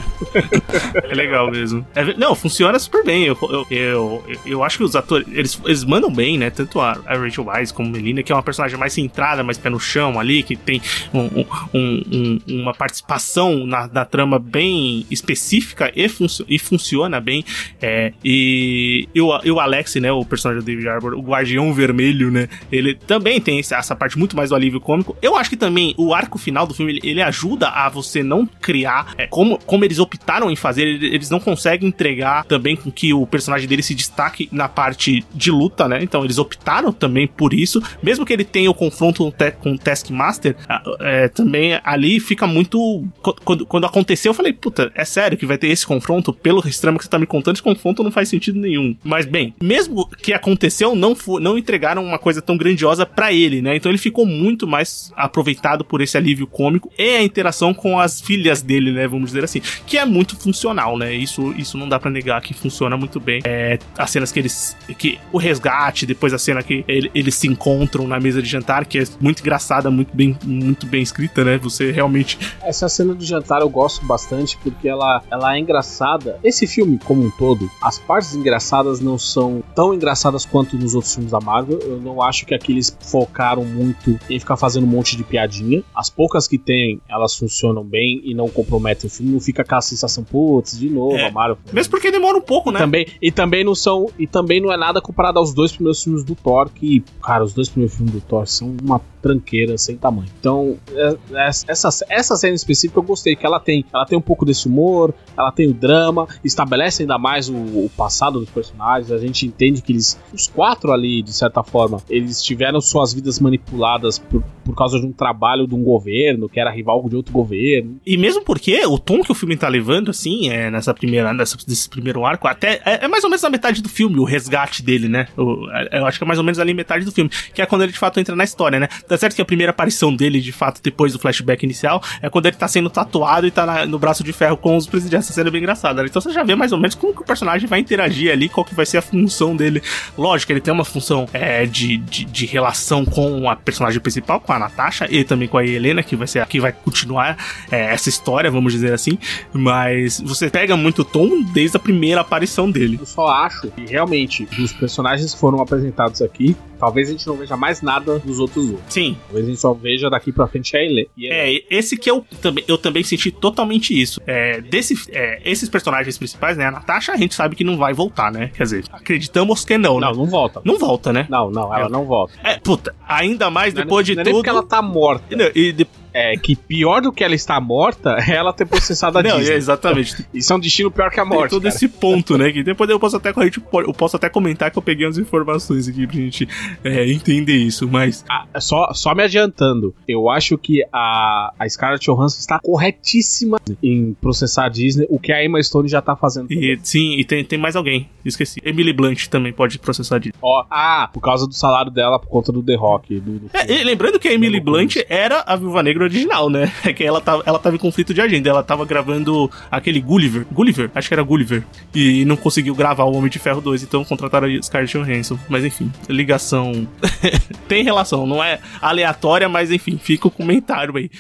É 1.10 1.14
legal 1.14 1.50
mesmo. 1.50 1.86
É 1.94 2.14
não, 2.14 2.34
funciona 2.34 2.78
super 2.78 3.04
bem. 3.04 3.24
Eu, 3.24 3.36
eu, 3.42 3.66
eu, 3.70 4.22
eu 4.44 4.64
acho 4.64 4.78
que 4.78 4.84
os 4.84 4.94
atores, 4.96 5.26
eles, 5.30 5.60
eles 5.66 5.84
mandam 5.84 6.10
bem, 6.12 6.38
né? 6.38 6.50
Tanto 6.50 6.80
a, 6.80 6.92
a 7.06 7.16
Rachel 7.16 7.44
Weisz 7.46 7.72
como 7.72 7.90
Melina, 7.90 8.22
que 8.22 8.32
é 8.32 8.34
uma 8.34 8.42
personagem 8.42 8.78
mais 8.78 8.92
centrada, 8.92 9.42
mais 9.42 9.58
pé 9.58 9.68
no 9.70 9.78
chão 9.80 10.18
ali, 10.18 10.42
que 10.42 10.56
tem 10.56 10.80
um- 11.12 11.20
um- 11.40 11.46
um- 11.74 12.38
um- 12.48 12.60
uma 12.62 12.74
participação 12.74 13.66
na, 13.66 13.86
na 13.88 14.04
trama 14.04 14.38
bem 14.38 15.06
específica 15.10 15.92
e, 15.94 16.06
e 16.48 16.58
funciona 16.58 17.20
bem. 17.20 17.44
É, 17.80 18.12
e, 18.24 19.08
e, 19.14 19.20
o, 19.20 19.40
e 19.44 19.50
o 19.50 19.60
Alex, 19.60 19.94
né? 19.96 20.10
O 20.12 20.24
personagem 20.24 20.62
do 20.62 20.66
David 20.66 20.88
Harbour, 20.88 21.14
o 21.14 21.22
Guardião 21.22 21.72
Vermelho, 21.72 22.30
né? 22.30 22.48
Ele 22.70 22.94
também 22.94 23.40
tem 23.40 23.58
esse- 23.58 23.74
essa 23.74 23.94
parte 23.96 24.18
muito 24.18 24.36
mais 24.36 24.50
do 24.50 24.56
alívio 24.56 24.80
cômico. 24.80 25.16
Eu 25.22 25.36
acho 25.36 25.50
que 25.50 25.56
também 25.56 25.94
o 25.96 26.14
arco 26.14 26.38
final 26.38 26.66
do 26.66 26.74
filme 26.74 26.92
ele, 26.92 27.00
ele 27.02 27.22
ajuda 27.22 27.68
a 27.68 27.88
você 27.88 28.22
não 28.22 28.46
criar 28.46 29.14
é, 29.18 29.26
como, 29.26 29.58
como 29.58 29.84
eles 29.84 29.98
optaram 29.98 30.50
em 30.50 30.56
fazer, 30.56 30.82
ele- 30.86 31.14
eles 31.14 31.30
não 31.30 31.40
conseguem 31.40 31.88
entregar 31.88 32.44
também 32.44 32.76
com 32.76 32.90
que 32.90 33.12
o 33.12 33.26
personagem 33.26 33.68
dele 33.68 33.82
se 33.82 33.94
destaque 33.94 34.48
na 34.52 34.68
parte 34.68 35.24
de 35.34 35.50
luta, 35.56 35.88
né? 35.88 36.02
Então 36.02 36.24
eles 36.24 36.38
optaram 36.38 36.92
também 36.92 37.26
por 37.26 37.52
isso. 37.52 37.82
Mesmo 38.02 38.24
que 38.24 38.32
ele 38.32 38.44
tenha 38.44 38.70
o 38.70 38.74
confronto 38.74 39.32
com 39.60 39.72
o 39.72 39.78
Taskmaster, 39.78 40.56
é, 41.00 41.28
também 41.28 41.78
ali 41.84 42.20
fica 42.20 42.46
muito. 42.46 43.04
Quando, 43.44 43.66
quando 43.66 43.86
aconteceu, 43.86 44.30
eu 44.30 44.34
falei, 44.34 44.52
puta, 44.52 44.90
é 44.94 45.04
sério 45.04 45.38
que 45.38 45.46
vai 45.46 45.58
ter 45.58 45.68
esse 45.68 45.86
confronto? 45.86 46.32
Pelo 46.32 46.66
extremo 46.66 46.98
que 46.98 47.04
você 47.04 47.10
tá 47.10 47.18
me 47.18 47.26
contando, 47.26 47.56
esse 47.56 47.62
confronto 47.62 48.02
não 48.02 48.10
faz 48.10 48.28
sentido 48.28 48.58
nenhum. 48.58 48.96
Mas 49.02 49.26
bem, 49.26 49.54
mesmo 49.60 50.08
que 50.08 50.32
aconteceu, 50.32 50.94
não, 50.94 51.16
não 51.40 51.58
entregaram 51.58 52.04
uma 52.04 52.18
coisa 52.18 52.42
tão 52.42 52.56
grandiosa 52.56 53.06
para 53.06 53.32
ele, 53.32 53.62
né? 53.62 53.76
Então 53.76 53.90
ele 53.90 53.98
ficou 53.98 54.26
muito 54.26 54.66
mais 54.66 55.12
aproveitado 55.16 55.84
por 55.84 56.00
esse 56.00 56.16
alívio 56.16 56.46
cômico 56.46 56.90
e 56.98 57.16
a 57.16 57.22
interação 57.22 57.72
com 57.72 57.98
as 57.98 58.20
filhas 58.20 58.62
dele, 58.62 58.92
né? 58.92 59.06
Vamos 59.06 59.30
dizer 59.30 59.44
assim, 59.44 59.60
que 59.86 59.98
é 59.98 60.04
muito 60.04 60.36
funcional, 60.36 60.98
né? 60.98 61.14
Isso, 61.14 61.52
isso 61.56 61.78
não 61.78 61.88
dá 61.88 61.98
para 61.98 62.10
negar 62.10 62.40
que 62.40 62.54
funciona 62.54 62.96
muito 62.96 63.20
bem. 63.20 63.40
É, 63.44 63.78
as 63.96 64.10
cenas 64.10 64.32
que 64.32 64.38
eles. 64.38 64.76
que 64.98 65.18
O 65.32 65.38
resgate, 65.46 66.06
depois 66.06 66.32
a 66.32 66.38
cena 66.38 66.62
que 66.62 66.84
ele, 66.88 67.10
eles 67.14 67.34
se 67.34 67.46
encontram 67.46 68.06
na 68.06 68.18
mesa 68.18 68.42
de 68.42 68.48
jantar, 68.48 68.84
que 68.84 68.98
é 68.98 69.04
muito 69.20 69.40
engraçada, 69.40 69.90
muito 69.90 70.14
bem, 70.14 70.36
muito 70.44 70.86
bem 70.86 71.02
escrita, 71.02 71.44
né? 71.44 71.58
Você 71.58 71.92
realmente. 71.92 72.38
Essa 72.62 72.88
cena 72.88 73.14
do 73.14 73.24
jantar 73.24 73.60
eu 73.60 73.68
gosto 73.68 74.04
bastante 74.04 74.58
porque 74.62 74.88
ela, 74.88 75.22
ela 75.30 75.54
é 75.54 75.58
engraçada. 75.58 76.38
Esse 76.42 76.66
filme, 76.66 76.98
como 77.04 77.22
um 77.24 77.30
todo, 77.30 77.70
as 77.80 77.98
partes 77.98 78.34
engraçadas 78.34 79.00
não 79.00 79.18
são 79.18 79.62
tão 79.74 79.94
engraçadas 79.94 80.44
quanto 80.44 80.76
nos 80.76 80.94
outros 80.94 81.14
filmes 81.14 81.32
da 81.32 81.40
Marvel. 81.40 81.78
Eu 81.80 82.00
não 82.00 82.20
acho 82.20 82.44
que 82.44 82.54
aqui 82.54 82.72
eles 82.72 82.96
focaram 83.00 83.64
muito 83.64 84.18
em 84.28 84.38
ficar 84.38 84.56
fazendo 84.56 84.84
um 84.84 84.90
monte 84.90 85.16
de 85.16 85.22
piadinha. 85.24 85.82
As 85.94 86.10
poucas 86.10 86.48
que 86.48 86.58
tem, 86.58 87.00
elas 87.08 87.34
funcionam 87.36 87.84
bem 87.84 88.20
e 88.24 88.34
não 88.34 88.48
comprometem 88.48 89.06
o 89.06 89.10
filme. 89.10 89.32
Não 89.32 89.40
fica 89.40 89.62
aquela 89.62 89.80
sensação, 89.80 90.24
putz, 90.24 90.78
de 90.78 90.88
novo, 90.88 91.16
é. 91.16 91.28
a 91.28 91.30
Marvel. 91.30 91.58
Mesmo 91.72 91.90
porque 91.90 92.10
demora 92.10 92.36
um 92.36 92.42
pouco, 92.42 92.70
né? 92.70 92.78
E 92.78 92.82
também, 92.82 93.06
e 93.22 93.32
também 93.32 93.64
não 93.64 93.74
são. 93.74 94.10
E 94.18 94.26
também 94.26 94.60
não 94.60 94.72
é 94.72 94.76
nada 94.76 95.00
comparado 95.26 95.38
aos 95.38 95.52
dois 95.52 95.72
primeiros 95.72 96.02
filmes 96.02 96.24
do 96.24 96.34
Thor, 96.34 96.68
que, 96.70 97.02
cara, 97.22 97.44
os 97.44 97.52
dois 97.52 97.68
primeiros 97.68 97.96
filmes 97.96 98.14
do 98.14 98.20
Thor 98.20 98.46
são 98.46 98.76
uma 98.82 99.00
tranqueira 99.26 99.76
sem 99.76 99.96
tamanho. 99.96 100.28
Então, 100.38 100.76
é, 100.92 101.16
é, 101.32 101.48
essa, 101.48 101.88
essa 102.08 102.36
cena 102.36 102.54
específica 102.54 102.98
eu 103.00 103.02
gostei, 103.02 103.34
que 103.34 103.44
ela 103.44 103.58
tem, 103.58 103.84
ela 103.92 104.06
tem 104.06 104.16
um 104.16 104.22
pouco 104.22 104.44
desse 104.44 104.68
humor, 104.68 105.12
ela 105.36 105.50
tem 105.50 105.66
o 105.66 105.74
drama, 105.74 106.28
estabelece 106.44 107.02
ainda 107.02 107.18
mais 107.18 107.48
o, 107.48 107.54
o 107.54 107.90
passado 107.96 108.38
dos 108.38 108.50
personagens, 108.50 109.10
a 109.10 109.18
gente 109.18 109.46
entende 109.46 109.82
que 109.82 109.92
eles, 109.92 110.18
os 110.32 110.46
quatro 110.46 110.92
ali, 110.92 111.22
de 111.22 111.32
certa 111.32 111.62
forma, 111.62 111.98
eles 112.08 112.40
tiveram 112.40 112.80
suas 112.80 113.12
vidas 113.12 113.40
manipuladas 113.40 114.18
por, 114.18 114.42
por 114.64 114.74
causa 114.76 115.00
de 115.00 115.06
um 115.06 115.12
trabalho 115.12 115.66
de 115.66 115.74
um 115.74 115.82
governo, 115.82 116.48
que 116.48 116.60
era 116.60 116.70
rival 116.70 117.06
de 117.08 117.16
outro 117.16 117.32
governo. 117.32 117.98
E 118.06 118.16
mesmo 118.16 118.42
porque 118.42 118.84
o 118.86 118.98
tom 118.98 119.22
que 119.22 119.32
o 119.32 119.34
filme 119.34 119.56
tá 119.56 119.68
levando, 119.68 120.10
assim, 120.10 120.48
é 120.50 120.70
nessa 120.70 120.94
primeira, 120.94 121.32
nessa, 121.32 121.56
nesse 121.66 121.88
primeiro 121.88 122.24
arco, 122.24 122.46
até 122.46 122.80
é, 122.84 123.04
é 123.04 123.08
mais 123.08 123.24
ou 123.24 123.30
menos 123.30 123.42
na 123.42 123.50
metade 123.50 123.82
do 123.82 123.88
filme, 123.88 124.18
o 124.18 124.24
resgate 124.24 124.82
dele, 124.82 125.08
né? 125.08 125.26
O, 125.36 125.68
é, 125.70 125.98
eu 125.98 126.06
acho 126.06 126.18
que 126.18 126.24
é 126.24 126.26
mais 126.26 126.38
ou 126.38 126.44
menos 126.44 126.58
ali 126.58 126.72
metade 126.72 127.04
do 127.04 127.12
filme, 127.12 127.30
que 127.52 127.60
é 127.60 127.66
quando 127.66 127.82
ele 127.82 127.92
de 127.92 127.98
fato 127.98 128.20
entra 128.20 128.36
na 128.36 128.44
história, 128.44 128.78
né? 128.78 128.88
Tá 129.16 129.20
certo 129.20 129.34
que 129.34 129.40
a 129.40 129.46
primeira 129.46 129.70
aparição 129.70 130.14
dele, 130.14 130.42
de 130.42 130.52
fato, 130.52 130.78
depois 130.82 131.14
do 131.14 131.18
flashback 131.18 131.64
inicial, 131.64 132.02
é 132.20 132.28
quando 132.28 132.44
ele 132.44 132.56
tá 132.56 132.68
sendo 132.68 132.90
tatuado 132.90 133.46
e 133.46 133.50
tá 133.50 133.64
na, 133.64 133.86
no 133.86 133.98
braço 133.98 134.22
de 134.22 134.30
ferro 134.30 134.58
com 134.58 134.76
os 134.76 134.86
presidentes. 134.86 135.26
Essa 135.26 135.32
cena 135.32 135.48
é 135.48 135.50
bem 135.50 135.62
engraçada, 135.62 136.02
né? 136.02 136.08
Então 136.10 136.20
você 136.20 136.30
já 136.30 136.44
vê 136.44 136.54
mais 136.54 136.70
ou 136.70 136.78
menos 136.78 136.94
como 136.94 137.14
que 137.14 137.22
o 137.22 137.24
personagem 137.24 137.66
vai 137.66 137.80
interagir 137.80 138.30
ali, 138.30 138.46
qual 138.46 138.62
que 138.62 138.74
vai 138.74 138.84
ser 138.84 138.98
a 138.98 139.02
função 139.02 139.56
dele. 139.56 139.82
Lógico, 140.18 140.52
ele 140.52 140.60
tem 140.60 140.74
uma 140.74 140.84
função 140.84 141.26
é, 141.32 141.64
de, 141.64 141.96
de, 141.96 142.26
de, 142.26 142.44
relação 142.44 143.06
com 143.06 143.48
a 143.48 143.56
personagem 143.56 143.98
principal, 144.00 144.38
com 144.38 144.52
a 144.52 144.58
Natasha, 144.58 145.08
e 145.10 145.24
também 145.24 145.48
com 145.48 145.56
a 145.56 145.64
Helena, 145.64 146.02
que 146.02 146.14
vai 146.14 146.26
ser 146.26 146.40
a 146.40 146.46
que 146.46 146.60
vai 146.60 146.72
continuar 146.72 147.38
é, 147.70 147.94
essa 147.94 148.10
história, 148.10 148.50
vamos 148.50 148.74
dizer 148.74 148.92
assim. 148.92 149.18
Mas 149.50 150.20
você 150.20 150.50
pega 150.50 150.76
muito 150.76 151.02
tom 151.06 151.42
desde 151.54 151.78
a 151.78 151.80
primeira 151.80 152.20
aparição 152.20 152.70
dele. 152.70 152.98
Eu 153.00 153.06
só 153.06 153.28
acho 153.28 153.68
que 153.70 153.86
realmente 153.86 154.46
os 154.58 154.74
personagens 154.74 155.32
foram 155.32 155.62
apresentados 155.62 156.20
aqui, 156.20 156.54
talvez 156.78 157.08
a 157.08 157.12
gente 157.12 157.26
não 157.26 157.36
veja 157.36 157.56
mais 157.56 157.82
nada 157.82 158.18
dos 158.18 158.38
outros 158.38 158.70
dois. 158.70 158.80
Sim. 158.88 159.16
Talvez 159.26 159.46
a 159.46 159.48
gente 159.48 159.60
só 159.60 159.72
veja 159.72 160.10
daqui 160.10 160.32
pra 160.32 160.46
frente 160.46 160.76
a 160.76 160.82
Helena. 160.82 161.08
É, 161.22 161.62
esse 161.70 161.96
que 161.96 162.10
eu 162.10 162.24
também, 162.40 162.64
eu 162.66 162.78
também 162.78 163.02
senti 163.02 163.30
totalmente 163.30 163.98
isso. 163.98 164.20
É, 164.26 164.60
desse, 164.60 164.94
é, 165.10 165.40
esses 165.44 165.68
personagens 165.68 166.16
principais, 166.18 166.56
né? 166.56 166.66
A 166.66 166.70
Natasha, 166.70 167.12
a 167.12 167.16
gente 167.16 167.34
sabe 167.34 167.56
que 167.56 167.64
não 167.64 167.76
vai 167.76 167.92
voltar, 167.92 168.30
né? 168.30 168.50
Quer 168.54 168.62
dizer, 168.62 168.84
acreditamos 168.92 169.64
que 169.64 169.78
não, 169.78 170.00
né? 170.00 170.06
Não, 170.06 170.14
não 170.14 170.26
volta. 170.26 170.60
Não 170.64 170.78
volta, 170.78 171.12
né? 171.12 171.26
Não, 171.28 171.50
não, 171.50 171.74
ela 171.74 171.86
é. 171.86 171.90
não 171.90 172.04
volta. 172.04 172.34
É, 172.42 172.58
puta, 172.58 172.94
ainda 173.06 173.50
mais 173.50 173.74
não 173.74 173.82
depois 173.82 174.06
é, 174.06 174.10
de 174.10 174.16
não 174.16 174.24
tudo. 174.24 174.30
É 174.30 174.34
porque 174.34 174.48
ela 174.48 174.62
tá 174.62 174.82
morta. 174.82 175.36
Não, 175.36 175.50
e 175.54 175.72
de, 175.72 175.86
é, 176.16 176.34
que 176.34 176.56
pior 176.56 177.02
do 177.02 177.12
que 177.12 177.22
ela 177.22 177.34
estar 177.34 177.60
morta 177.60 178.16
é 178.26 178.32
ela 178.36 178.50
ter 178.50 178.64
processado 178.64 179.18
a 179.18 179.22
Não, 179.22 179.36
Disney. 179.36 179.52
É, 179.52 179.56
exatamente. 179.56 180.26
Isso 180.32 180.50
é 180.50 180.56
um 180.56 180.58
destino 180.58 180.90
pior 180.90 181.10
que 181.10 181.20
a 181.20 181.24
morte. 181.26 181.42
Tem 181.42 181.50
todo 181.50 181.64
cara. 181.64 181.74
esse 181.74 181.88
ponto, 181.88 182.38
né? 182.38 182.50
Que 182.50 182.62
depois 182.62 182.88
eu 182.88 182.98
posso 182.98 183.16
até 183.16 183.34
eu 183.36 183.92
posso 183.92 184.16
até 184.16 184.30
comentar 184.30 184.70
que 184.70 184.78
eu 184.78 184.82
peguei 184.82 185.06
umas 185.06 185.18
informações 185.18 185.86
aqui 185.86 186.06
pra 186.06 186.16
gente 186.16 186.48
é, 186.82 187.06
entender 187.10 187.56
isso, 187.56 187.86
mas. 187.86 188.24
Ah, 188.28 188.46
só, 188.60 188.94
só 188.94 189.14
me 189.14 189.22
adiantando, 189.22 189.94
eu 190.08 190.30
acho 190.30 190.56
que 190.56 190.82
a, 190.90 191.52
a 191.58 191.68
Scarlett 191.68 192.06
Johansson 192.06 192.38
está 192.38 192.58
corretíssima 192.58 193.58
em 193.82 194.14
processar 194.14 194.66
a 194.66 194.68
Disney, 194.70 195.06
o 195.10 195.18
que 195.18 195.32
a 195.32 195.44
Emma 195.44 195.62
Stone 195.62 195.88
já 195.88 196.00
tá 196.00 196.16
fazendo. 196.16 196.50
E, 196.50 196.78
sim, 196.82 197.18
e 197.18 197.24
tem, 197.24 197.44
tem 197.44 197.58
mais 197.58 197.76
alguém, 197.76 198.08
esqueci. 198.24 198.60
Emily 198.64 198.92
Blunt 198.92 199.26
também 199.26 199.52
pode 199.52 199.78
processar 199.78 200.16
a 200.16 200.18
Disney. 200.18 200.38
Ó, 200.40 200.64
ah, 200.70 201.10
por 201.12 201.20
causa 201.20 201.46
do 201.46 201.54
salário 201.54 201.90
dela, 201.90 202.18
por 202.18 202.28
conta 202.28 202.50
do 202.50 202.62
The 202.62 202.74
Rock. 202.74 203.20
Do, 203.20 203.38
do 203.38 203.50
é, 203.52 203.84
lembrando 203.84 204.18
que 204.18 204.28
a 204.28 204.32
Emily 204.32 204.60
Blunt 204.60 204.96
era 205.08 205.42
a 205.46 205.56
Viúva 205.56 205.82
Negra 205.82 206.05
original, 206.06 206.48
né? 206.50 206.72
É 206.86 206.92
que 206.92 207.02
ela 207.02 207.20
tava, 207.20 207.42
ela 207.44 207.58
tava 207.58 207.74
em 207.74 207.78
conflito 207.78 208.14
de 208.14 208.20
agenda. 208.20 208.48
Ela 208.48 208.62
tava 208.62 208.84
gravando 208.84 209.50
aquele 209.70 210.00
Gulliver. 210.00 210.46
Gulliver? 210.52 210.90
Acho 210.94 211.08
que 211.08 211.14
era 211.14 211.22
Gulliver. 211.22 211.64
E 211.94 212.24
não 212.24 212.36
conseguiu 212.36 212.74
gravar 212.74 213.04
o 213.04 213.14
Homem 213.14 213.30
de 213.30 213.38
Ferro 213.38 213.60
2, 213.60 213.82
então 213.82 214.04
contrataram 214.04 214.46
a 214.46 214.62
Scarlett 214.62 214.96
Johansson. 214.96 215.38
Mas 215.48 215.64
enfim, 215.64 215.90
ligação. 216.08 216.86
Tem 217.66 217.82
relação, 217.82 218.26
não 218.26 218.42
é 218.42 218.60
aleatória, 218.80 219.48
mas 219.48 219.70
enfim, 219.70 219.98
fica 219.98 220.28
o 220.28 220.30
comentário 220.30 220.96
aí. 220.96 221.10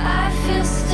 I 0.00 0.30
feel 0.46 0.87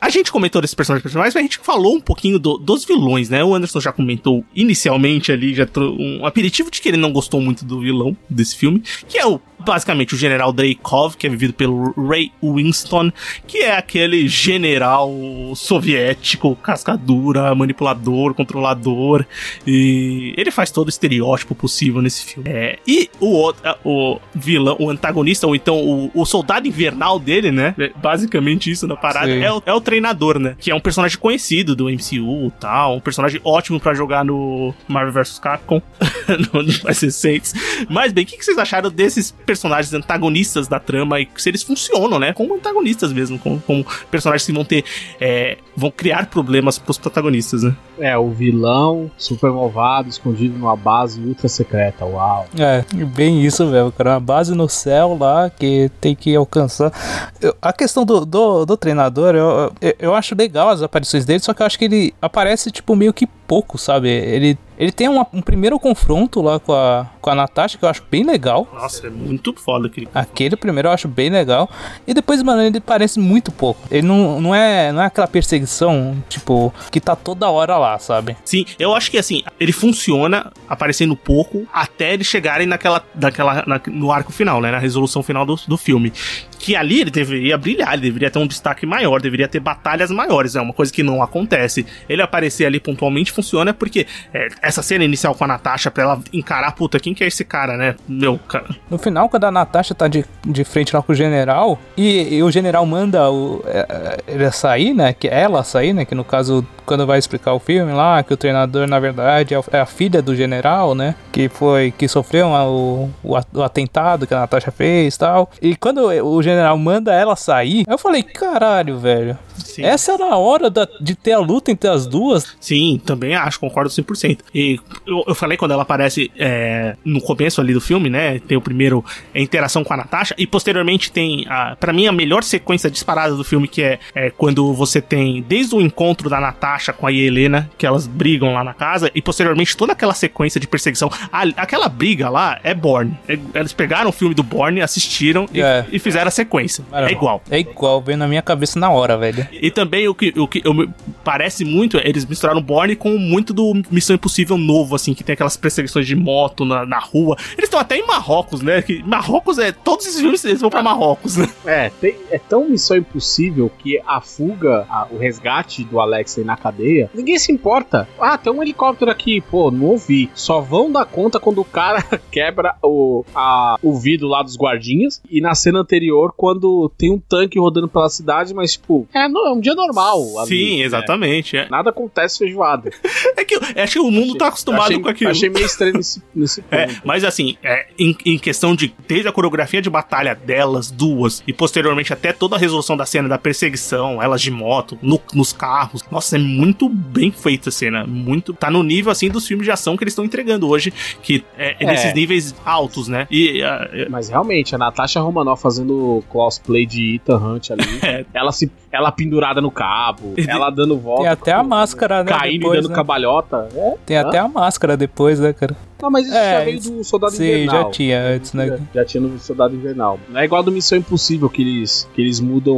A 0.00 0.10
gente 0.10 0.30
comentou 0.30 0.60
desses 0.60 0.74
personagens 0.74 1.14
mas 1.14 1.36
a 1.36 1.40
gente 1.40 1.58
falou 1.58 1.96
um 1.96 2.00
pouquinho 2.00 2.38
do, 2.38 2.58
dos 2.58 2.84
vilões, 2.84 3.28
né? 3.28 3.42
O 3.42 3.54
Anderson 3.54 3.80
já 3.80 3.92
comentou 3.92 4.44
inicialmente 4.54 5.32
ali, 5.32 5.54
já 5.54 5.66
um 5.76 6.24
aperitivo 6.24 6.70
de 6.70 6.80
que 6.80 6.88
ele 6.88 6.96
não 6.96 7.12
gostou 7.12 7.40
muito 7.40 7.64
do 7.64 7.80
vilão 7.80 8.16
desse 8.28 8.56
filme, 8.56 8.82
que 9.08 9.18
é 9.18 9.26
o 9.26 9.40
basicamente 9.58 10.14
o 10.14 10.18
general 10.18 10.52
Dreykov, 10.52 11.16
que 11.16 11.26
é 11.26 11.30
vivido 11.30 11.52
pelo 11.52 11.92
Ray 12.08 12.30
Winston, 12.42 13.10
que 13.46 13.58
é 13.58 13.76
aquele 13.76 14.28
general 14.28 15.12
soviético, 15.54 16.54
cascadura, 16.56 17.54
manipulador, 17.54 18.34
controlador, 18.34 19.24
e 19.66 20.34
ele 20.36 20.50
faz 20.50 20.70
todo 20.70 20.86
o 20.86 20.90
estereótipo 20.90 21.54
possível 21.54 22.00
nesse 22.02 22.24
filme. 22.24 22.48
É, 22.48 22.78
e 22.86 23.10
o, 23.20 23.52
o 23.84 24.20
vilão, 24.34 24.76
o 24.78 24.90
antagonista, 24.90 25.46
ou 25.46 25.56
então 25.56 25.78
o, 25.78 26.10
o 26.14 26.24
soldado 26.24 26.68
invernal 26.68 27.18
dele, 27.18 27.50
né? 27.50 27.74
É 27.78 27.90
basicamente 27.96 28.70
isso 28.70 28.86
na 28.86 28.96
parada, 28.96 29.30
é 29.30 29.52
o, 29.52 29.62
é 29.66 29.72
o, 29.72 29.80
treinador, 29.86 30.38
né? 30.38 30.56
Que 30.58 30.70
é 30.70 30.74
um 30.74 30.80
personagem 30.80 31.16
conhecido 31.16 31.76
do 31.76 31.84
MCU 31.84 32.48
e 32.48 32.52
tal, 32.60 32.96
um 32.96 33.00
personagem 33.00 33.40
ótimo 33.44 33.78
para 33.80 33.94
jogar 33.94 34.24
no 34.24 34.74
Marvel 34.88 35.12
vs 35.12 35.38
Capcom, 35.38 35.80
no 36.52 36.64
mais 36.84 37.00
recentes. 37.00 37.54
Mas 37.88 38.12
bem, 38.12 38.24
o 38.24 38.26
que, 38.26 38.36
que 38.36 38.44
vocês 38.44 38.58
acharam 38.58 38.90
desses 38.90 39.30
personagens? 39.30 39.86
antagonistas 39.94 40.68
da 40.68 40.78
trama 40.78 41.20
e 41.20 41.28
se 41.36 41.48
eles 41.48 41.62
funcionam, 41.62 42.18
né? 42.18 42.32
Como 42.32 42.54
antagonistas 42.54 43.12
mesmo, 43.12 43.38
como, 43.38 43.60
como 43.60 43.86
personagens 44.10 44.46
que 44.46 44.52
vão 44.52 44.64
ter. 44.64 44.84
É, 45.20 45.58
vão 45.76 45.90
criar 45.90 46.26
problemas 46.26 46.78
pros 46.78 46.98
protagonistas, 46.98 47.62
né? 47.62 47.76
É, 47.98 48.16
o 48.16 48.30
vilão 48.30 49.10
super 49.16 49.50
malvado, 49.50 50.08
escondido 50.08 50.58
numa 50.58 50.76
base 50.76 51.20
ultra 51.20 51.48
secreta, 51.48 52.04
uau. 52.04 52.46
É, 52.58 52.84
bem 53.06 53.44
isso 53.44 53.64
mesmo, 53.66 53.92
cara. 53.92 54.14
Uma 54.14 54.20
base 54.20 54.54
no 54.54 54.68
céu 54.68 55.16
lá 55.18 55.50
que 55.50 55.90
tem 56.00 56.14
que 56.14 56.34
alcançar. 56.34 56.92
Eu, 57.40 57.54
a 57.60 57.72
questão 57.72 58.04
do, 58.04 58.24
do, 58.24 58.64
do 58.64 58.76
treinador, 58.76 59.34
eu, 59.34 59.72
eu, 59.98 60.14
acho 60.14 60.34
legal 60.34 60.68
as 60.70 60.82
aparições 60.82 61.24
dele, 61.24 61.40
só 61.40 61.52
que 61.52 61.62
eu 61.62 61.66
acho 61.66 61.78
que 61.78 61.84
ele 61.84 62.14
aparece, 62.20 62.70
tipo, 62.70 62.96
meio 62.96 63.12
que 63.12 63.26
pouco, 63.26 63.76
sabe? 63.78 64.08
Ele 64.08 64.58
ele 64.78 64.92
tem 64.92 65.08
uma, 65.08 65.26
um 65.32 65.40
primeiro 65.40 65.78
confronto 65.78 66.42
lá 66.42 66.58
com 66.58 66.72
a, 66.72 67.06
com 67.20 67.30
a 67.30 67.34
Natasha, 67.34 67.78
que 67.78 67.84
eu 67.84 67.88
acho 67.88 68.02
bem 68.10 68.24
legal. 68.24 68.68
Nossa, 68.72 69.06
é 69.06 69.10
muito 69.10 69.54
foda 69.54 69.86
aquele 69.86 70.06
confronto. 70.06 70.28
Aquele 70.28 70.56
primeiro 70.56 70.88
eu 70.88 70.92
acho 70.92 71.08
bem 71.08 71.30
legal. 71.30 71.68
E 72.06 72.12
depois, 72.12 72.42
mano, 72.42 72.62
ele 72.62 72.80
parece 72.80 73.18
muito 73.18 73.50
pouco. 73.50 73.80
Ele 73.90 74.06
não, 74.06 74.40
não, 74.40 74.54
é, 74.54 74.92
não 74.92 75.02
é 75.02 75.06
aquela 75.06 75.26
perseguição, 75.26 76.16
tipo, 76.28 76.72
que 76.90 77.00
tá 77.00 77.16
toda 77.16 77.48
hora 77.48 77.76
lá, 77.76 77.98
sabe? 77.98 78.36
Sim, 78.44 78.64
eu 78.78 78.94
acho 78.94 79.10
que 79.10 79.18
assim, 79.18 79.42
ele 79.58 79.72
funciona 79.72 80.52
aparecendo 80.68 81.16
pouco 81.16 81.66
até 81.72 82.14
eles 82.14 82.26
chegarem 82.26 82.66
naquela, 82.66 83.02
naquela, 83.14 83.64
na, 83.66 83.80
no 83.86 84.12
arco 84.12 84.32
final, 84.32 84.60
né? 84.60 84.70
Na 84.70 84.78
resolução 84.78 85.22
final 85.22 85.46
do, 85.46 85.56
do 85.66 85.76
filme 85.76 86.12
que 86.58 86.74
ali 86.74 87.00
ele 87.00 87.10
deveria 87.10 87.56
brilhar, 87.56 87.92
ele 87.92 88.02
deveria 88.02 88.30
ter 88.30 88.38
um 88.38 88.46
destaque 88.46 88.86
maior, 88.86 89.20
deveria 89.20 89.46
ter 89.46 89.60
batalhas 89.60 90.10
maiores, 90.10 90.56
é 90.56 90.60
uma 90.60 90.72
coisa 90.72 90.92
que 90.92 91.02
não 91.02 91.22
acontece. 91.22 91.86
Ele 92.08 92.22
aparecer 92.22 92.66
ali 92.66 92.80
pontualmente 92.80 93.30
funciona 93.30 93.72
porque 93.72 94.06
é, 94.32 94.48
essa 94.66 94.82
cena 94.82 95.04
inicial 95.04 95.34
com 95.34 95.44
a 95.44 95.46
Natasha 95.46 95.90
pra 95.90 96.02
ela 96.04 96.20
encarar, 96.32 96.72
puta, 96.72 96.98
quem 97.00 97.14
que 97.14 97.24
é 97.24 97.26
esse 97.26 97.44
cara, 97.44 97.76
né? 97.76 97.94
Meu, 98.08 98.38
cara. 98.38 98.66
No 98.90 98.98
final, 98.98 99.28
quando 99.28 99.44
a 99.44 99.50
Natasha 99.50 99.94
tá 99.94 100.08
de, 100.08 100.24
de 100.44 100.64
frente 100.64 100.94
lá 100.94 101.02
com 101.02 101.12
o 101.12 101.14
general, 101.14 101.78
e, 101.96 102.36
e 102.36 102.42
o 102.42 102.50
general 102.50 102.84
manda 102.86 103.30
o, 103.30 103.62
é, 103.66 103.86
é, 103.88 104.16
ele 104.34 104.50
sair, 104.50 104.92
né? 104.94 105.12
Que 105.12 105.28
ela 105.28 105.62
sair, 105.64 105.92
né? 105.92 106.04
Que 106.04 106.14
no 106.14 106.24
caso, 106.24 106.66
quando 106.84 107.06
vai 107.06 107.18
explicar 107.18 107.52
o 107.52 107.58
filme 107.58 107.92
lá, 107.92 108.22
que 108.22 108.32
o 108.34 108.36
treinador, 108.36 108.86
na 108.86 108.98
verdade, 108.98 109.54
é, 109.54 109.60
é 109.72 109.80
a 109.80 109.86
filha 109.86 110.20
do 110.22 110.34
general, 110.36 110.94
né? 110.94 111.14
Que 111.32 111.48
foi. 111.48 111.92
que 111.96 112.08
sofreu 112.08 112.48
uma- 112.48 112.66
o, 112.66 113.10
o 113.22 113.62
atentado 113.62 114.26
que 114.26 114.34
a 114.34 114.40
Natasha 114.40 114.70
fez 114.70 115.14
e 115.14 115.18
tal. 115.18 115.50
E 115.60 115.76
quando 115.76 116.00
o 116.06 116.42
general 116.42 116.76
manda 116.78 117.12
ela 117.14 117.36
sair, 117.36 117.84
eu 117.88 117.98
falei, 117.98 118.22
caralho, 118.22 118.98
velho. 118.98 119.38
Sim. 119.58 119.84
Essa 119.84 120.12
era 120.12 120.24
a 120.32 120.36
hora 120.36 120.70
da- 120.70 120.88
de 121.00 121.14
ter 121.14 121.32
a 121.32 121.38
luta 121.38 121.70
entre 121.70 121.88
as 121.88 122.06
duas. 122.06 122.56
Sim, 122.60 123.00
também 123.04 123.34
acho, 123.34 123.58
concordo 123.60 123.90
100%. 123.90 124.38
E 124.54 124.78
eu, 125.06 125.24
eu 125.26 125.34
falei 125.34 125.56
quando 125.56 125.72
ela 125.72 125.82
aparece 125.82 126.30
é, 126.38 126.96
no 127.04 127.20
começo 127.20 127.60
ali 127.60 127.72
do 127.72 127.80
filme, 127.80 128.08
né? 128.08 128.38
Tem 128.40 128.56
o 128.56 128.60
primeiro 128.60 129.04
a 129.34 129.38
interação 129.38 129.84
com 129.84 129.92
a 129.92 129.96
Natasha 129.96 130.34
e 130.38 130.46
posteriormente 130.46 131.10
tem, 131.10 131.44
a, 131.48 131.76
para 131.76 131.92
mim, 131.92 132.06
a 132.06 132.12
melhor 132.12 132.42
sequência 132.42 132.90
disparada 132.90 133.34
do 133.34 133.44
filme, 133.44 133.68
que 133.68 133.82
é, 133.82 133.98
é 134.14 134.30
quando 134.30 134.72
você 134.72 135.00
tem 135.00 135.42
desde 135.46 135.74
o 135.74 135.80
encontro 135.80 136.28
da 136.30 136.40
Natasha 136.40 136.92
com 136.92 137.06
a 137.06 137.12
Helena, 137.12 137.70
que 137.78 137.86
elas 137.86 138.06
brigam 138.06 138.52
lá 138.54 138.62
na 138.64 138.74
casa, 138.74 139.10
e 139.14 139.20
posteriormente 139.22 139.76
toda 139.76 139.92
aquela 139.92 140.14
sequência 140.14 140.60
de 140.60 140.66
perseguição. 140.66 141.10
A- 141.32 141.42
aquela 141.56 141.88
briga 141.88 142.28
lá 142.28 142.58
é 142.62 142.74
Borne. 142.74 143.16
É- 143.28 143.38
eles 143.54 143.72
pegaram 143.72 144.10
o 144.10 144.12
filme 144.12 144.34
do 144.34 144.42
Borne, 144.42 144.80
assistiram 144.80 145.46
e, 145.52 145.60
É. 145.60 145.84
e 145.90 145.98
fizeram 145.98 146.28
a 146.28 146.30
sequência. 146.30 146.84
É 146.92 147.10
igual. 147.12 147.42
É 147.50 147.58
igual, 147.58 148.00
veio 148.00 148.18
na 148.18 148.26
minha 148.28 148.42
cabeça 148.42 148.78
na 148.78 148.90
hora, 148.90 149.16
velho. 149.16 149.45
E 149.66 149.70
também 149.70 150.06
o 150.08 150.14
que, 150.14 150.32
o 150.38 150.46
que 150.46 150.60
eu 150.64 150.72
me- 150.74 150.88
parece 151.24 151.64
muito, 151.64 151.96
eles 151.98 152.24
misturaram 152.24 152.60
Borne 152.62 152.94
com 152.96 153.16
muito 153.18 153.52
do 153.52 153.72
Missão 153.90 154.14
Impossível 154.16 154.56
novo, 154.58 154.94
assim, 154.94 155.14
que 155.14 155.24
tem 155.24 155.32
aquelas 155.34 155.56
perseguições 155.56 156.06
de 156.06 156.14
moto 156.14 156.64
na, 156.64 156.84
na 156.86 156.98
rua. 156.98 157.36
Eles 157.52 157.64
estão 157.64 157.80
até 157.80 157.96
em 157.96 158.06
Marrocos, 158.06 158.60
né? 158.62 158.82
Que 158.82 159.02
Marrocos 159.02 159.58
é. 159.58 159.72
Todos 159.72 160.06
esses 160.06 160.20
filmes 160.20 160.44
eles 160.44 160.60
vão 160.60 160.70
pra 160.70 160.82
Marrocos, 160.82 161.36
né? 161.36 161.48
É, 161.64 161.90
tem- 162.00 162.16
é 162.30 162.38
tão 162.38 162.68
missão 162.68 162.96
impossível 162.96 163.70
que 163.78 164.00
a 164.06 164.20
fuga, 164.20 164.86
a- 164.88 165.06
o 165.10 165.18
resgate 165.18 165.84
do 165.84 165.98
Alexei 166.00 166.44
na 166.44 166.56
cadeia, 166.56 167.10
ninguém 167.14 167.38
se 167.38 167.50
importa. 167.52 168.08
Ah, 168.20 168.36
tem 168.38 168.52
um 168.52 168.62
helicóptero 168.62 169.10
aqui, 169.10 169.40
pô, 169.40 169.70
não 169.70 169.86
ouvi. 169.86 170.30
Só 170.34 170.60
vão 170.60 170.90
dar 170.92 171.04
conta 171.06 171.40
quando 171.40 171.60
o 171.60 171.64
cara 171.64 172.02
quebra 172.30 172.74
o, 172.82 173.24
a- 173.34 173.76
o 173.82 173.94
vidro 173.98 174.28
lá 174.28 174.42
dos 174.42 174.56
guardinhas. 174.56 175.20
E 175.30 175.40
na 175.40 175.54
cena 175.54 175.80
anterior, 175.80 176.32
quando 176.36 176.90
tem 176.96 177.12
um 177.12 177.18
tanque 177.18 177.58
rodando 177.58 177.88
pela 177.88 178.08
cidade, 178.08 178.52
mas 178.54 178.72
tipo, 178.72 179.06
é, 179.14 179.28
é 179.46 179.50
um 179.52 179.60
dia 179.60 179.74
normal. 179.74 180.22
Sim, 180.46 180.78
né? 180.78 180.84
exatamente. 180.84 181.56
É, 181.56 181.68
Nada 181.68 181.90
acontece 181.90 182.38
feijoada. 182.38 182.90
é 183.36 183.44
que 183.44 183.56
eu 183.56 183.60
acho 183.82 183.92
que 183.94 183.98
o 183.98 184.10
mundo 184.10 184.36
tá 184.36 184.48
acostumado 184.48 184.84
achei, 184.84 184.98
com 185.00 185.08
aquilo. 185.08 185.30
Achei 185.30 185.48
meio 185.48 185.66
estranho 185.66 185.94
nesse, 185.94 186.22
nesse 186.34 186.62
ponto. 186.62 186.74
É, 186.74 186.88
mas 187.04 187.24
assim, 187.24 187.56
é, 187.62 187.86
em, 187.98 188.16
em 188.24 188.38
questão 188.38 188.74
de 188.74 188.94
desde 189.08 189.28
a 189.28 189.32
coreografia 189.32 189.82
de 189.82 189.90
batalha 189.90 190.34
delas 190.34 190.90
duas 190.90 191.42
e 191.46 191.52
posteriormente 191.52 192.12
até 192.12 192.32
toda 192.32 192.56
a 192.56 192.58
resolução 192.58 192.96
da 192.96 193.04
cena 193.06 193.28
da 193.28 193.38
perseguição, 193.38 194.22
elas 194.22 194.40
de 194.40 194.50
moto, 194.50 194.98
no- 195.02 195.20
nos 195.34 195.52
carros, 195.52 196.02
nossa, 196.10 196.36
é 196.36 196.38
muito 196.38 196.88
bem 196.88 197.30
feita 197.30 197.68
a 197.68 197.72
cena, 197.72 198.06
muito 198.06 198.52
tá 198.54 198.70
no 198.70 198.82
nível 198.82 199.10
assim 199.10 199.28
dos 199.28 199.46
filmes 199.46 199.64
de 199.64 199.70
ação 199.70 199.96
que 199.96 200.04
eles 200.04 200.12
estão 200.12 200.24
entregando 200.24 200.68
hoje, 200.68 200.92
que 201.22 201.44
é, 201.58 201.70
é 201.72 201.76
É. 201.80 201.86
nesses 201.86 202.14
níveis 202.14 202.54
altos, 202.64 203.08
né? 203.08 203.26
E 203.30 203.60
é, 203.62 204.08
Mas 204.08 204.28
realmente, 204.28 204.74
a 204.74 204.78
Natasha 204.78 205.20
Romanoff 205.20 205.62
fazendo 205.62 206.22
cosplay 206.28 206.86
de 206.86 207.16
Ethan 207.16 207.36
Hunt 207.38 207.70
ali, 207.70 207.82
É. 208.02 208.24
ela 208.34 208.52
se 208.52 208.70
ela 208.92 209.10
pendurada 209.26 209.60
no 209.60 209.70
cabo, 209.70 210.34
E- 210.36 210.48
ela 210.48 210.70
dando 210.70 210.96
volta. 210.96 211.22
Tem 211.22 211.30
até 211.30 211.52
a 211.52 211.62
máscara, 211.62 212.22
né? 212.24 212.30
Caindo 212.32 212.60
depois, 212.60 212.78
e 212.78 212.82
dando 212.82 212.90
né? 212.90 212.94
cabalhota. 212.96 213.68
É? 213.74 213.94
Tem 214.06 214.16
Hã? 214.16 214.20
até 214.22 214.38
a 214.38 214.48
máscara 214.48 214.96
depois, 214.96 215.40
né, 215.40 215.52
cara? 215.52 215.76
Não, 216.00 216.10
mas 216.10 216.26
isso 216.26 216.36
É, 216.36 216.58
já 216.58 216.64
veio 216.64 216.78
do 216.82 217.04
Soldado 217.04 217.32
Sim, 217.32 217.44
Invernal. 217.44 217.84
já 217.84 217.90
tinha 217.90 218.22
antes, 218.22 218.52
né? 218.52 218.66
Já, 218.66 218.78
já 218.96 219.04
tinha 219.06 219.20
no 219.22 219.38
Soldado 219.38 219.74
Invernal. 219.74 220.20
Não 220.28 220.38
é 220.38 220.44
igual 220.44 220.62
do 220.62 220.70
Missão 220.70 220.98
Impossível 220.98 221.48
que 221.48 221.62
eles, 221.62 222.06
que 222.14 222.20
eles 222.20 222.38
mudam 222.38 222.76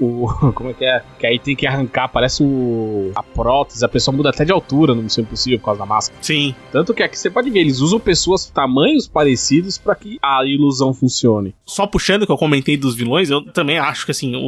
o. 0.00 0.28
Como 0.54 0.70
é 0.70 0.72
que 0.72 0.84
é? 0.84 1.02
Que 1.18 1.26
aí 1.26 1.38
tem 1.40 1.56
que 1.56 1.66
arrancar, 1.66 2.06
parece 2.08 2.44
o. 2.44 3.10
a 3.16 3.24
prótese, 3.24 3.84
a 3.84 3.88
pessoa 3.88 4.16
muda 4.16 4.30
até 4.30 4.44
de 4.44 4.52
altura 4.52 4.94
no 4.94 5.02
Missão 5.02 5.22
Impossível 5.24 5.58
por 5.58 5.64
causa 5.66 5.80
da 5.80 5.86
máscara. 5.86 6.16
sim, 6.22 6.54
Tanto 6.70 6.94
que 6.94 7.02
aqui 7.02 7.18
você 7.18 7.28
pode 7.28 7.50
ver, 7.50 7.58
eles 7.58 7.80
usam 7.80 7.98
pessoas 7.98 8.46
tamanhos 8.46 9.08
parecidos 9.08 9.76
pra 9.76 9.96
que 9.96 10.18
a 10.22 10.44
ilusão 10.44 10.94
funcione. 10.94 11.52
só 11.66 11.88
puxando 11.88 12.24
que 12.24 12.30
eu 12.30 12.38
comentei 12.38 12.76
dos 12.76 12.94
vilões, 12.94 13.30
eu 13.30 13.42
também 13.52 13.78
acho 13.78 14.04
que 14.04 14.12
assim, 14.12 14.36
o, 14.36 14.40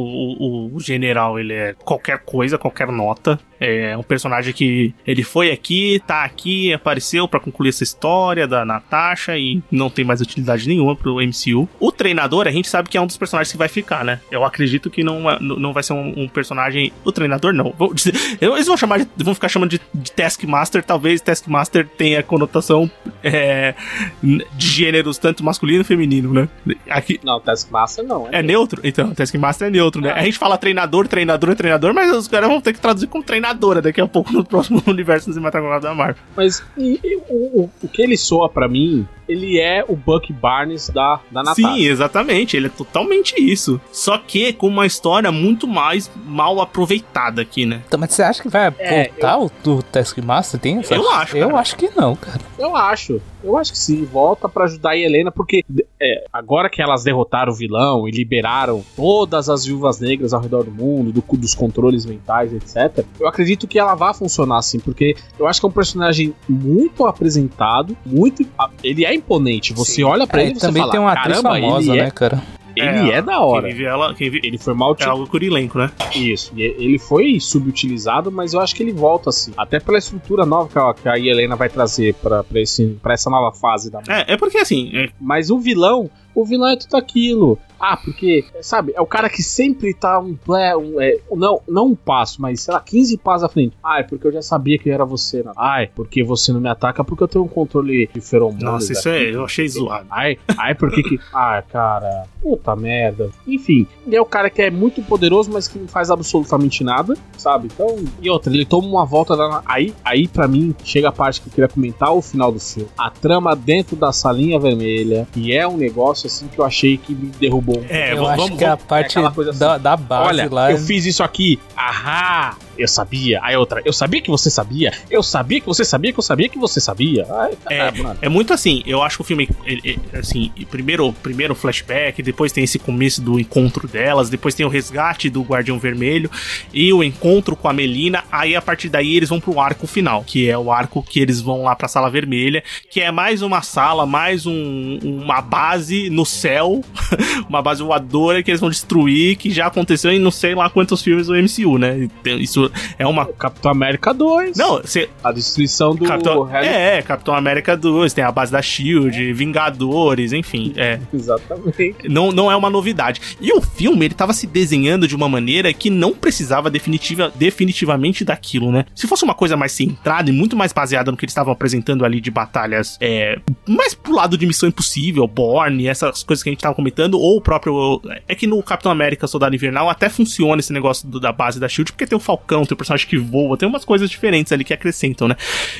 o, 0.71 0.75
o 0.75 0.79
general 0.79 1.37
ele 1.43 1.53
é 1.53 1.73
qualquer 1.73 2.19
coisa, 2.19 2.57
qualquer 2.57 2.87
nota. 2.87 3.39
É 3.65 3.97
um 3.97 4.03
personagem 4.03 4.53
que 4.53 4.93
ele 5.07 5.23
foi 5.23 5.51
aqui, 5.51 6.01
tá 6.05 6.23
aqui, 6.23 6.73
apareceu 6.73 7.27
pra 7.27 7.39
concluir 7.39 7.69
essa 7.69 7.83
história 7.83 8.47
da 8.47 8.65
Natasha 8.65 9.37
e 9.37 9.61
não 9.71 9.89
tem 9.89 10.03
mais 10.03 10.21
utilidade 10.21 10.67
nenhuma 10.67 10.95
pro 10.95 11.15
MCU. 11.21 11.67
O 11.79 11.91
treinador, 11.91 12.47
a 12.47 12.51
gente 12.51 12.67
sabe 12.67 12.89
que 12.89 12.97
é 12.97 13.01
um 13.01 13.07
dos 13.07 13.17
personagens 13.17 13.51
que 13.51 13.57
vai 13.57 13.67
ficar, 13.67 14.03
né? 14.03 14.19
Eu 14.31 14.43
acredito 14.43 14.89
que 14.89 15.03
não, 15.03 15.29
é- 15.29 15.39
não 15.39 15.71
vai 15.71 15.83
ser 15.83 15.93
um, 15.93 16.13
um 16.23 16.27
personagem. 16.27 16.91
O 17.05 17.11
treinador 17.11 17.53
não. 17.53 17.73
Vou 17.77 17.93
dizer- 17.93 18.13
eles 18.41 18.67
vão 18.67 18.75
chamar 18.77 18.99
de, 18.99 19.07
vão 19.17 19.33
ficar 19.33 19.47
chamando 19.47 19.69
de, 19.71 19.81
de 19.93 20.11
Taskmaster. 20.11 20.83
Talvez 20.83 21.21
Taskmaster 21.21 21.87
tenha 21.87 22.21
conotação 22.23 22.89
é, 23.23 23.73
de 24.21 24.67
gêneros 24.67 25.17
tanto 25.17 25.43
masculino 25.43 25.81
e 25.81 25.83
feminino, 25.85 26.33
né? 26.33 26.49
Aqui, 26.89 27.19
Não, 27.23 27.39
Taskmaster 27.39 28.03
não. 28.05 28.27
é 28.31 28.41
neutro? 28.43 28.81
Então, 28.83 29.13
Taskmaster 29.13 29.67
é 29.67 29.71
neutro, 29.71 30.01
né? 30.01 30.11
Ah. 30.11 30.19
A 30.19 30.23
gente 30.23 30.37
fala 30.37 30.57
treinador, 30.57 31.07
treinador, 31.07 31.55
treinador, 31.55 31.93
mas 31.93 32.11
os 32.15 32.27
caras 32.27 32.49
vão 32.49 32.59
ter 32.61 32.73
que 32.73 32.79
traduzir 32.79 33.07
como 33.07 33.23
treinadora 33.53 33.81
daqui 33.81 34.01
a 34.01 34.07
pouco 34.07 34.31
no 34.33 34.43
próximo 34.43 34.81
universo 34.87 35.31
cinematográfico 35.31 35.83
da 35.83 35.93
Marvel. 35.95 36.23
Mas 36.35 36.63
e- 36.77 36.99
e 37.03 37.15
o, 37.29 37.61
o, 37.63 37.69
o 37.83 37.87
que 37.87 38.01
ele 38.01 38.17
soa 38.17 38.49
pra 38.49 38.67
mim, 38.67 39.07
ele 39.27 39.59
é 39.59 39.83
o 39.87 39.95
Buck 39.95 40.31
Barnes 40.33 40.89
da, 40.89 41.19
da 41.31 41.43
Natasha. 41.43 41.55
Sim, 41.67 41.85
exatamente. 41.85 42.57
Ele 42.57 42.67
é 42.67 42.69
totalmente 42.69 43.35
isso. 43.39 43.79
Só 43.91 44.17
que 44.17 44.51
com 44.53 44.67
uma 44.67 44.85
história 44.85 45.31
muito 45.31 45.67
mais 45.67 46.11
mal 46.25 46.59
aproveitada 46.59 47.41
aqui, 47.41 47.65
né? 47.65 47.81
Então, 47.87 47.99
mas 47.99 48.13
você 48.13 48.23
acha 48.23 48.41
que 48.41 48.49
vai 48.49 48.73
É, 48.79 49.09
voltar 49.09 49.37
o 49.39 49.51
do 49.63 49.81
Taskmaster? 49.83 50.59
Tem 50.59 50.79
essa? 50.79 50.95
Eu 50.95 51.09
acho, 51.11 51.37
Eu 51.37 51.47
cara. 51.49 51.59
acho 51.61 51.75
que 51.77 51.89
não, 51.95 52.15
cara. 52.15 52.41
Eu 52.59 52.75
acho. 52.75 53.21
Eu 53.43 53.57
acho 53.57 53.71
que 53.71 53.77
sim. 53.77 54.03
Volta 54.05 54.47
pra 54.49 54.65
ajudar 54.65 54.91
a 54.91 54.97
Helena, 54.97 55.31
porque 55.31 55.63
é, 56.03 56.25
agora 56.33 56.69
que 56.69 56.81
elas 56.81 57.03
derrotaram 57.03 57.51
o 57.51 57.55
vilão 57.55 58.07
e 58.07 58.11
liberaram 58.11 58.83
todas 58.95 59.47
as 59.49 59.65
viúvas 59.65 59.99
negras 59.99 60.33
ao 60.33 60.41
redor 60.41 60.63
do 60.65 60.71
mundo, 60.71 61.11
do- 61.11 61.37
dos 61.37 61.55
controles 61.55 62.05
mentais, 62.05 62.51
etc., 62.53 63.05
eu 63.19 63.27
acredito 63.27 63.67
que 63.67 63.79
ela 63.79 63.95
vai 63.95 64.13
funcionar 64.13 64.57
assim, 64.57 64.79
porque 64.79 65.15
eu 65.39 65.47
acho 65.47 65.59
que 65.61 65.65
é 65.65 65.69
um 65.69 65.71
personagem 65.71 66.33
muito 66.47 67.05
apresentado, 67.05 67.95
muito. 68.05 68.45
Ele 68.83 69.05
é 69.05 69.13
imponente. 69.13 69.71
Você 69.73 69.93
Sim. 69.93 70.03
olha 70.03 70.27
pra 70.27 70.41
É, 70.41 70.45
ele 70.45 70.51
e 70.51 70.55
você 70.59 70.67
também 70.67 70.81
fala, 70.81 70.91
tem 70.91 70.99
uma 71.01 71.13
atriz 71.13 71.41
famosa, 71.41 71.91
ele, 71.93 72.03
né, 72.03 72.11
cara? 72.11 72.41
É, 72.81 72.99
ele 72.99 73.11
é, 73.11 73.21
da 73.21 73.39
hora. 73.39 73.67
Quem 73.67 73.71
vive 73.71 73.85
ela, 73.85 74.13
quem 74.13 74.29
vive... 74.29 74.47
Ele 74.47 74.57
foi 74.57 74.73
mal 74.73 74.95
É 74.99 75.05
algo 75.05 75.27
por 75.27 75.41
elenco, 75.41 75.77
né? 75.77 75.91
Isso, 76.15 76.51
e 76.55 76.61
ele 76.61 76.99
foi 76.99 77.39
subutilizado, 77.39 78.31
mas 78.31 78.53
eu 78.53 78.59
acho 78.59 78.75
que 78.75 78.83
ele 78.83 78.93
volta 78.93 79.29
assim. 79.29 79.53
Até 79.57 79.79
pela 79.79 79.97
estrutura 79.97 80.45
nova 80.45 80.69
que 80.69 80.79
a, 80.79 80.93
que 80.93 81.09
a 81.09 81.17
Helena 81.17 81.55
vai 81.55 81.69
trazer 81.69 82.13
pra, 82.15 82.43
pra, 82.43 82.59
esse, 82.59 82.97
pra 83.01 83.13
essa 83.13 83.29
nova 83.29 83.55
fase 83.55 83.91
da 83.91 84.01
É, 84.07 84.33
é 84.33 84.37
porque 84.37 84.57
assim, 84.57 84.91
é, 84.93 85.09
Mas 85.19 85.49
o 85.49 85.59
vilão, 85.59 86.09
o 86.33 86.45
vilão 86.45 86.69
é 86.69 86.75
tudo 86.75 86.95
aquilo. 86.95 87.57
Ah, 87.85 87.97
porque, 87.97 88.45
sabe, 88.61 88.93
é 88.95 89.01
o 89.01 89.05
cara 89.05 89.29
que 89.29 89.43
sempre 89.43 89.93
tá 89.93 90.17
um, 90.17 90.37
um 90.47 91.01
é, 91.01 91.19
não, 91.33 91.59
não 91.67 91.87
um 91.87 91.95
passo, 91.95 92.41
mas 92.41 92.61
sei 92.61 92.73
lá, 92.73 92.79
15 92.79 93.17
passos 93.17 93.43
à 93.43 93.49
frente. 93.49 93.75
Ah, 93.83 93.99
é 93.99 94.03
porque 94.03 94.25
eu 94.25 94.31
já 94.31 94.41
sabia 94.41 94.79
que 94.79 94.89
era 94.89 95.03
você, 95.03 95.43
né? 95.43 95.51
Ai, 95.57 95.89
porque 95.93 96.23
você 96.23 96.53
não 96.53 96.61
me 96.61 96.69
ataca 96.69 97.03
porque 97.03 97.21
eu 97.21 97.27
tenho 97.27 97.43
um 97.43 97.47
controle 97.49 98.09
de 98.13 98.21
feromonas. 98.21 98.63
nossa, 98.63 98.93
isso 98.93 99.09
aqui. 99.09 99.17
é, 99.17 99.35
eu 99.35 99.43
achei 99.43 99.67
zoado. 99.67 100.07
Ai, 100.09 100.37
ai, 100.57 100.73
por 100.75 100.91
que 100.91 101.03
que. 101.03 101.19
Ah, 101.33 101.63
cara, 101.67 102.25
puta 102.41 102.75
merda. 102.75 103.29
Enfim, 103.47 103.87
ele 104.05 104.15
é 104.15 104.21
o 104.21 104.25
cara 104.25 104.49
que 104.49 104.61
é 104.61 104.69
muito 104.69 105.01
poderoso, 105.01 105.51
mas 105.51 105.67
que 105.67 105.79
não 105.79 105.87
faz 105.87 106.11
absolutamente 106.11 106.83
nada, 106.83 107.15
sabe? 107.37 107.69
Então, 107.73 107.97
e 108.21 108.29
outra, 108.29 108.53
ele 108.53 108.65
toma 108.65 108.87
uma 108.87 109.05
volta 109.05 109.35
da. 109.35 109.63
Aí, 109.65 109.93
aí 110.05 110.27
para 110.27 110.47
mim, 110.47 110.75
chega 110.83 111.09
a 111.09 111.11
parte 111.11 111.41
que 111.41 111.47
eu 111.47 111.53
queria 111.53 111.67
comentar, 111.67 112.13
o 112.13 112.21
final 112.21 112.51
do 112.51 112.59
filme. 112.59 112.89
A 112.97 113.09
trama 113.09 113.55
dentro 113.55 113.95
da 113.95 114.11
salinha 114.13 114.59
vermelha, 114.59 115.27
e 115.35 115.53
é 115.53 115.67
um 115.67 115.75
negócio 115.75 116.27
assim 116.27 116.47
que 116.47 116.59
eu 116.59 116.65
achei 116.65 116.97
que 116.97 117.13
me 117.13 117.27
derrubou. 117.27 117.72
Um 117.79 117.85
É, 117.89 118.11
eu 118.13 118.17
vamos, 118.17 118.29
acho 118.31 118.41
vamos, 118.41 118.57
que 118.57 118.65
a 118.65 118.77
parte 118.77 119.11
aquela 119.17 119.31
coisa 119.31 119.49
assim, 119.51 119.59
da, 119.59 119.77
da 119.77 119.95
base 119.97 120.27
Olha, 120.29 120.49
lá. 120.51 120.71
eu 120.71 120.77
fiz 120.77 121.05
isso 121.05 121.23
aqui. 121.23 121.59
Ahá! 121.75 122.55
Eu 122.75 122.87
sabia. 122.87 123.39
Aí 123.43 123.55
outra, 123.55 123.81
eu 123.85 123.93
sabia 123.93 124.19
que 124.19 124.31
você 124.31 124.49
sabia. 124.49 124.91
Eu 125.09 125.21
sabia 125.21 125.61
que 125.61 125.67
você 125.67 125.85
sabia 125.85 126.11
que 126.11 126.17
eu 126.17 126.23
sabia 126.23 126.49
que 126.49 126.57
você 126.57 126.79
sabia. 126.81 127.23
Ai, 127.29 127.51
caramba, 127.63 128.03
mano. 128.03 128.19
É 128.19 128.27
muito 128.27 128.51
assim, 128.51 128.81
eu 128.87 129.03
acho 129.03 129.17
que 129.17 129.21
o 129.21 129.23
filme, 129.25 129.47
ele- 129.63 129.81
ele- 129.83 129.99
assim, 130.13 130.51
primeiro, 130.71 131.13
primeiro 131.21 131.53
flashback, 131.53 132.23
depois 132.23 132.51
tem 132.51 132.63
esse 132.63 132.79
começo 132.79 133.21
do 133.21 133.39
encontro 133.39 133.87
delas, 133.87 134.27
depois 134.27 134.55
tem 134.55 134.65
o 134.65 134.69
resgate 134.69 135.29
do 135.29 135.43
Guardião 135.43 135.77
Vermelho 135.77 136.31
e 136.73 136.91
o 136.91 137.03
encontro 137.03 137.55
com 137.55 137.69
a 137.69 137.73
Melina, 137.73 138.23
aí 138.31 138.55
a 138.55 138.61
partir 138.61 138.89
daí 138.89 139.15
eles 139.17 139.29
vão 139.29 139.39
pro 139.39 139.59
arco 139.59 139.85
final, 139.85 140.23
que 140.25 140.49
é 140.49 140.57
o 140.57 140.71
arco 140.71 141.03
que 141.03 141.19
eles 141.19 141.39
vão 141.41 141.61
lá 141.63 141.75
pra 141.75 141.87
Sala 141.87 142.09
Vermelha, 142.09 142.63
que 142.89 142.99
é 143.01 143.11
mais 143.11 143.43
uma 143.43 143.61
sala, 143.61 144.03
mais 144.07 144.47
um- 144.47 144.97
uma 145.03 145.41
base 145.41 146.09
no 146.09 146.25
céu, 146.25 146.81
uma 147.47 147.61
base 147.63 147.81
voadora 147.81 148.43
que 148.43 148.51
eles 148.51 148.61
vão 148.61 148.69
destruir, 148.69 149.35
que 149.37 149.49
já 149.49 149.67
aconteceu 149.67 150.11
em 150.11 150.19
não 150.19 150.31
sei 150.31 150.53
lá 150.55 150.69
quantos 150.69 151.01
filmes 151.01 151.27
do 151.27 151.33
MCU, 151.35 151.77
né? 151.77 152.07
Isso. 152.25 152.69
É 152.99 153.07
uma. 153.07 153.25
Capitão 153.25 153.71
América 153.71 154.13
2. 154.13 154.57
Não, 154.57 154.77
você. 154.81 155.09
A 155.23 155.31
destruição 155.31 155.95
do 155.95 156.05
Capitão... 156.05 156.43
Harry- 156.43 156.67
É, 156.67 157.01
Capitão 157.01 157.33
América 157.33 157.75
2, 157.77 158.13
tem 158.13 158.23
a 158.23 158.31
base 158.31 158.51
da 158.51 158.61
Shield, 158.61 159.33
Vingadores, 159.33 160.33
enfim. 160.33 160.73
É. 160.75 160.99
Exatamente. 161.13 162.07
Não, 162.09 162.31
não 162.31 162.51
é 162.51 162.55
uma 162.55 162.69
novidade. 162.69 163.21
E 163.39 163.51
o 163.53 163.61
filme, 163.61 164.05
ele 164.05 164.13
tava 164.13 164.33
se 164.33 164.45
desenhando 164.45 165.07
de 165.07 165.15
uma 165.15 165.29
maneira 165.29 165.71
que 165.73 165.89
não 165.89 166.13
precisava 166.13 166.69
definitiva, 166.69 167.31
definitivamente 167.35 168.23
daquilo, 168.25 168.71
né? 168.71 168.85
Se 168.95 169.07
fosse 169.07 169.23
uma 169.23 169.33
coisa 169.33 169.55
mais 169.55 169.71
centrada 169.71 170.29
e 170.29 170.33
muito 170.33 170.55
mais 170.55 170.73
baseada 170.73 171.11
no 171.11 171.17
que 171.17 171.25
eles 171.25 171.31
estavam 171.31 171.53
apresentando 171.53 172.03
ali 172.05 172.19
de 172.19 172.29
batalhas 172.31 172.97
é, 172.99 173.39
mais 173.67 173.93
pro 173.93 174.13
lado 174.15 174.37
de 174.37 174.45
Missão 174.45 174.67
Impossível, 174.69 175.27
Borne, 175.27 175.87
essas 175.87 176.23
coisas 176.23 176.43
que 176.43 176.49
a 176.49 176.51
gente 176.51 176.61
tava 176.61 176.75
comentando, 176.75 177.19
ou 177.19 177.37
o 177.37 177.41
próprio. 177.59 178.01
É 178.27 178.35
que 178.35 178.47
no 178.47 178.61
Capitão 178.63 178.91
América 178.91 179.27
Soldado 179.27 179.55
Invernal 179.55 179.89
até 179.89 180.09
funciona 180.09 180.59
esse 180.59 180.71
negócio 180.73 181.07
do- 181.07 181.19
da 181.19 181.31
base 181.31 181.59
da 181.59 181.67
Shield, 181.67 181.91
porque 181.91 182.05
tem 182.07 182.17
o 182.17 182.19
Falcão, 182.21 182.65
tem 182.65 182.73
o 182.73 182.77
personagem 182.77 183.07
que 183.07 183.17
voa, 183.17 183.57
tem 183.57 183.67
umas 183.67 183.85
coisas 183.85 184.09
diferentes 184.09 184.51
ali 184.51 184.63
que 184.63 184.73
acrescentam, 184.73 185.27
né? 185.27 185.35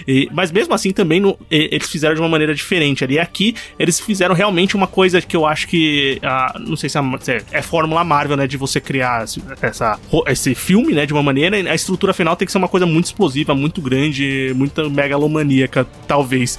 E- 0.07 0.29
mas 0.31 0.51
mesmo 0.51 0.73
assim 0.73 0.91
também 0.91 1.19
no- 1.19 1.37
eles 1.49 1.89
fizeram 1.89 2.15
de 2.15 2.21
uma 2.21 2.29
maneira 2.29 2.53
diferente 2.53 3.03
ali. 3.03 3.19
Aqui 3.19 3.55
eles 3.79 3.99
fizeram 3.99 4.35
realmente 4.35 4.75
uma 4.75 4.87
coisa 4.87 5.21
que 5.21 5.35
eu 5.35 5.45
acho 5.45 5.67
que. 5.67 6.19
ah, 6.23 6.55
não 6.59 6.75
sei 6.75 6.89
se 6.89 6.97
é, 6.97 7.01
se 7.21 7.31
é- 7.31 7.43
é 7.51 7.61
fórmula 7.61 8.03
Marvel, 8.03 8.37
né? 8.37 8.47
De 8.47 8.57
você 8.57 8.79
criar 8.79 9.23
esse- 9.23 9.41
essa, 9.61 9.99
esse 10.27 10.55
filme, 10.55 10.93
né? 10.93 11.05
De 11.05 11.13
uma 11.13 11.23
maneira. 11.23 11.55
A 11.71 11.75
estrutura 11.75 12.13
final 12.13 12.35
tem 12.35 12.45
que 12.45 12.51
ser 12.51 12.57
uma 12.57 12.67
coisa 12.67 12.85
muito 12.85 13.05
explosiva, 13.05 13.53
muito 13.55 13.81
grande, 13.81 14.51
muito 14.55 14.89
megalomaníaca, 14.89 15.85
talvez. 16.07 16.57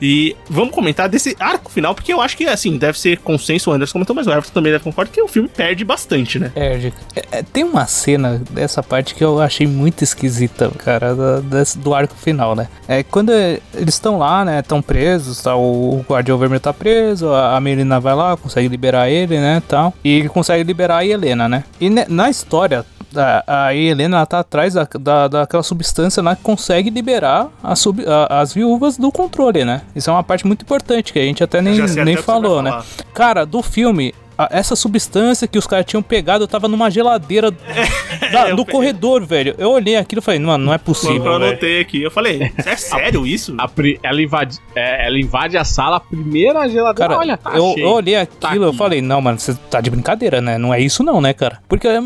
E 0.00 0.36
vamos 0.48 0.74
comentar 0.74 1.08
desse 1.08 1.36
arco 1.38 1.70
final, 1.70 1.94
porque 1.94 2.12
eu 2.12 2.20
acho 2.20 2.36
que, 2.36 2.44
assim, 2.44 2.76
deve 2.76 2.98
ser 2.98 3.18
consenso. 3.18 3.70
O 3.70 3.72
Anderson 3.72 3.92
comentou, 3.92 4.14
mas 4.16 4.26
o 4.26 4.32
Também 4.50 4.72
deve 4.72 4.84
concordar 4.84 5.12
que 5.12 5.20
o 5.22 5.28
filme 5.28 5.48
perde 5.48 5.84
bastante, 5.84 6.38
né? 6.38 6.50
Perde. 6.54 6.92
É, 7.14 7.38
é, 7.38 7.42
tem 7.42 7.64
uma 7.64 7.86
cena 7.86 8.40
dessa 8.50 8.82
parte 8.82 9.14
que 9.14 9.22
eu 9.22 9.40
achei 9.40 9.66
muito 9.66 10.02
esquisita, 10.02 10.70
cara, 10.78 11.14
desse- 11.42 11.78
do 11.78 11.94
arco 11.94 12.14
final, 12.14 12.54
né? 12.54 12.68
É 12.88 13.02
quando 13.02 13.30
eles 13.32 13.94
estão 13.94 14.18
lá, 14.18 14.44
né? 14.44 14.60
Estão 14.60 14.80
presos, 14.82 15.42
tá? 15.42 15.54
O, 15.56 15.98
o 16.00 16.04
Guardião 16.08 16.38
Vermelho 16.38 16.60
tá 16.60 16.72
preso, 16.72 17.30
a, 17.32 17.56
a 17.56 17.60
Melina 17.60 18.00
vai 18.00 18.14
lá, 18.14 18.36
consegue 18.36 18.68
liberar 18.68 19.08
ele, 19.10 19.38
né? 19.38 19.62
Tal. 19.68 19.92
E 20.04 20.18
ele 20.20 20.28
consegue 20.28 20.62
liberar 20.64 20.98
a 20.98 21.06
Helena, 21.06 21.48
né? 21.48 21.64
E 21.80 21.88
ne- 21.90 22.06
na 22.08 22.28
história. 22.30 22.84
A, 23.14 23.66
a 23.66 23.74
Helena 23.74 24.16
ela 24.16 24.24
tá 24.26 24.38
atrás 24.38 24.72
da, 24.72 24.88
da, 24.98 25.28
daquela 25.28 25.62
substância 25.62 26.22
lá 26.22 26.34
que 26.34 26.40
consegue 26.40 26.88
liberar 26.88 27.48
a 27.62 27.76
sub- 27.76 28.02
a- 28.06 28.40
as 28.40 28.54
viúvas 28.54 28.96
do 28.96 29.12
controle, 29.12 29.66
né? 29.66 29.82
Isso 29.94 30.08
é 30.08 30.12
uma 30.14 30.22
parte 30.22 30.46
muito 30.46 30.62
importante 30.62 31.12
que 31.12 31.18
a 31.18 31.22
gente 31.22 31.44
até 31.44 31.60
nem, 31.60 31.74
nem 32.04 32.14
até 32.14 32.22
falou, 32.22 32.62
né? 32.62 32.70
Cara, 33.12 33.44
do 33.44 33.60
filme, 33.62 34.14
a- 34.44 34.48
essa 34.50 34.74
substância 34.76 35.46
que 35.48 35.58
os 35.58 35.66
caras 35.66 35.86
tinham 35.86 36.02
pegado 36.02 36.46
tava 36.46 36.68
numa 36.68 36.90
geladeira 36.90 37.50
da- 38.32 38.48
eu 38.50 38.56
do 38.56 38.64
pe- 38.64 38.72
corredor, 38.72 39.24
velho. 39.24 39.54
Eu 39.58 39.70
olhei 39.70 39.96
aquilo 39.96 40.20
e 40.20 40.22
falei, 40.22 40.40
mano, 40.40 40.64
não 40.64 40.72
é 40.72 40.76
Eu 40.76 40.80
possível, 40.80 41.22
velho. 41.22 41.34
anotei 41.36 41.80
aqui. 41.80 42.02
Eu 42.02 42.10
falei, 42.10 42.52
é 42.64 42.76
sério 42.76 43.26
isso? 43.26 43.54
A 43.58 43.68
ela, 44.02 44.22
invade, 44.22 44.58
é, 44.74 45.06
ela 45.06 45.18
invade 45.18 45.56
a 45.56 45.64
sala, 45.64 45.96
a 45.96 46.00
primeira 46.00 46.68
geladeira. 46.68 47.08
Cara, 47.08 47.18
olha, 47.18 47.36
tá 47.36 47.50
eu, 47.56 47.74
eu 47.76 47.88
olhei 47.90 48.12
Tá 48.26 48.48
aquilo 48.48 48.64
e 48.66 48.68
eu 48.68 48.72
falei, 48.72 49.00
não, 49.00 49.20
mano, 49.20 49.38
você 49.38 49.54
tá 49.70 49.80
de 49.80 49.90
brincadeira, 49.90 50.40
né? 50.40 50.58
Não 50.58 50.72
é 50.72 50.80
isso 50.80 51.02
não, 51.02 51.20
né, 51.20 51.32
cara? 51.32 51.60
Porque, 51.68 51.88
É, 51.88 51.96